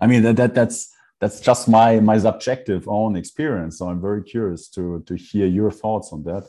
I 0.00 0.06
mean 0.06 0.22
that, 0.22 0.36
that 0.36 0.54
that's 0.54 0.92
that's 1.22 1.38
just 1.38 1.68
my 1.68 2.00
my 2.00 2.18
subjective 2.18 2.88
own 2.88 3.14
experience. 3.14 3.78
So 3.78 3.88
i'm 3.88 4.00
very 4.00 4.22
curious 4.34 4.68
to 4.74 4.82
to 5.08 5.14
hear 5.14 5.46
your 5.46 5.70
thoughts 5.70 6.08
on 6.12 6.24
that. 6.24 6.44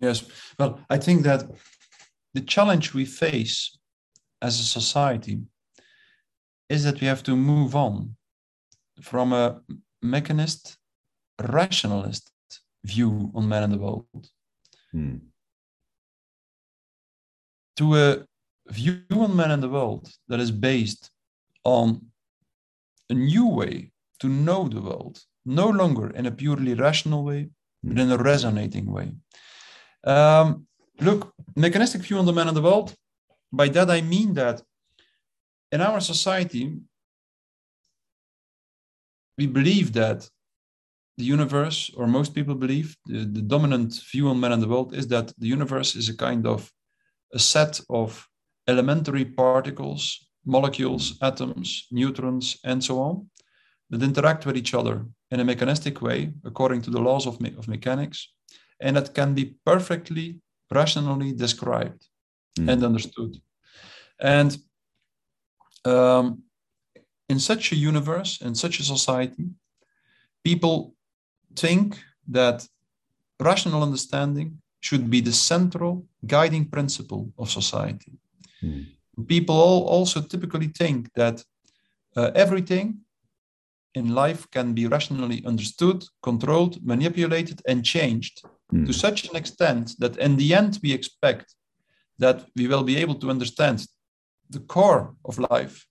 Yes. 0.00 0.16
Well 0.58 0.72
i 0.90 0.98
think 1.04 1.22
that 1.22 1.40
the 2.34 2.44
challenge 2.54 2.86
we 2.94 3.04
face 3.04 3.54
as 4.46 4.58
a 4.58 4.64
society 4.78 5.36
is 6.68 6.82
that 6.84 7.00
we 7.00 7.06
have 7.06 7.22
to 7.22 7.36
move 7.36 7.76
on 7.76 8.16
from 9.00 9.32
a 9.32 9.60
mechanist 10.02 10.76
rationalist 11.58 12.24
view 12.84 13.30
on 13.36 13.48
man 13.48 13.62
and 13.62 13.72
the 13.72 13.82
world 13.86 14.24
hmm. 14.90 15.16
to 17.76 17.84
a 18.04 18.06
view 18.78 19.02
on 19.24 19.36
man 19.36 19.52
and 19.52 19.62
the 19.62 19.74
world 19.78 20.04
that 20.28 20.40
is 20.40 20.50
based 20.50 21.10
on 21.64 22.11
a 23.12 23.14
new 23.32 23.46
way 23.60 23.74
to 24.20 24.26
know 24.46 24.60
the 24.68 24.82
world, 24.88 25.14
no 25.62 25.68
longer 25.80 26.06
in 26.18 26.24
a 26.26 26.36
purely 26.42 26.74
rational 26.86 27.22
way, 27.30 27.40
but 27.86 27.98
in 28.04 28.10
a 28.10 28.22
resonating 28.32 28.86
way. 28.96 29.08
Um, 30.14 30.46
look, 31.06 31.20
mechanistic 31.66 32.02
view 32.02 32.18
on 32.18 32.26
the 32.26 32.36
man 32.38 32.48
and 32.48 32.56
the 32.56 32.68
world, 32.68 32.88
by 33.60 33.68
that 33.76 33.88
I 33.90 34.00
mean 34.14 34.30
that 34.34 34.56
in 35.74 35.80
our 35.88 36.00
society, 36.12 36.64
we 39.38 39.46
believe 39.58 39.88
that 40.02 40.18
the 41.18 41.24
universe, 41.36 41.78
or 41.96 42.06
most 42.06 42.30
people 42.34 42.54
believe, 42.54 42.88
the, 43.06 43.20
the 43.36 43.44
dominant 43.54 43.90
view 44.12 44.28
on 44.28 44.40
man 44.40 44.52
and 44.52 44.62
the 44.62 44.72
world 44.74 44.94
is 45.00 45.06
that 45.08 45.26
the 45.38 45.50
universe 45.56 45.90
is 46.00 46.08
a 46.08 46.16
kind 46.16 46.46
of 46.46 46.70
a 47.34 47.38
set 47.38 47.80
of 47.90 48.08
elementary 48.68 49.24
particles, 49.24 50.02
molecules, 50.44 51.18
atoms, 51.20 51.86
neutrons, 51.90 52.58
and 52.64 52.82
so 52.82 53.00
on, 53.00 53.26
that 53.90 54.02
interact 54.02 54.46
with 54.46 54.56
each 54.56 54.74
other 54.74 55.06
in 55.30 55.40
a 55.40 55.44
mechanistic 55.44 56.02
way, 56.02 56.32
according 56.44 56.82
to 56.82 56.90
the 56.90 57.00
laws 57.00 57.26
of, 57.26 57.40
me 57.40 57.54
of 57.58 57.68
mechanics, 57.68 58.32
and 58.80 58.96
that 58.96 59.14
can 59.14 59.34
be 59.34 59.54
perfectly 59.64 60.40
rationally 60.70 61.32
described 61.32 62.06
mm. 62.58 62.68
and 62.70 62.82
understood. 62.82 63.36
And 64.18 64.56
um, 65.84 66.42
in 67.28 67.38
such 67.38 67.72
a 67.72 67.76
universe, 67.76 68.40
in 68.40 68.54
such 68.54 68.80
a 68.80 68.82
society, 68.82 69.50
people 70.44 70.94
think 71.54 72.02
that 72.28 72.66
rational 73.40 73.82
understanding 73.82 74.58
should 74.80 75.08
be 75.10 75.20
the 75.20 75.32
central 75.32 76.06
guiding 76.26 76.64
principle 76.68 77.32
of 77.38 77.50
society. 77.50 78.12
Mm. 78.62 78.86
People 79.26 79.86
also 79.86 80.20
typically 80.20 80.68
think 80.68 81.12
that 81.14 81.44
uh, 82.16 82.30
everything 82.34 83.00
in 83.94 84.14
life 84.14 84.50
can 84.50 84.72
be 84.72 84.86
rationally 84.86 85.44
understood, 85.44 86.04
controlled, 86.22 86.78
manipulated, 86.84 87.60
and 87.68 87.84
changed 87.84 88.42
mm. 88.72 88.86
to 88.86 88.92
such 88.92 89.28
an 89.28 89.36
extent 89.36 89.92
that 89.98 90.16
in 90.16 90.36
the 90.36 90.54
end 90.54 90.78
we 90.82 90.92
expect 90.92 91.54
that 92.18 92.46
we 92.56 92.66
will 92.66 92.82
be 92.82 92.96
able 92.96 93.14
to 93.16 93.30
understand 93.30 93.86
the 94.48 94.60
core 94.60 95.14
of 95.24 95.38
life 95.38 95.86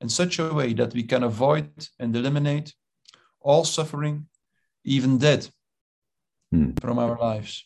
in 0.00 0.08
such 0.08 0.38
a 0.38 0.52
way 0.52 0.72
that 0.72 0.92
we 0.94 1.02
can 1.02 1.22
avoid 1.22 1.70
and 1.98 2.14
eliminate 2.16 2.74
all 3.40 3.64
suffering 3.64 4.26
even 4.84 5.18
death, 5.18 5.50
hmm. 6.50 6.72
from 6.80 6.98
our 6.98 7.16
lives. 7.18 7.64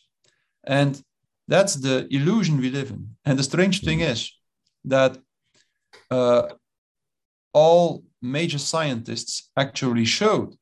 And 0.63 1.01
that's 1.47 1.75
the 1.75 2.07
illusion 2.13 2.59
we 2.59 2.69
live 2.69 2.91
in. 2.91 3.15
And 3.25 3.37
the 3.37 3.43
strange 3.43 3.81
thing 3.81 3.99
hmm. 3.99 4.11
is 4.13 4.31
that 4.85 5.17
uh, 6.11 6.43
all 7.53 8.03
major 8.21 8.57
scientists 8.57 9.49
actually 9.55 10.05
showed 10.05 10.55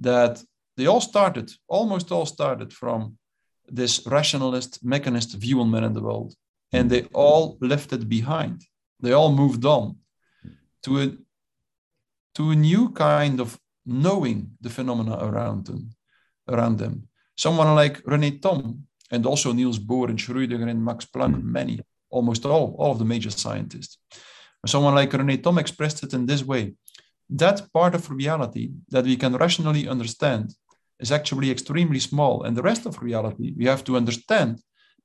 that 0.00 0.42
they 0.76 0.86
all 0.86 1.00
started, 1.00 1.50
almost 1.68 2.12
all 2.12 2.26
started 2.26 2.72
from 2.72 3.16
this 3.68 4.06
rationalist, 4.06 4.84
mechanist 4.84 5.34
view 5.36 5.60
on 5.60 5.70
man 5.70 5.84
and 5.84 5.96
the 5.96 6.02
world. 6.02 6.34
And 6.72 6.90
they 6.90 7.02
all 7.12 7.56
left 7.60 7.92
it 7.92 8.08
behind. 8.08 8.62
They 9.00 9.12
all 9.12 9.32
moved 9.32 9.64
on 9.64 9.96
to 10.82 11.00
a, 11.00 11.12
to 12.34 12.50
a 12.50 12.56
new 12.56 12.90
kind 12.90 13.40
of 13.40 13.58
knowing 13.84 14.50
the 14.60 14.70
phenomena 14.70 15.16
around 15.20 15.66
them. 15.66 15.90
Around 16.48 16.78
them. 16.78 17.08
Someone 17.36 17.74
like 17.74 18.02
René 18.02 18.40
Thom 18.40 18.86
and 19.10 19.26
also 19.26 19.52
Niels 19.52 19.78
Bohr 19.78 20.08
and 20.08 20.18
Schrödinger 20.18 20.68
and 20.68 20.84
Max 20.84 21.06
Planck, 21.06 21.42
many, 21.42 21.80
almost 22.16 22.42
all, 22.46 22.66
all 22.80 22.92
of 22.92 22.98
the 22.98 23.10
major 23.14 23.30
scientists. 23.30 23.98
Someone 24.66 24.94
like 24.94 25.10
René 25.10 25.36
Thom 25.42 25.58
expressed 25.58 26.02
it 26.04 26.12
in 26.12 26.26
this 26.26 26.42
way. 26.52 26.74
That 27.44 27.58
part 27.72 27.94
of 27.94 28.10
reality 28.10 28.64
that 28.94 29.04
we 29.04 29.16
can 29.16 29.36
rationally 29.44 29.88
understand 29.94 30.44
is 31.04 31.12
actually 31.12 31.50
extremely 31.50 32.00
small. 32.00 32.34
And 32.44 32.56
the 32.56 32.68
rest 32.70 32.86
of 32.86 33.02
reality 33.02 33.54
we 33.58 33.66
have 33.66 33.84
to 33.84 33.96
understand 33.96 34.52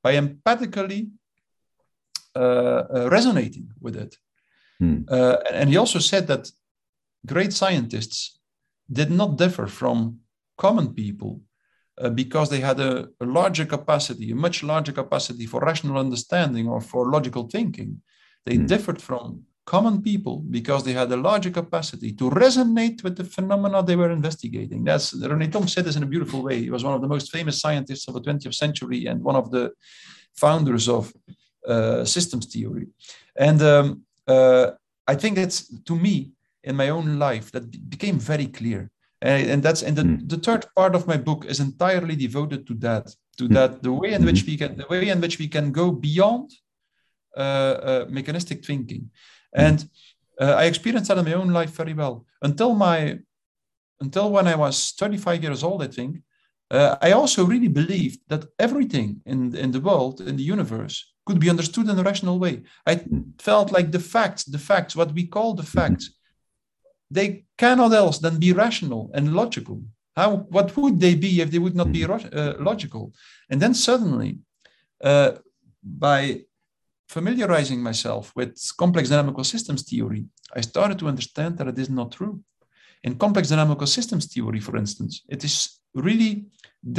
by 0.03 0.11
empathically 0.15 1.09
uh, 2.35 2.83
uh, 2.95 3.09
resonating 3.11 3.67
with 3.79 3.95
it. 3.95 4.15
Hmm. 4.79 4.99
Uh, 5.07 5.37
and 5.51 5.69
he 5.69 5.77
also 5.77 5.99
said 5.99 6.27
that 6.27 6.49
great 7.25 7.53
scientists 7.53 8.39
did 8.91 9.11
not 9.11 9.37
differ 9.37 9.67
from 9.67 10.19
common 10.57 10.93
people 10.93 11.41
uh, 12.01 12.09
because 12.09 12.49
they 12.49 12.59
had 12.59 12.79
a, 12.79 13.07
a, 13.19 13.25
larger 13.25 13.65
capacity, 13.65 14.31
a 14.31 14.35
much 14.35 14.63
larger 14.63 14.91
capacity 14.91 15.45
for 15.45 15.59
rational 15.61 15.97
understanding 15.97 16.67
or 16.67 16.81
for 16.81 17.11
logical 17.11 17.47
thinking. 17.47 18.01
They 18.45 18.57
mm. 18.57 18.67
differed 18.67 19.01
from 19.01 19.43
common 19.65 20.01
people 20.01 20.37
because 20.49 20.83
they 20.83 20.93
had 20.93 21.11
a 21.11 21.17
larger 21.17 21.51
capacity 21.51 22.11
to 22.13 22.29
resonate 22.29 23.03
with 23.03 23.15
the 23.17 23.23
phenomena 23.23 23.83
they 23.83 23.95
were 23.95 24.11
investigating. 24.11 24.83
That's 24.83 25.13
Rene 25.13 25.47
Thom 25.47 25.67
said 25.67 25.85
this 25.85 25.95
in 25.95 26.03
a 26.03 26.13
beautiful 26.13 26.41
way. 26.41 26.59
He 26.59 26.71
was 26.71 26.83
one 26.83 26.95
of 26.95 27.01
the 27.01 27.07
most 27.07 27.31
famous 27.31 27.61
scientists 27.61 28.07
of 28.07 28.15
the 28.15 28.21
20th 28.21 28.55
century 28.55 29.05
and 29.05 29.23
one 29.23 29.35
of 29.35 29.51
the 29.51 29.71
founders 30.33 30.89
of 30.89 31.13
uh, 31.67 32.03
systems 32.05 32.47
theory. 32.47 32.87
And 33.35 33.61
um, 33.61 34.01
uh, 34.27 34.71
I 35.07 35.15
think 35.15 35.35
that's 35.35 35.67
to 35.83 35.95
me 35.95 36.31
in 36.63 36.75
my 36.75 36.89
own 36.89 37.19
life 37.19 37.51
that 37.51 37.89
became 37.89 38.17
very 38.19 38.47
clear. 38.47 38.89
And, 39.21 39.49
and 39.51 39.63
that's 39.63 39.83
and 39.83 39.95
the, 39.95 40.03
mm. 40.03 40.29
the 40.29 40.37
third 40.37 40.65
part 40.75 40.95
of 40.95 41.07
my 41.07 41.17
book 41.17 41.45
is 41.45 41.59
entirely 41.59 42.15
devoted 42.15 42.65
to 42.67 42.73
that, 42.75 43.15
to 43.37 43.47
mm. 43.47 43.53
that 43.53 43.83
the 43.83 43.91
way 43.91 44.13
in 44.13 44.25
which 44.25 44.45
we 44.45 44.57
can 44.57 44.77
the 44.77 44.87
way 44.89 45.09
in 45.09 45.21
which 45.21 45.37
we 45.37 45.47
can 45.47 45.71
go 45.71 45.91
beyond 45.91 46.51
uh, 47.37 47.39
uh 47.39 48.05
mechanistic 48.09 48.65
thinking 48.65 49.09
and 49.53 49.87
uh, 50.39 50.55
I 50.57 50.65
experienced 50.65 51.09
that 51.09 51.19
in 51.19 51.25
my 51.25 51.33
own 51.33 51.49
life 51.49 51.71
very 51.71 51.93
well 51.93 52.25
until 52.41 52.73
my 52.73 53.19
until 54.01 54.31
when 54.31 54.47
I 54.47 54.55
was 54.55 54.93
35 54.97 55.43
years 55.43 55.63
old, 55.63 55.83
I 55.83 55.87
think. 55.87 56.17
Uh, 56.69 56.95
I 57.01 57.11
also 57.11 57.45
really 57.45 57.67
believed 57.67 58.19
that 58.29 58.45
everything 58.57 59.21
in, 59.25 59.55
in 59.55 59.71
the 59.71 59.81
world, 59.81 60.21
in 60.21 60.37
the 60.37 60.43
universe, 60.43 61.13
could 61.25 61.39
be 61.39 61.49
understood 61.49 61.87
in 61.87 61.99
a 61.99 62.03
rational 62.03 62.39
way. 62.39 62.63
I 62.87 63.03
felt 63.39 63.71
like 63.71 63.91
the 63.91 63.99
facts, 63.99 64.45
the 64.45 64.57
facts, 64.57 64.95
what 64.95 65.13
we 65.13 65.27
call 65.27 65.53
the 65.53 65.63
facts, 65.63 66.09
they 67.11 67.45
cannot 67.57 67.93
else 67.93 68.17
than 68.19 68.39
be 68.39 68.53
rational 68.53 69.11
and 69.13 69.33
logical. 69.33 69.83
How, 70.15 70.29
what 70.55 70.75
would 70.77 70.99
they 70.99 71.15
be 71.15 71.41
if 71.41 71.51
they 71.51 71.59
would 71.59 71.75
not 71.75 71.91
be 71.91 72.03
uh, 72.05 72.53
logical? 72.59 73.13
And 73.49 73.61
then 73.61 73.73
suddenly, 73.73 74.39
uh, 75.03 75.31
by 75.83 76.41
familiarizing 77.09 77.81
myself 77.81 78.31
with 78.35 78.57
complex 78.77 79.09
dynamical 79.09 79.43
systems 79.43 79.83
theory, 79.83 80.25
I 80.55 80.61
started 80.61 80.97
to 80.99 81.07
understand 81.07 81.57
that 81.57 81.67
it 81.67 81.79
is 81.79 81.89
not 81.89 82.13
true. 82.13 82.41
In 83.03 83.17
complex 83.17 83.49
dynamical 83.49 83.87
systems 83.87 84.25
theory, 84.33 84.59
for 84.59 84.77
instance, 84.77 85.23
it 85.27 85.43
is 85.43 85.79
really 85.93 86.45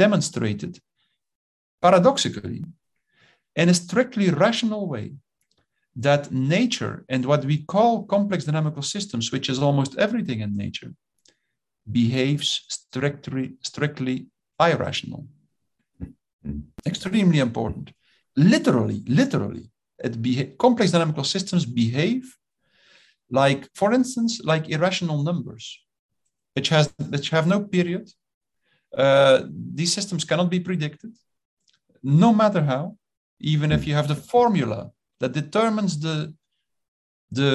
demonstrated 0.03 0.79
paradoxically 1.81 2.63
in 3.55 3.69
a 3.69 3.73
strictly 3.73 4.29
rational 4.29 4.87
way 4.87 5.13
that 5.95 6.31
nature 6.31 7.05
and 7.09 7.25
what 7.25 7.45
we 7.45 7.63
call 7.63 8.03
complex 8.05 8.45
dynamical 8.45 8.81
systems, 8.81 9.31
which 9.31 9.49
is 9.49 9.59
almost 9.59 9.97
everything 9.97 10.39
in 10.39 10.57
nature, 10.57 10.93
behaves 11.91 12.65
strictly, 12.67 13.55
strictly 13.61 14.27
irrational. 14.59 15.27
Extremely 16.85 17.39
important. 17.39 17.93
Literally, 18.35 19.03
literally, 19.07 19.69
it 20.03 20.21
beha- 20.21 20.51
complex 20.57 20.91
dynamical 20.91 21.23
systems 21.23 21.65
behave 21.65 22.35
like, 23.29 23.69
for 23.73 23.93
instance, 23.93 24.41
like 24.43 24.69
irrational 24.69 25.23
numbers, 25.23 25.79
which 26.55 26.69
has 26.69 26.93
which 27.09 27.29
have 27.29 27.47
no 27.47 27.61
period. 27.61 28.11
Uh, 28.95 29.43
these 29.49 29.91
systems 29.93 30.23
cannot 30.23 30.49
be 30.49 30.59
predicted, 30.59 31.11
no 32.03 32.33
matter 32.33 32.63
how. 32.63 32.97
Even 33.39 33.71
if 33.71 33.85
you 33.87 33.93
have 33.93 34.07
the 34.07 34.15
formula 34.15 34.91
that 35.23 35.31
determines 35.31 35.93
the 36.05 36.33
the 37.31 37.51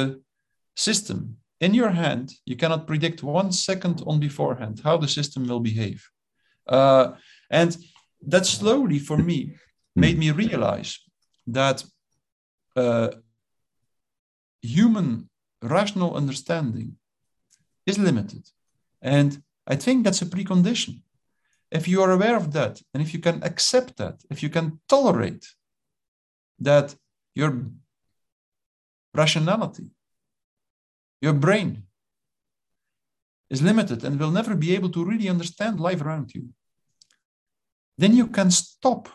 system 0.75 1.37
in 1.61 1.75
your 1.75 1.91
hand, 1.91 2.33
you 2.47 2.57
cannot 2.57 2.87
predict 2.87 3.23
one 3.23 3.53
second 3.53 4.03
on 4.07 4.19
beforehand 4.21 4.81
how 4.85 4.97
the 4.97 5.09
system 5.19 5.47
will 5.47 5.61
behave. 5.61 6.01
Uh, 6.67 7.13
and 7.51 7.77
that 8.33 8.47
slowly, 8.47 8.99
for 8.99 9.19
me, 9.19 9.39
made 9.95 10.17
me 10.19 10.31
realize 10.31 10.99
that 11.47 11.85
uh, 12.77 13.09
human 14.63 15.29
rational 15.63 16.15
understanding 16.15 16.97
is 17.87 17.99
limited. 17.99 18.45
And 19.03 19.43
I 19.67 19.77
think 19.77 20.05
that's 20.05 20.23
a 20.23 20.27
precondition. 20.27 20.95
If 21.71 21.87
you 21.87 22.03
are 22.03 22.13
aware 22.13 22.37
of 22.37 22.53
that, 22.53 22.81
and 22.95 23.03
if 23.03 23.13
you 23.13 23.21
can 23.21 23.43
accept 23.43 23.97
that, 23.97 24.17
if 24.31 24.43
you 24.43 24.49
can 24.49 24.81
tolerate 24.89 25.45
that 26.61 26.95
your 27.39 27.53
rationality, 29.15 29.87
your 31.21 31.37
brain 31.45 31.71
is 33.49 33.63
limited 33.63 34.05
and 34.05 34.19
will 34.19 34.35
never 34.39 34.55
be 34.57 34.75
able 34.75 34.91
to 34.91 35.05
really 35.05 35.29
understand 35.29 35.81
life 35.89 36.03
around 36.03 36.35
you, 36.35 36.45
then 37.97 38.13
you 38.17 38.27
can 38.27 38.51
stop 38.51 39.09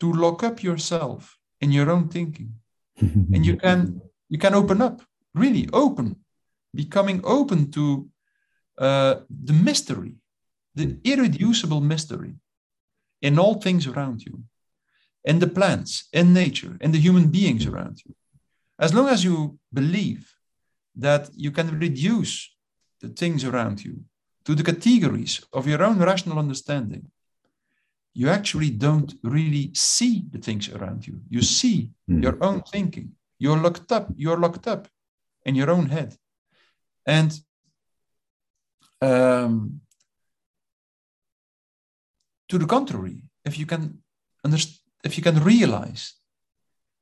to 0.00 0.12
lock 0.12 0.42
up 0.42 0.62
yourself 0.62 1.38
in 1.60 1.72
your 1.72 1.90
own 1.90 2.08
thinking. 2.08 2.50
And 3.34 3.42
you 3.48 3.56
can 3.64 3.78
you 4.32 4.38
can 4.44 4.54
open 4.54 4.78
up 4.86 4.96
really 5.42 5.64
open 5.72 6.06
becoming 6.82 7.20
open 7.38 7.70
to 7.76 7.84
uh, 8.86 9.14
the 9.48 9.56
mystery 9.68 10.12
the 10.78 10.86
irreducible 11.12 11.82
mystery 11.92 12.34
in 13.26 13.38
all 13.42 13.54
things 13.66 13.86
around 13.86 14.18
you 14.26 14.34
in 15.24 15.38
the 15.38 15.46
plants 15.46 16.08
in 16.12 16.32
nature 16.32 16.76
in 16.80 16.92
the 16.92 17.00
human 17.06 17.30
beings 17.30 17.66
around 17.66 18.02
you 18.04 18.14
as 18.78 18.92
long 18.92 19.08
as 19.08 19.22
you 19.24 19.58
believe 19.72 20.34
that 20.94 21.30
you 21.34 21.50
can 21.50 21.78
reduce 21.78 22.34
the 23.00 23.08
things 23.08 23.44
around 23.44 23.84
you 23.84 23.94
to 24.44 24.54
the 24.54 24.62
categories 24.62 25.40
of 25.52 25.66
your 25.66 25.82
own 25.82 25.98
rational 25.98 26.38
understanding 26.38 27.04
you 28.14 28.28
actually 28.28 28.70
don't 28.70 29.14
really 29.22 29.70
see 29.74 30.24
the 30.30 30.38
things 30.38 30.68
around 30.68 31.06
you. 31.06 31.20
You 31.30 31.42
see 31.42 31.90
mm. 32.10 32.22
your 32.22 32.42
own 32.42 32.62
thinking. 32.62 33.12
You're 33.38 33.56
locked 33.56 33.90
up. 33.90 34.08
You're 34.16 34.38
locked 34.38 34.66
up 34.66 34.88
in 35.44 35.54
your 35.54 35.70
own 35.70 35.86
head. 35.86 36.14
And 37.06 37.32
um, 39.00 39.80
to 42.48 42.58
the 42.58 42.66
contrary, 42.66 43.24
if 43.44 43.58
you 43.58 43.66
can 43.66 44.02
understand, 44.44 44.81
if 45.04 45.16
you 45.16 45.22
can 45.22 45.42
realize 45.42 46.14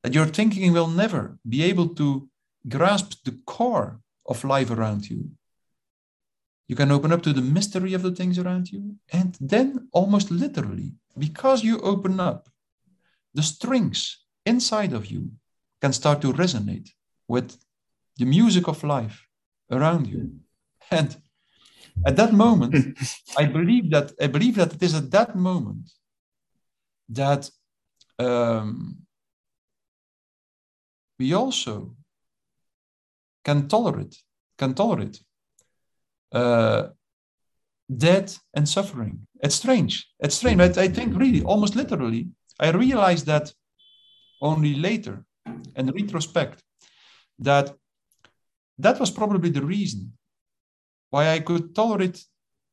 that 0.03 0.15
your 0.15 0.27
thinking 0.27 0.73
will 0.73 0.89
never 0.89 1.39
be 1.49 1.63
able 1.63 1.89
to 1.95 2.29
grasp 2.69 3.25
the 3.25 3.39
core 3.47 4.01
of 4.27 4.45
life 4.45 4.71
around 4.71 5.09
you, 5.11 5.31
you 6.69 6.77
can 6.77 6.93
open 6.93 7.13
up 7.13 7.23
to 7.23 7.33
the 7.33 7.43
mystery 7.43 7.95
of 7.95 8.03
the 8.03 8.13
things 8.13 8.39
around 8.39 8.71
you. 8.71 8.95
And 9.13 9.37
then, 9.41 9.89
almost 9.93 10.31
literally, 10.31 10.93
because 11.19 11.65
you 11.65 11.81
open 11.81 12.21
up, 12.21 12.49
the 13.35 13.43
strings 13.43 14.25
inside 14.47 14.93
of 14.93 15.07
you 15.07 15.33
can 15.81 15.93
start 15.93 16.21
to 16.23 16.33
resonate 16.33 16.91
with 17.27 17.59
the 18.19 18.25
music 18.25 18.69
of 18.69 18.85
life 18.85 19.27
around 19.71 20.07
you. 20.07 20.33
And 20.91 21.17
at 22.07 22.17
that 22.17 22.33
moment, 22.33 22.99
I 23.37 23.47
believe 23.47 23.91
that 23.91 24.13
I 24.21 24.27
believe 24.27 24.57
that 24.57 24.75
it 24.75 24.83
is 24.83 24.95
at 24.95 25.11
that 25.11 25.37
moment 25.37 25.91
that 27.09 27.51
um, 28.21 28.97
we 31.19 31.33
also 31.33 31.97
can 33.45 33.69
tolerate 33.69 34.17
can 34.59 34.75
tolerate 34.75 35.17
uh, 36.33 36.89
death 38.07 38.39
and 38.55 38.69
suffering. 38.69 39.27
It's 39.43 39.55
strange. 39.55 40.07
It's 40.21 40.35
strange. 40.35 40.59
But 40.59 40.77
I 40.79 40.89
think 40.89 41.17
really, 41.17 41.43
almost 41.43 41.75
literally, 41.75 42.29
I 42.61 42.71
realized 42.71 43.27
that 43.27 43.53
only 44.43 44.75
later, 44.75 45.25
in 45.77 45.87
retrospect, 45.87 46.63
that 47.39 47.75
that 48.79 49.01
was 49.01 49.11
probably 49.11 49.51
the 49.51 49.65
reason 49.65 50.13
why 51.11 51.31
I 51.31 51.41
could 51.41 51.75
tolerate 51.75 52.25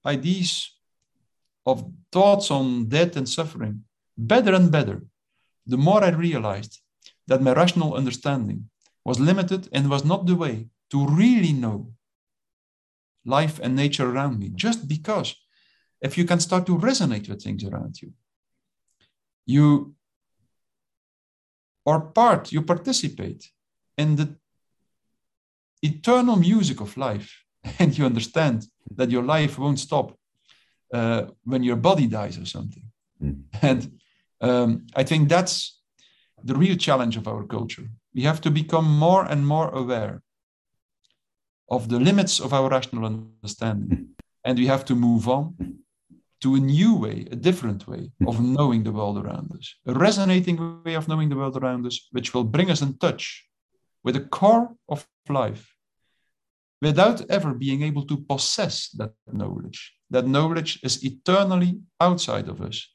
ideas 0.05 0.51
of 1.65 1.89
thoughts 2.11 2.51
on 2.51 2.87
death 2.87 3.15
and 3.17 3.27
suffering 3.27 3.83
better 4.17 4.53
and 4.53 4.71
better. 4.71 5.01
The 5.67 5.77
more 5.77 6.03
I 6.03 6.09
realized 6.09 6.79
that 7.27 7.41
my 7.41 7.53
rational 7.53 7.93
understanding 7.93 8.69
was 9.03 9.19
limited 9.19 9.69
and 9.73 9.89
was 9.89 10.03
not 10.05 10.25
the 10.25 10.35
way 10.35 10.69
to 10.91 11.05
really 11.05 11.53
know 11.53 11.91
life 13.25 13.59
and 13.61 13.75
nature 13.75 14.09
around 14.09 14.39
me, 14.39 14.49
just 14.49 14.87
because 14.87 15.35
if 16.01 16.17
you 16.17 16.25
can 16.25 16.39
start 16.39 16.65
to 16.65 16.77
resonate 16.77 17.27
with 17.27 17.43
things 17.43 17.63
around 17.63 18.01
you, 18.01 18.13
you 19.45 19.95
are 21.85 22.01
part, 22.01 22.51
you 22.51 22.61
participate 22.61 23.49
in 23.97 24.15
the 24.15 24.35
eternal 25.81 26.35
music 26.35 26.79
of 26.81 26.95
life, 26.97 27.43
and 27.79 27.97
you 27.97 28.05
understand 28.05 28.67
that 28.95 29.11
your 29.11 29.23
life 29.23 29.57
won't 29.57 29.79
stop 29.79 30.17
uh, 30.93 31.23
when 31.43 31.63
your 31.63 31.75
body 31.75 32.07
dies 32.07 32.37
or 32.37 32.45
something. 32.45 32.83
Mm. 33.21 33.43
And 33.61 33.99
um, 34.41 34.85
I 34.95 35.03
think 35.03 35.29
that's 35.29 35.79
the 36.43 36.55
real 36.55 36.77
challenge 36.77 37.17
of 37.17 37.27
our 37.27 37.43
culture. 37.43 37.87
We 38.13 38.23
have 38.23 38.41
to 38.41 38.51
become 38.51 38.85
more 38.85 39.25
and 39.25 39.45
more 39.45 39.69
aware 39.69 40.21
of 41.69 41.89
the 41.89 41.99
limits 41.99 42.39
of 42.39 42.53
our 42.53 42.69
rational 42.69 43.05
understanding 43.05 44.09
and 44.45 44.57
we 44.57 44.67
have 44.67 44.85
to 44.85 44.95
move 44.95 45.27
on 45.27 45.55
to 46.41 46.55
a 46.55 46.59
new 46.59 46.95
way, 46.95 47.27
a 47.31 47.35
different 47.35 47.87
way 47.87 48.11
of 48.27 48.41
knowing 48.57 48.83
the 48.83 48.91
world 48.91 49.17
around 49.17 49.51
us, 49.57 49.75
a 49.87 49.93
resonating 49.93 50.81
way 50.85 50.93
of 50.93 51.07
knowing 51.07 51.29
the 51.29 51.35
world 51.35 51.57
around 51.57 51.85
us, 51.85 52.07
which 52.11 52.33
will 52.33 52.43
bring 52.43 52.69
us 52.69 52.81
in 52.81 52.97
touch 52.97 53.45
with 54.03 54.15
the 54.15 54.21
core 54.21 54.75
of 54.87 55.07
life 55.27 55.73
without 56.81 57.29
ever 57.29 57.53
being 57.53 57.81
able 57.81 58.05
to 58.05 58.17
possess 58.17 58.89
that 58.91 59.13
knowledge. 59.31 59.93
That 60.09 60.27
knowledge 60.27 60.79
is 60.83 61.03
eternally 61.03 61.79
outside 61.99 62.47
of 62.47 62.61
us. 62.61 62.87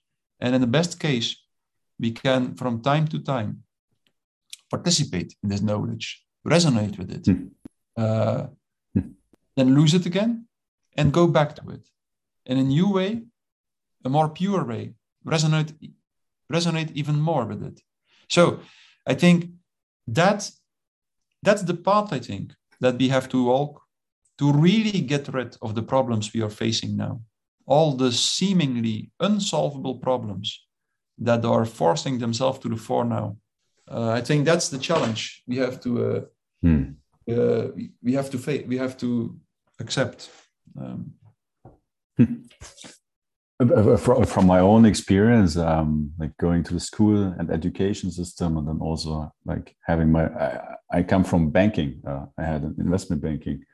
And 0.42 0.54
in 0.56 0.60
the 0.60 0.66
best 0.78 0.98
case, 0.98 1.28
we 2.00 2.10
can, 2.10 2.54
from 2.56 2.82
time 2.82 3.06
to 3.08 3.18
time, 3.20 3.62
participate 4.68 5.30
in 5.42 5.48
this 5.48 5.62
knowledge, 5.62 6.06
resonate 6.44 6.98
with 6.98 7.10
it, 7.18 7.24
mm. 7.24 7.50
uh, 7.96 8.48
mm. 8.96 9.12
then 9.56 9.74
lose 9.74 9.94
it 9.94 10.04
again, 10.04 10.46
and 10.96 11.12
go 11.12 11.28
back 11.28 11.54
to 11.56 11.70
it 11.70 11.84
in 12.44 12.58
a 12.58 12.64
new 12.64 12.88
way, 12.92 13.22
a 14.04 14.08
more 14.08 14.28
pure 14.28 14.64
way, 14.64 14.94
resonate, 15.24 15.72
resonate 16.52 16.90
even 16.94 17.20
more 17.20 17.44
with 17.46 17.62
it. 17.62 17.80
So 18.28 18.60
I 19.06 19.14
think 19.14 19.50
that 20.08 20.50
that's 21.42 21.62
the 21.62 21.74
path 21.74 22.12
I 22.12 22.18
think 22.18 22.52
that 22.80 22.98
we 22.98 23.08
have 23.08 23.28
to 23.28 23.44
walk 23.44 23.82
to 24.38 24.52
really 24.52 25.00
get 25.02 25.28
rid 25.32 25.56
of 25.62 25.76
the 25.76 25.82
problems 25.82 26.32
we 26.32 26.42
are 26.42 26.50
facing 26.50 26.96
now. 26.96 27.20
All 27.66 27.96
the 27.96 28.12
seemingly 28.12 29.10
unsolvable 29.20 29.96
problems 29.96 30.66
that 31.18 31.44
are 31.44 31.64
forcing 31.64 32.18
themselves 32.18 32.58
to 32.60 32.68
the 32.68 32.76
fore 32.76 33.04
now. 33.04 33.36
Uh, 33.90 34.10
I 34.10 34.20
think 34.20 34.44
that's 34.44 34.68
the 34.68 34.78
challenge 34.78 35.42
we 35.46 35.56
have 35.56 35.80
to 35.80 35.90
uh, 36.06 36.20
hmm. 36.62 36.82
uh, 37.30 37.66
we 38.02 38.12
have 38.14 38.30
to 38.30 38.38
face. 38.38 38.66
We 38.66 38.78
have 38.78 38.96
to 38.98 39.36
accept. 39.78 40.30
Um, 40.80 41.14
from, 43.98 44.24
from 44.24 44.46
my 44.46 44.60
own 44.60 44.84
experience, 44.84 45.56
um, 45.56 46.12
like 46.18 46.36
going 46.38 46.62
to 46.64 46.74
the 46.74 46.80
school 46.80 47.34
and 47.38 47.50
education 47.50 48.10
system, 48.10 48.56
and 48.56 48.66
then 48.66 48.78
also 48.80 49.32
like 49.44 49.76
having 49.86 50.10
my, 50.10 50.26
I, 50.26 50.76
I 50.90 51.02
come 51.02 51.24
from 51.24 51.50
banking. 51.50 52.02
Uh, 52.06 52.26
I 52.38 52.44
had 52.44 52.62
an 52.62 52.74
investment 52.78 53.22
banking 53.22 53.64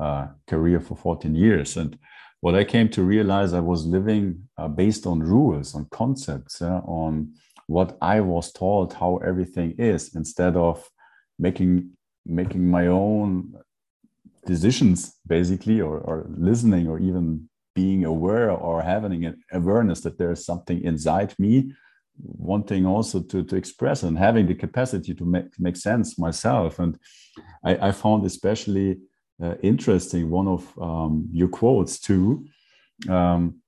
uh, 0.00 0.28
career 0.46 0.80
for 0.80 0.96
14 0.96 1.34
years, 1.34 1.76
and 1.76 1.98
what 2.40 2.54
I 2.54 2.64
came 2.64 2.88
to 2.90 3.02
realize, 3.02 3.52
I 3.52 3.60
was 3.60 3.86
living 3.86 4.48
uh, 4.56 4.68
based 4.68 5.06
on 5.06 5.20
rules, 5.20 5.74
on 5.74 5.86
concepts, 5.90 6.62
on 6.62 7.34
what 7.66 7.96
I 8.00 8.20
was 8.20 8.52
taught 8.52 8.94
how 8.94 9.18
everything 9.18 9.74
is, 9.78 10.14
instead 10.14 10.56
of 10.56 10.88
making 11.38 11.90
making 12.26 12.68
my 12.68 12.86
own 12.86 13.54
decisions, 14.46 15.16
basically, 15.26 15.80
or, 15.80 15.98
or 15.98 16.26
listening, 16.28 16.88
or 16.88 16.98
even 16.98 17.48
being 17.74 18.04
aware 18.04 18.50
or 18.50 18.82
having 18.82 19.24
an 19.24 19.42
awareness 19.52 20.00
that 20.00 20.18
there 20.18 20.32
is 20.32 20.44
something 20.44 20.82
inside 20.82 21.34
me 21.38 21.72
wanting 22.22 22.84
also 22.84 23.20
to, 23.22 23.42
to 23.42 23.56
express 23.56 24.02
and 24.02 24.18
having 24.18 24.46
the 24.46 24.54
capacity 24.54 25.14
to 25.14 25.24
make, 25.24 25.46
make 25.58 25.76
sense 25.76 26.18
myself. 26.18 26.78
And 26.78 26.98
I, 27.64 27.88
I 27.88 27.92
found 27.92 28.26
especially 28.26 28.98
uh, 29.42 29.54
interesting 29.62 30.30
one 30.30 30.48
of 30.48 30.78
um, 30.80 31.28
your 31.32 31.48
quotes 31.48 31.98
too 31.98 32.44
um, 33.08 33.60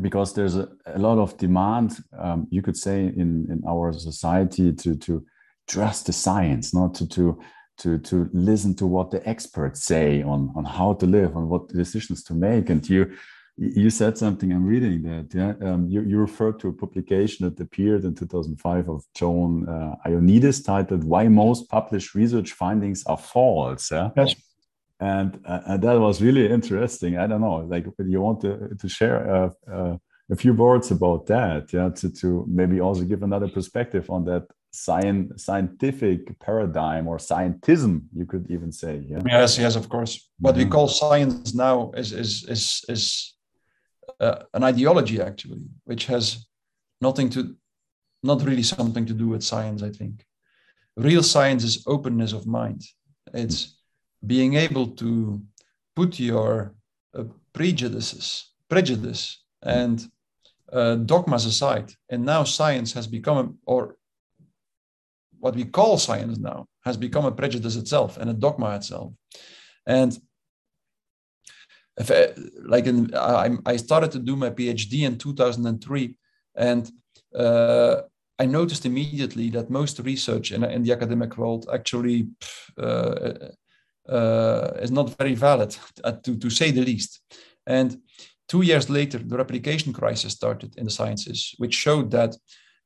because 0.00 0.34
there's 0.34 0.56
a, 0.56 0.68
a, 0.86 0.98
lot 0.98 1.18
of 1.18 1.36
demand 1.36 1.96
um, 2.18 2.46
you 2.50 2.62
could 2.62 2.76
say 2.76 3.04
in, 3.04 3.46
in 3.50 3.62
our 3.68 3.92
society 3.92 4.72
to, 4.72 4.96
to 4.96 5.24
trust 5.68 6.06
the 6.06 6.12
science 6.12 6.74
not 6.74 6.94
to, 6.94 7.06
to 7.06 7.38
to 7.78 7.98
to 7.98 8.28
listen 8.32 8.74
to 8.74 8.86
what 8.86 9.10
the 9.10 9.26
experts 9.28 9.84
say 9.84 10.22
on 10.22 10.52
on 10.56 10.64
how 10.64 10.92
to 10.94 11.06
live 11.06 11.36
on 11.36 11.48
what 11.48 11.68
decisions 11.68 12.22
to 12.22 12.34
make 12.34 12.68
and 12.70 12.88
you 12.88 13.10
you 13.56 13.90
said 13.90 14.16
something 14.16 14.52
i'm 14.52 14.64
reading 14.64 15.02
that 15.02 15.28
yeah 15.34 15.52
um, 15.68 15.86
you, 15.88 16.02
you 16.02 16.18
referred 16.18 16.58
to 16.58 16.68
a 16.68 16.72
publication 16.72 17.46
that 17.46 17.62
appeared 17.62 18.04
in 18.04 18.14
2005 18.14 18.88
of 18.88 19.04
John 19.14 19.68
uh, 19.68 19.94
ioannidis 20.06 20.64
titled 20.64 21.04
why 21.04 21.28
most 21.28 21.68
published 21.68 22.14
research 22.14 22.52
findings 22.52 23.04
are 23.06 23.18
false 23.18 23.90
yeah? 23.90 24.10
yes. 24.16 24.34
And, 25.10 25.30
uh, 25.44 25.60
and 25.66 25.82
that 25.82 25.98
was 26.06 26.22
really 26.26 26.46
interesting 26.56 27.12
i 27.22 27.26
don't 27.26 27.44
know 27.46 27.58
like 27.74 27.84
you 28.14 28.20
want 28.20 28.40
to, 28.40 28.52
to 28.80 28.88
share 28.88 29.18
uh, 29.36 29.50
uh, 29.76 29.96
a 30.30 30.36
few 30.36 30.54
words 30.54 30.90
about 30.90 31.26
that 31.26 31.72
yeah 31.72 31.88
to, 31.98 32.06
to 32.20 32.44
maybe 32.48 32.80
also 32.80 33.02
give 33.02 33.22
another 33.22 33.48
perspective 33.48 34.04
on 34.10 34.24
that 34.24 34.44
science, 34.74 35.44
scientific 35.44 36.20
paradigm 36.40 37.04
or 37.06 37.18
scientism 37.18 37.94
you 38.14 38.24
could 38.24 38.46
even 38.50 38.70
say 38.72 38.94
yeah 39.10 39.20
yes 39.26 39.58
yes 39.58 39.74
of 39.76 39.88
course 39.88 40.12
what 40.38 40.54
we 40.56 40.62
mm-hmm. 40.62 40.72
call 40.72 40.88
science 40.88 41.54
now 41.54 41.90
is 42.02 42.12
is 42.12 42.32
is 42.48 42.84
is 42.88 43.32
uh, 44.20 44.44
an 44.54 44.62
ideology 44.62 45.20
actually, 45.20 45.62
which 45.84 46.06
has 46.06 46.46
nothing 47.00 47.28
to, 47.30 47.56
not 48.22 48.42
really 48.42 48.62
something 48.62 49.06
to 49.06 49.12
do 49.12 49.28
with 49.28 49.42
science. 49.42 49.82
I 49.82 49.90
think 49.90 50.24
real 50.96 51.22
science 51.22 51.64
is 51.64 51.84
openness 51.86 52.32
of 52.32 52.46
mind. 52.46 52.82
It's 53.34 53.81
being 54.26 54.54
able 54.54 54.88
to 54.88 55.40
put 55.96 56.18
your 56.18 56.74
uh, 57.18 57.24
prejudices, 57.52 58.52
prejudice, 58.68 59.42
and 59.62 60.08
uh, 60.72 60.96
dogmas 60.96 61.44
aside. 61.44 61.92
And 62.08 62.24
now 62.24 62.44
science 62.44 62.92
has 62.94 63.06
become, 63.06 63.38
a, 63.38 63.48
or 63.66 63.96
what 65.38 65.54
we 65.54 65.64
call 65.64 65.98
science 65.98 66.38
now, 66.38 66.66
has 66.84 66.96
become 66.96 67.24
a 67.24 67.32
prejudice 67.32 67.76
itself 67.76 68.16
and 68.16 68.30
a 68.30 68.34
dogma 68.34 68.76
itself. 68.76 69.12
And 69.86 70.18
if 71.98 72.10
I, 72.10 72.32
like 72.64 72.86
in, 72.86 73.14
I, 73.14 73.50
I 73.66 73.76
started 73.76 74.12
to 74.12 74.18
do 74.18 74.36
my 74.36 74.50
PhD 74.50 75.02
in 75.02 75.18
2003, 75.18 76.16
and 76.56 76.90
uh, 77.34 78.02
I 78.38 78.46
noticed 78.46 78.86
immediately 78.86 79.50
that 79.50 79.70
most 79.70 79.98
research 80.00 80.52
in, 80.52 80.64
in 80.64 80.82
the 80.82 80.92
academic 80.92 81.36
world 81.36 81.68
actually 81.72 82.28
uh, 82.78 82.82
uh, 82.82 83.48
is 84.82 84.90
not 84.90 85.16
very 85.18 85.34
valid, 85.34 85.76
to, 86.24 86.36
to 86.36 86.50
say 86.50 86.70
the 86.70 86.84
least. 86.84 87.20
And 87.66 87.98
two 88.48 88.62
years 88.62 88.90
later, 88.90 89.18
the 89.18 89.36
replication 89.36 89.92
crisis 89.92 90.32
started 90.32 90.74
in 90.76 90.84
the 90.84 90.90
sciences, 90.90 91.54
which 91.58 91.74
showed 91.74 92.10
that 92.10 92.36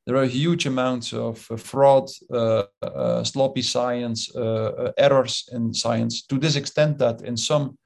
there 0.06 0.16
are 0.16 0.24
huge 0.24 0.66
amounts 0.66 1.12
of 1.12 1.46
uh, 1.50 1.56
fraud, 1.56 2.08
uh, 2.32 2.62
uh, 2.82 3.24
sloppy 3.24 3.62
science, 3.62 4.34
uh, 4.36 4.92
errors 4.96 5.48
in 5.52 5.74
science, 5.74 6.24
to 6.26 6.38
this 6.38 6.54
extent 6.54 6.98
that 6.98 7.22
in 7.22 7.36
some 7.36 7.76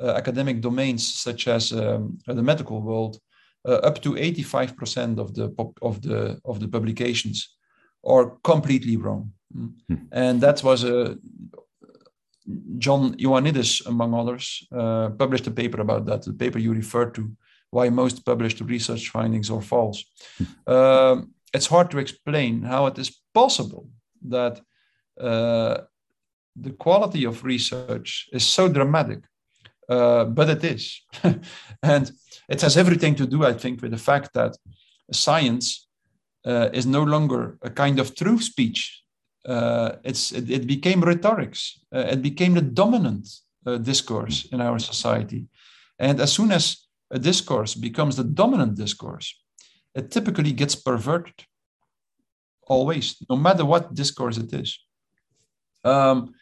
uh, 0.00 0.10
academic 0.10 0.60
domains 0.60 1.14
such 1.14 1.48
as 1.48 1.72
um, 1.72 2.18
the 2.26 2.42
medical 2.42 2.80
world, 2.80 3.18
uh, 3.66 3.80
up 3.82 4.00
to 4.02 4.12
85% 4.12 5.18
of 5.18 5.34
the 5.34 5.54
of 5.82 6.02
the 6.02 6.38
of 6.44 6.60
the 6.60 6.68
publications 6.68 7.56
are 8.04 8.36
completely 8.42 8.96
wrong. 8.96 9.32
Mm. 9.56 9.72
Hmm. 9.88 9.94
And 10.12 10.40
that 10.40 10.62
was 10.62 10.84
a 10.84 11.12
uh, 11.12 11.14
John 12.78 13.14
Ioannidis, 13.16 13.86
among 13.86 14.14
others, 14.14 14.66
uh, 14.72 15.10
published 15.10 15.46
a 15.46 15.50
paper 15.50 15.80
about 15.80 16.06
that. 16.06 16.22
The 16.22 16.32
paper 16.32 16.58
you 16.58 16.72
referred 16.72 17.14
to, 17.14 17.30
why 17.70 17.88
most 17.88 18.24
published 18.24 18.60
research 18.60 19.08
findings 19.08 19.50
are 19.50 19.62
false. 19.62 20.04
Uh, 20.66 21.22
it's 21.54 21.66
hard 21.66 21.90
to 21.90 21.98
explain 21.98 22.62
how 22.62 22.86
it 22.86 22.98
is 22.98 23.20
possible 23.32 23.88
that 24.28 24.60
uh, 25.20 25.78
the 26.56 26.70
quality 26.78 27.24
of 27.24 27.44
research 27.44 28.28
is 28.32 28.44
so 28.44 28.68
dramatic 28.68 29.20
uh, 29.88 30.24
but 30.24 30.48
it 30.48 30.64
is. 30.64 31.02
and 31.82 32.10
it 32.48 32.60
has 32.60 32.76
everything 32.76 33.14
to 33.16 33.26
do, 33.26 33.44
I 33.44 33.52
think, 33.52 33.82
with 33.82 33.90
the 33.90 33.98
fact 33.98 34.32
that 34.34 34.56
science 35.12 35.86
uh, 36.46 36.70
is 36.72 36.86
no 36.86 37.02
longer 37.02 37.58
a 37.62 37.70
kind 37.70 37.98
of 37.98 38.14
true 38.14 38.40
speech. 38.40 39.02
Uh, 39.46 39.96
it's, 40.04 40.32
it, 40.32 40.50
it, 40.50 40.66
became 40.66 41.02
rhetorics, 41.02 41.78
uh, 41.94 41.98
it 41.98 42.22
became 42.22 42.54
the 42.54 42.62
dominant 42.62 43.28
uh, 43.66 43.76
discourse 43.76 44.46
in 44.52 44.60
our 44.60 44.78
society. 44.78 45.46
And 45.98 46.20
as 46.20 46.32
soon 46.32 46.50
as 46.50 46.86
a 47.10 47.18
discourse 47.18 47.74
becomes 47.74 48.16
the 48.16 48.24
dominant 48.24 48.74
discourse, 48.76 49.38
it 49.94 50.10
typically 50.10 50.52
gets 50.52 50.74
perverted. 50.74 51.44
Always, 52.66 53.16
no 53.28 53.36
matter 53.36 53.64
what 53.64 53.94
discourse 53.94 54.38
it 54.38 54.52
is. 54.52 54.78
Um, 55.84 56.34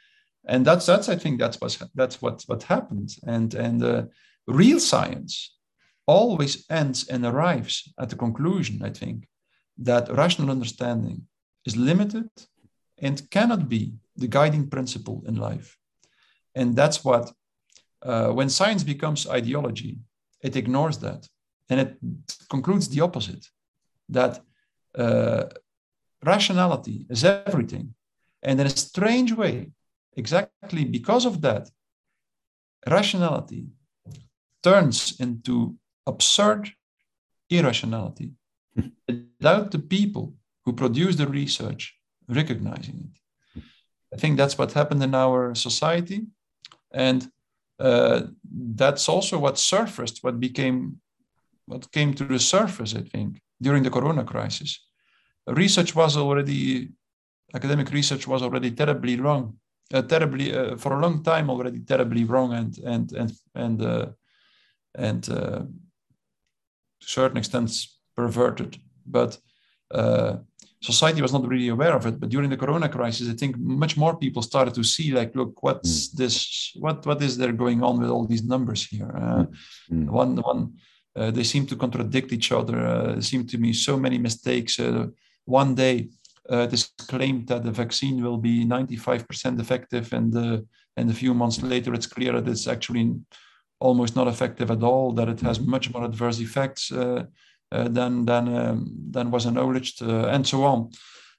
and 0.46 0.64
that's 0.64 0.86
that's 0.86 1.08
I 1.08 1.16
think 1.16 1.40
that's 1.40 1.60
what 1.60 1.76
that's 1.94 2.22
what 2.22 2.42
what 2.46 2.62
happened. 2.62 3.16
And 3.26 3.54
and 3.54 3.82
uh, 3.82 4.02
real 4.46 4.80
science 4.80 5.56
always 6.06 6.64
ends 6.70 7.08
and 7.08 7.24
arrives 7.24 7.92
at 7.98 8.10
the 8.10 8.16
conclusion. 8.16 8.82
I 8.82 8.90
think 8.90 9.26
that 9.78 10.10
rational 10.10 10.50
understanding 10.50 11.26
is 11.64 11.76
limited 11.76 12.28
and 13.02 13.28
cannot 13.30 13.68
be 13.68 13.92
the 14.16 14.28
guiding 14.28 14.68
principle 14.68 15.22
in 15.26 15.36
life. 15.36 15.76
And 16.54 16.76
that's 16.76 17.04
what 17.04 17.32
uh, 18.02 18.28
when 18.28 18.48
science 18.48 18.84
becomes 18.84 19.28
ideology, 19.28 19.98
it 20.40 20.56
ignores 20.56 20.98
that 20.98 21.28
and 21.68 21.80
it 21.80 21.96
concludes 22.48 22.88
the 22.88 23.00
opposite 23.00 23.44
that 24.08 24.40
uh, 24.96 25.44
rationality 26.24 27.06
is 27.08 27.24
everything. 27.24 27.94
And 28.42 28.60
in 28.60 28.66
a 28.66 28.70
strange 28.70 29.32
way, 29.32 29.70
exactly 30.16 30.84
because 30.84 31.24
of 31.24 31.40
that, 31.42 31.70
rationality 32.88 33.66
turns 34.62 35.18
into 35.20 35.76
absurd 36.06 36.70
irrationality 37.48 38.32
without 39.08 39.70
the 39.70 39.78
people 39.78 40.34
who 40.64 40.72
produce 40.72 41.16
the 41.16 41.26
research 41.26 41.96
recognizing 42.32 42.96
it. 43.06 43.62
I 44.14 44.16
think 44.16 44.36
that's 44.36 44.58
what 44.58 44.72
happened 44.72 45.02
in 45.02 45.14
our 45.14 45.54
society. 45.54 46.26
And 46.92 47.30
uh, 47.78 48.22
that's 48.76 49.08
also 49.08 49.38
what 49.38 49.58
surfaced, 49.58 50.22
what 50.22 50.38
became, 50.38 51.00
what 51.66 51.90
came 51.90 52.14
to 52.14 52.24
the 52.24 52.38
surface, 52.38 52.94
I 52.94 53.02
think, 53.02 53.40
during 53.60 53.82
the 53.82 53.90
Corona 53.90 54.24
crisis. 54.24 54.86
Research 55.46 55.94
was 55.94 56.16
already, 56.16 56.90
academic 57.54 57.90
research 57.90 58.26
was 58.28 58.42
already 58.42 58.70
terribly 58.70 59.16
wrong, 59.16 59.56
uh, 59.92 60.02
terribly 60.02 60.54
uh, 60.54 60.76
for 60.76 60.92
a 60.92 61.00
long 61.00 61.22
time 61.22 61.50
already 61.50 61.80
terribly 61.80 62.24
wrong 62.24 62.52
and 62.54 62.78
and 62.78 63.12
and 63.12 63.32
and 63.54 63.82
uh, 63.82 64.06
and 64.94 65.28
uh, 65.28 65.62
to 67.00 67.06
a 67.06 67.08
certain 67.18 67.38
extent 67.38 67.70
perverted. 68.16 68.78
But 69.06 69.38
uh, 69.90 70.36
society 70.82 71.22
was 71.22 71.32
not 71.32 71.46
really 71.46 71.68
aware 71.68 71.94
of 71.94 72.06
it. 72.06 72.18
But 72.18 72.28
during 72.28 72.50
the 72.50 72.56
Corona 72.56 72.88
crisis, 72.88 73.28
I 73.28 73.34
think 73.34 73.56
much 73.58 73.96
more 73.96 74.16
people 74.16 74.42
started 74.42 74.74
to 74.74 74.84
see, 74.84 75.12
like, 75.12 75.34
look, 75.34 75.62
what's 75.62 76.08
mm. 76.08 76.16
this? 76.16 76.72
What 76.74 77.06
what 77.06 77.22
is 77.22 77.36
there 77.36 77.52
going 77.52 77.82
on 77.82 78.00
with 78.00 78.10
all 78.10 78.26
these 78.26 78.44
numbers 78.44 78.86
here? 78.86 79.10
Uh, 79.16 79.44
mm. 79.90 80.10
One 80.10 80.36
one, 80.36 80.74
uh, 81.16 81.30
they 81.30 81.44
seem 81.44 81.66
to 81.66 81.76
contradict 81.76 82.32
each 82.32 82.52
other. 82.52 82.78
Uh, 82.78 83.20
seem 83.20 83.46
to 83.46 83.58
me 83.58 83.72
so 83.72 83.96
many 83.96 84.18
mistakes. 84.18 84.78
Uh, 84.80 85.06
one 85.44 85.74
day, 85.74 86.08
uh, 86.50 86.66
it 86.66 86.72
is 86.72 86.90
claimed 87.08 87.46
that 87.48 87.62
the 87.62 87.70
vaccine 87.70 88.22
will 88.22 88.38
be 88.38 88.64
95% 88.64 89.60
effective, 89.60 90.12
and 90.12 90.36
uh, 90.36 90.60
and 90.96 91.10
a 91.10 91.14
few 91.14 91.32
months 91.32 91.62
later, 91.62 91.94
it's 91.94 92.06
clear 92.06 92.32
that 92.40 92.50
it's 92.50 92.66
actually 92.66 93.14
almost 93.78 94.14
not 94.14 94.28
effective 94.28 94.70
at 94.70 94.82
all. 94.82 95.12
That 95.12 95.28
it 95.28 95.40
has 95.40 95.60
mm. 95.60 95.66
much 95.66 95.92
more 95.92 96.04
adverse 96.04 96.40
effects. 96.40 96.90
Uh, 97.72 97.88
than 97.88 98.26
than 98.26 98.54
um, 98.54 98.92
than 99.10 99.30
was 99.30 99.46
acknowledged, 99.46 100.02
uh, 100.02 100.26
and 100.26 100.46
so 100.46 100.62
on. 100.62 100.90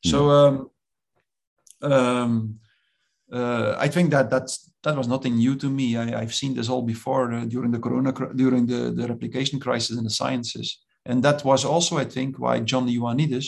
Mm. 0.04 0.10
So 0.12 0.30
um, 0.32 0.70
um, 1.82 2.60
uh, 3.32 3.76
I 3.78 3.88
think 3.88 4.10
that 4.10 4.32
that's 4.32 4.72
that 4.82 4.98
was 4.98 5.08
nothing 5.08 5.36
new 5.36 5.56
to 5.56 5.70
me. 5.70 5.96
I, 5.96 6.22
have 6.22 6.34
seen 6.34 6.56
this 6.56 6.70
all 6.70 6.82
before 6.82 7.30
during 7.46 7.72
the 7.72 7.80
corona 7.80 8.12
during 8.34 8.66
the, 8.66 8.92
the 8.92 9.08
replication 9.08 9.60
crisis 9.60 9.96
in 9.96 10.04
the 10.06 10.10
sciences, 10.10 10.80
and 11.06 11.22
that 11.22 11.44
was 11.46 11.64
also 11.66 12.00
I 12.00 12.06
think 12.06 12.40
why 12.40 12.62
John 12.62 12.88
Ioannidis 12.88 13.48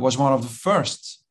was 0.00 0.18
one 0.18 0.32
of 0.32 0.42
the 0.42 0.54
first 0.68 1.22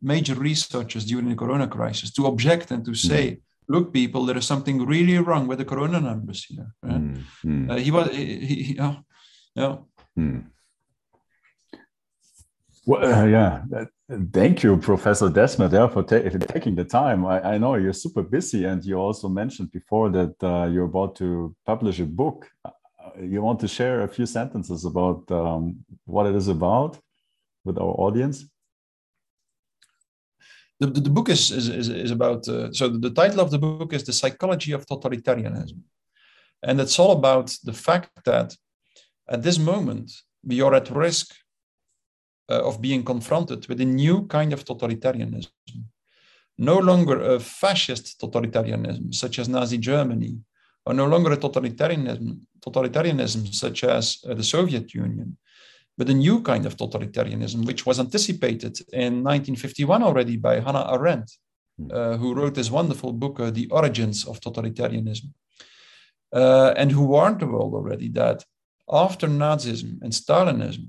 major 0.00 0.34
researchers 0.34 1.04
during 1.04 1.28
the 1.28 1.36
corona 1.36 1.68
crisis 1.68 2.10
to 2.14 2.26
object 2.26 2.70
and 2.70 2.86
to 2.86 2.94
say, 2.94 3.32
mm 3.32 3.40
look, 3.70 3.92
people, 3.92 4.26
there 4.26 4.36
is 4.36 4.46
something 4.46 4.84
really 4.84 5.16
wrong 5.18 5.46
with 5.46 5.58
the 5.58 5.64
corona 5.64 6.00
numbers 6.00 6.44
here. 6.44 6.74
Right? 6.82 7.00
Mm, 7.00 7.22
mm. 7.44 7.70
Uh, 7.70 7.76
he 7.76 7.90
was, 7.92 8.10
he, 8.10 8.62
he, 8.64 8.78
uh, 8.78 8.96
yeah. 9.54 9.76
Hmm. 10.16 10.40
Well, 12.86 13.04
uh, 13.04 13.26
yeah. 13.26 13.62
Thank 14.32 14.64
you, 14.64 14.76
Professor 14.76 15.28
Desmet, 15.28 15.72
yeah, 15.72 15.86
for, 15.86 16.02
ta 16.02 16.18
taking 16.54 16.74
the 16.74 16.84
time. 16.84 17.24
I, 17.24 17.52
I, 17.52 17.58
know 17.58 17.76
you're 17.76 17.92
super 17.92 18.22
busy, 18.22 18.64
and 18.64 18.84
you 18.84 18.96
also 18.96 19.28
mentioned 19.28 19.70
before 19.70 20.10
that 20.10 20.34
uh, 20.42 20.66
you're 20.66 20.86
about 20.86 21.14
to 21.16 21.54
publish 21.64 22.00
a 22.00 22.06
book. 22.06 22.48
Uh, 22.64 22.70
you 23.22 23.42
want 23.42 23.60
to 23.60 23.68
share 23.68 24.02
a 24.02 24.08
few 24.08 24.26
sentences 24.26 24.84
about 24.84 25.30
um, 25.30 25.84
what 26.06 26.26
it 26.26 26.34
is 26.34 26.48
about 26.48 26.98
with 27.64 27.78
our 27.78 27.94
audience? 27.98 28.44
The, 30.80 30.86
the, 30.86 31.00
the 31.00 31.10
book 31.10 31.28
is, 31.28 31.50
is, 31.50 31.68
is, 31.68 31.88
is 31.88 32.10
about, 32.10 32.48
uh, 32.48 32.72
so 32.72 32.88
the, 32.88 32.98
the 32.98 33.10
title 33.10 33.40
of 33.40 33.50
the 33.50 33.58
book 33.58 33.92
is 33.92 34.02
The 34.02 34.14
Psychology 34.14 34.72
of 34.72 34.86
Totalitarianism. 34.86 35.78
And 36.62 36.80
it's 36.80 36.98
all 36.98 37.12
about 37.12 37.54
the 37.62 37.74
fact 37.74 38.10
that 38.24 38.56
at 39.30 39.42
this 39.42 39.58
moment, 39.58 40.10
we 40.44 40.60
are 40.60 40.74
at 40.74 40.90
risk 40.90 41.34
uh, 42.50 42.66
of 42.66 42.80
being 42.80 43.04
confronted 43.04 43.68
with 43.68 43.80
a 43.80 43.84
new 43.84 44.26
kind 44.26 44.52
of 44.52 44.64
totalitarianism. 44.64 45.50
No 46.58 46.78
longer 46.78 47.34
a 47.34 47.40
fascist 47.40 48.20
totalitarianism, 48.20 49.14
such 49.14 49.38
as 49.38 49.48
Nazi 49.48 49.78
Germany, 49.78 50.38
or 50.84 50.94
no 50.94 51.06
longer 51.06 51.32
a 51.32 51.36
totalitarianism, 51.36 52.40
totalitarianism 52.60 53.54
such 53.54 53.84
as 53.84 54.18
uh, 54.28 54.34
the 54.34 54.42
Soviet 54.42 54.92
Union, 54.92 55.36
but 55.96 56.08
a 56.08 56.14
new 56.14 56.42
kind 56.42 56.66
of 56.66 56.76
totalitarianism, 56.76 57.64
which 57.64 57.86
was 57.86 58.00
anticipated 58.00 58.80
in 58.92 59.22
1951 59.22 60.02
already 60.02 60.36
by 60.36 60.58
Hannah 60.60 60.88
Arendt, 60.90 61.30
hmm. 61.78 61.88
uh, 61.92 62.16
who 62.16 62.34
wrote 62.34 62.54
this 62.54 62.70
wonderful 62.70 63.12
book, 63.12 63.38
uh, 63.38 63.50
The 63.50 63.68
Origins 63.70 64.26
of 64.26 64.40
Totalitarianism, 64.40 65.32
uh, 66.32 66.74
and 66.76 66.90
who 66.90 67.04
warned 67.04 67.40
the 67.40 67.46
world 67.46 67.74
already 67.74 68.08
that 68.10 68.44
after 68.90 69.28
Nazism 69.28 70.00
and 70.02 70.12
Stalinism, 70.12 70.88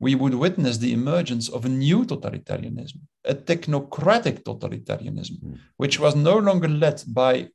we 0.00 0.14
would 0.14 0.34
witness 0.34 0.78
the 0.78 0.92
emergence 0.92 1.48
of 1.48 1.64
a 1.64 1.68
new 1.68 2.04
totalitarianism, 2.04 3.00
a 3.24 3.34
technocratic 3.34 4.42
totalitarianism, 4.44 5.42
mm. 5.42 5.58
which 5.76 5.98
was 5.98 6.14
no 6.14 6.36
longer 6.38 6.68
led 6.68 7.02
by 7.08 7.48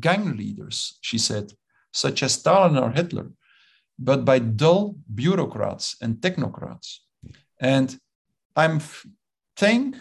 gang 0.00 0.36
leaders, 0.36 0.98
she 1.00 1.18
said, 1.18 1.52
such 1.92 2.22
as 2.22 2.34
Stalin 2.34 2.76
or 2.76 2.90
Hitler, 2.90 3.30
but 3.98 4.24
by 4.24 4.38
dull 4.38 4.96
bureaucrats 5.14 5.96
and 6.02 6.16
technocrats. 6.16 6.98
And 7.58 7.98
I'm 8.54 8.80
think 9.56 9.96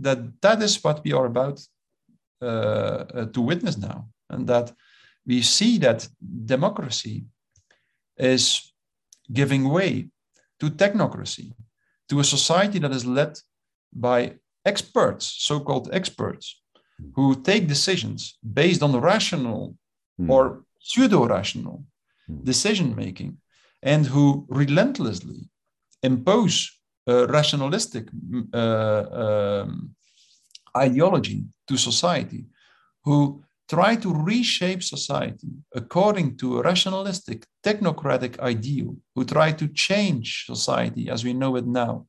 that 0.00 0.40
that 0.40 0.62
is 0.62 0.82
what 0.82 1.04
we 1.04 1.12
are 1.12 1.26
about 1.26 1.60
uh, 2.42 2.44
uh, 2.44 3.26
to 3.26 3.40
witness 3.40 3.76
now, 3.78 4.08
and 4.30 4.46
that 4.48 4.72
we 5.26 5.42
see 5.42 5.78
that 5.78 6.08
democracy 6.46 7.26
is 8.18 8.72
giving 9.32 9.68
way 9.68 10.08
to 10.60 10.70
technocracy, 10.70 11.52
to 12.08 12.20
a 12.20 12.24
society 12.24 12.78
that 12.78 12.92
is 12.92 13.06
led 13.06 13.38
by 13.92 14.34
experts, 14.64 15.34
so 15.38 15.60
called 15.60 15.88
experts, 15.92 16.60
who 17.14 17.40
take 17.42 17.68
decisions 17.68 18.38
based 18.42 18.82
on 18.82 19.00
rational 19.00 19.76
mm. 20.20 20.30
or 20.30 20.64
pseudo 20.80 21.26
rational 21.26 21.84
mm. 22.30 22.44
decision 22.44 22.94
making 22.96 23.38
and 23.82 24.06
who 24.06 24.46
relentlessly 24.48 25.48
impose 26.02 26.70
a 27.06 27.26
rationalistic 27.26 28.08
uh, 28.52 29.04
um, 29.22 29.94
ideology 30.76 31.44
to 31.66 31.76
society, 31.76 32.44
who 33.04 33.42
try 33.68 33.96
to 33.96 34.14
reshape 34.14 34.82
society 34.82 35.48
according 35.74 36.36
to 36.38 36.58
a 36.58 36.62
rationalistic, 36.62 37.46
technocratic 37.62 38.38
ideal, 38.40 38.96
who 39.14 39.24
try 39.24 39.52
to 39.52 39.68
change 39.68 40.44
society 40.46 41.10
as 41.10 41.24
we 41.24 41.32
know 41.32 41.56
it 41.56 41.66
now 41.66 42.06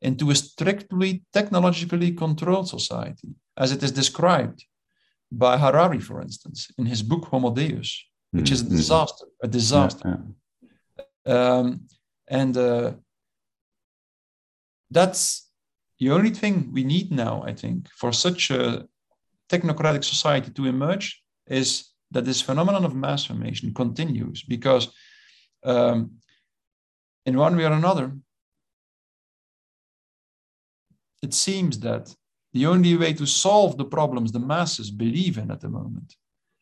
into 0.00 0.30
a 0.30 0.34
strictly 0.34 1.24
technologically 1.32 2.12
controlled 2.12 2.68
society, 2.68 3.30
as 3.56 3.72
it 3.72 3.82
is 3.82 3.90
described 3.90 4.64
by 5.32 5.58
Harari, 5.58 5.98
for 5.98 6.22
instance, 6.22 6.68
in 6.78 6.86
his 6.86 7.02
book 7.02 7.24
Homo 7.26 7.52
Deus, 7.52 8.04
which 8.30 8.50
is 8.50 8.60
a 8.60 8.64
mm-hmm. 8.64 8.76
disaster, 8.76 9.26
a 9.42 9.48
disaster. 9.48 10.20
Yeah, 11.26 11.58
Um, 11.58 11.88
and 12.28 12.56
uh, 12.56 12.92
that's 14.90 15.50
the 15.98 16.10
only 16.10 16.30
thing 16.30 16.70
we 16.72 16.84
need 16.84 17.10
now, 17.10 17.42
I 17.42 17.54
think, 17.54 17.88
for 18.00 18.12
such 18.12 18.50
a 18.50 18.86
technocratic 19.48 20.04
society 20.04 20.50
to 20.50 20.66
emerge 20.66 21.22
is 21.46 21.90
that 22.10 22.24
this 22.24 22.40
phenomenon 22.40 22.84
of 22.84 22.94
mass 22.94 23.24
formation 23.24 23.74
continues 23.74 24.42
because 24.42 24.88
um, 25.64 26.12
in 27.26 27.36
one 27.36 27.56
way 27.56 27.64
or 27.64 27.72
another, 27.72 28.16
it 31.22 31.34
seems 31.34 31.80
that 31.80 32.14
the 32.52 32.66
only 32.66 32.96
way 32.96 33.12
to 33.12 33.26
solve 33.26 33.76
the 33.76 33.84
problems 33.84 34.32
the 34.32 34.38
masses 34.38 34.90
believe 34.90 35.36
in 35.36 35.50
at 35.50 35.60
the 35.60 35.68
moment 35.68 36.14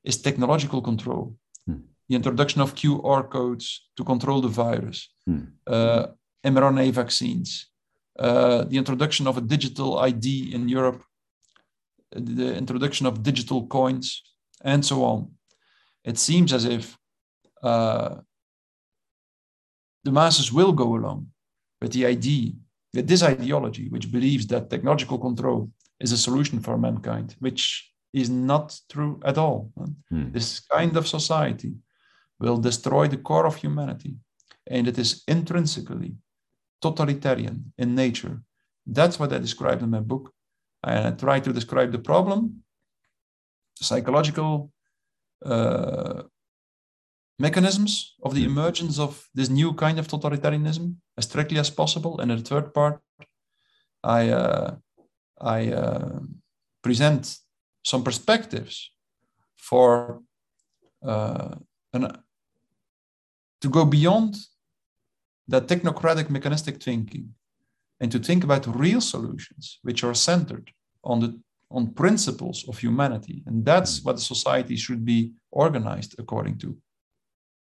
is 0.03 0.21
technological 0.21 0.81
control. 0.81 1.37
Hmm. 1.67 1.83
The 2.09 2.17
introduction 2.17 2.61
of 2.61 2.75
QR 2.75 3.29
codes 3.31 3.89
to 3.97 4.05
control 4.05 4.41
the 4.41 4.49
virus, 4.49 5.09
hmm. 5.27 5.45
uh, 5.67 6.07
mRNA 6.45 6.93
vaccines, 6.93 7.69
uh, 8.19 8.65
the 8.65 8.79
introduction 8.79 9.27
of 9.27 9.37
a 9.37 9.47
digital 9.55 9.99
ID 9.99 10.55
in 10.55 10.69
Europe 10.69 11.03
the 12.13 12.55
introduction 12.55 13.07
of 13.07 13.23
digital 13.23 13.67
coins, 13.67 14.23
and 14.63 14.85
so 14.85 15.05
on. 15.05 15.31
It 16.05 16.19
seems 16.19 16.53
as 16.53 16.65
if 16.65 16.97
uh, 17.63 18.17
the 20.05 20.13
masses 20.13 20.53
will 20.53 20.73
go 20.73 20.95
along 20.95 21.29
with 21.81 21.93
the 21.93 22.07
idea, 22.07 22.53
with 22.95 23.09
this 23.09 23.23
ideology, 23.23 23.89
which 23.89 24.11
believes 24.11 24.47
that 24.47 24.71
technological 24.71 25.19
control 25.19 25.71
is 26.01 26.13
a 26.13 26.19
solution 26.19 26.61
for 26.61 26.79
mankind, 26.79 27.35
which 27.41 27.93
is 28.13 28.31
not 28.31 28.79
true 28.89 29.21
at 29.25 29.39
all. 29.39 29.73
Hmm. 30.09 30.31
This 30.33 30.61
kind 30.61 30.97
of 30.97 31.07
society 31.09 31.75
will 32.39 32.59
destroy 32.59 33.09
the 33.09 33.17
core 33.17 33.47
of 33.47 33.57
humanity, 33.57 34.17
and 34.67 34.87
it 34.89 34.99
is 34.99 35.23
intrinsically 35.27 36.15
totalitarian 36.81 37.73
in 37.79 37.95
nature. 37.95 38.43
That's 38.87 39.19
what 39.19 39.33
I 39.33 39.39
described 39.39 39.83
in 39.83 39.91
my 39.91 40.01
book 40.01 40.33
and 40.85 41.07
I 41.07 41.11
try 41.13 41.41
to 41.41 41.53
describe 41.53 41.93
the 41.93 41.99
problem, 41.99 42.63
psychological 43.81 44.71
uh, 45.45 46.23
mechanisms 47.39 48.15
of 48.23 48.35
the 48.35 48.45
emergence 48.45 48.99
of 48.99 49.29
this 49.35 49.49
new 49.49 49.75
kind 49.75 49.99
of 49.99 50.09
totalitarianism 50.09 50.97
as 51.19 51.25
strictly 51.25 51.59
as 51.59 51.71
possible. 51.71 52.21
And 52.21 52.31
in 52.31 52.39
the 52.39 52.45
third 52.45 52.73
part, 52.73 53.01
I 54.03 54.31
uh, 54.31 54.77
I 55.41 55.73
uh, 55.73 56.21
present 56.83 57.39
some 57.85 58.03
perspectives 58.03 58.91
for 59.57 60.23
uh, 61.03 61.55
an, 61.93 62.19
to 63.61 63.69
go 63.69 63.85
beyond 63.85 64.37
that 65.49 65.67
technocratic 65.67 66.31
mechanistic 66.31 66.83
thinking 66.83 67.35
and 68.01 68.13
to 68.13 68.19
think 68.19 68.45
about 68.45 68.67
real 68.79 69.01
solutions 69.01 69.79
which 69.83 70.05
are 70.05 70.15
centered 70.15 70.71
on 71.03 71.21
the 71.21 71.41
on 71.71 71.93
principles 71.93 72.65
of 72.69 72.79
humanity. 72.79 73.43
And 73.47 73.65
that's 73.65 74.03
what 74.05 74.17
the 74.17 74.23
society 74.23 74.77
should 74.77 75.05
be 75.05 75.33
organized 75.51 76.15
according 76.19 76.59
to 76.59 76.77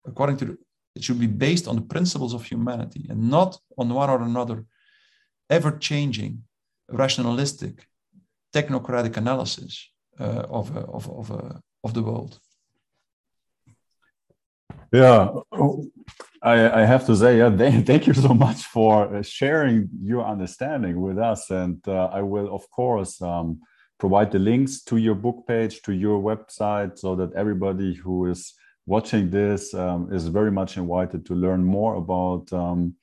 according 0.04 0.36
to 0.38 0.44
the, 0.44 0.58
it 0.96 1.04
should 1.04 1.20
be 1.20 1.28
based 1.28 1.68
on 1.68 1.76
the 1.76 1.82
principles 1.94 2.34
of 2.34 2.44
humanity 2.44 3.06
and 3.08 3.30
not 3.30 3.56
on 3.78 3.88
one 3.88 4.10
or 4.10 4.20
another 4.22 4.64
ever 5.48 5.72
changing 5.78 6.42
rationalistic 6.88 7.86
technocratic 8.52 9.16
analysis 9.16 9.90
uh, 10.18 10.44
of, 10.58 10.76
uh, 10.76 10.80
of, 10.80 11.08
of, 11.08 11.30
uh, 11.30 11.54
of 11.84 11.94
the 11.94 12.02
world. 12.02 12.38
Yeah 14.92 15.28
I, 16.42 16.82
I, 16.82 16.84
have 16.84 17.06
to 17.06 17.14
say, 17.14 17.38
yeah, 17.38 17.50
thank 17.82 18.06
you 18.06 18.14
so 18.14 18.34
much 18.34 18.64
for 18.64 19.14
uh, 19.14 19.22
sharing 19.22 19.88
your 20.02 20.26
understanding 20.26 21.00
with 21.00 21.18
us. 21.18 21.50
And 21.50 21.78
uh, 21.86 22.06
I 22.06 22.22
will, 22.22 22.52
of 22.52 22.68
course, 22.70 23.22
um, 23.22 23.60
provide 23.98 24.32
the 24.32 24.40
links 24.40 24.82
to 24.84 24.96
your 24.96 25.14
book 25.14 25.46
page, 25.46 25.82
to 25.82 25.92
your 25.92 26.20
website, 26.20 26.98
so 26.98 27.14
that 27.14 27.32
everybody 27.34 27.94
who 27.94 28.26
is 28.26 28.54
watching 28.86 29.30
this 29.30 29.72
um, 29.74 30.12
is 30.12 30.26
very 30.26 30.50
much 30.50 30.76
invited 30.76 31.24
to 31.26 31.34
learn 31.34 31.64
more 31.64 31.94
about, 31.94 32.52
um, 32.52 32.96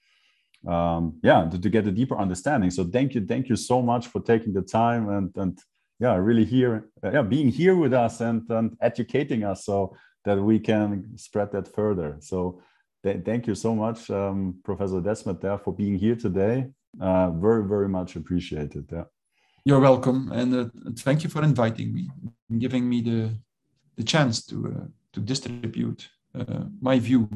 um 0.67 1.17
yeah, 1.23 1.47
to, 1.49 1.57
to, 1.57 1.69
get 1.69 1.87
a 1.87 1.91
deeper 1.91 2.17
understanding. 2.17 2.69
So 2.69 2.83
thank 2.83 3.15
you, 3.15 3.25
thank 3.25 3.47
you 3.47 3.55
so 3.55 3.81
much 3.81 4.07
for 4.07 4.21
taking 4.21 4.51
the 4.51 4.61
time 4.61 5.07
and 5.07 5.31
and 5.37 5.57
yeah, 6.01 6.15
really 6.15 6.45
here, 6.45 6.89
uh, 7.03 7.11
yeah, 7.11 7.21
being 7.21 7.47
here 7.47 7.75
with 7.77 7.93
us 7.93 8.19
and 8.19 8.41
and 8.49 8.75
educating 8.81 9.45
us 9.45 9.63
so 9.63 9.95
that 10.25 10.37
we 10.37 10.59
can 10.59 11.17
spread 11.17 11.53
that 11.53 11.73
further. 11.73 12.17
So 12.19 12.61
th 13.03 13.23
thank 13.25 13.47
you 13.47 13.55
so 13.55 13.75
much, 13.75 14.09
um, 14.09 14.55
Professor 14.63 15.01
Desmet, 15.01 15.39
there 15.41 15.57
for 15.57 15.73
being 15.73 15.97
here 15.97 16.15
today. 16.15 16.69
Uh, 16.99 17.29
very, 17.31 17.63
very 17.67 17.87
much 17.87 18.15
appreciated. 18.15 18.85
Yeah. 18.91 19.05
You're 19.65 19.79
welcome, 19.79 20.31
and 20.31 20.55
uh, 20.55 20.65
thank 20.99 21.23
you 21.23 21.29
for 21.29 21.43
inviting 21.43 21.93
me, 21.93 22.09
and 22.49 22.59
giving 22.59 22.89
me 22.89 23.01
the 23.01 23.19
the 23.97 24.03
chance 24.03 24.45
to 24.45 24.55
uh, 24.67 24.87
to 25.13 25.19
distribute 25.19 26.09
uh, 26.35 26.63
my 26.81 26.99
view. 26.99 27.29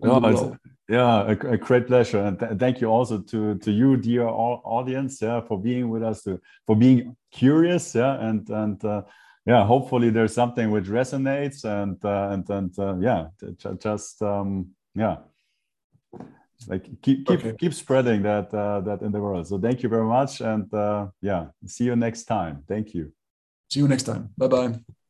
No, 0.00 0.58
yeah, 0.88 1.22
a, 1.22 1.52
a, 1.52 1.56
great 1.56 1.86
pleasure, 1.86 2.18
and 2.18 2.38
th 2.38 2.58
thank 2.58 2.80
you 2.80 2.88
also 2.90 3.18
to 3.18 3.54
to 3.64 3.70
you, 3.70 3.96
dear 3.96 4.26
audience, 4.28 5.22
yeah, 5.22 5.40
for 5.48 5.58
being 5.58 5.88
with 5.88 6.02
us, 6.02 6.22
to, 6.24 6.40
for 6.66 6.76
being 6.76 7.16
curious, 7.30 7.94
yeah, 7.94 8.28
and 8.28 8.50
and 8.50 8.84
uh, 8.84 9.02
yeah, 9.46 9.64
hopefully 9.66 10.10
there's 10.10 10.34
something 10.34 10.70
which 10.70 10.86
resonates 10.86 11.64
and 11.64 12.02
uh, 12.04 12.28
and 12.32 12.48
and 12.50 12.78
uh, 12.78 12.96
yeah, 12.98 13.28
just 13.78 14.22
um, 14.22 14.70
yeah, 14.94 15.16
like 16.66 16.84
keep 17.02 17.26
keep 17.26 17.40
okay. 17.40 17.56
keep 17.58 17.74
spreading 17.74 18.22
that 18.22 18.52
uh, 18.54 18.80
that 18.80 19.02
in 19.02 19.12
the 19.12 19.20
world. 19.20 19.46
So 19.46 19.58
thank 19.58 19.82
you 19.82 19.88
very 19.88 20.06
much, 20.06 20.40
and 20.40 20.72
uh, 20.72 21.08
yeah, 21.20 21.46
see 21.66 21.84
you 21.84 21.96
next 21.96 22.24
time. 22.24 22.64
Thank 22.66 22.94
you. 22.94 23.12
See 23.70 23.80
you 23.80 23.88
next 23.88 24.04
time. 24.04 24.30
Bye 24.38 24.48
bye. 24.48 24.80